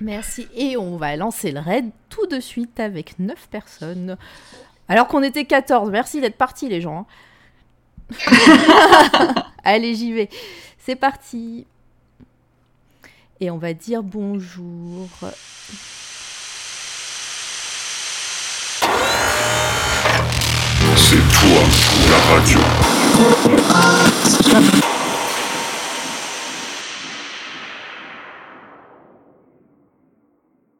[0.01, 0.49] Merci.
[0.57, 4.17] Et on va lancer le raid tout de suite avec 9 personnes.
[4.89, 5.91] Alors qu'on était 14.
[5.91, 7.07] Merci d'être partis, les gens.
[8.11, 9.35] hein.
[9.65, 10.29] Allez, j'y vais.
[10.79, 11.67] C'est parti.
[13.41, 15.09] Et on va dire bonjour.
[20.97, 21.62] C'est toi
[22.11, 22.59] la radio.
[23.20, 24.99] Stop.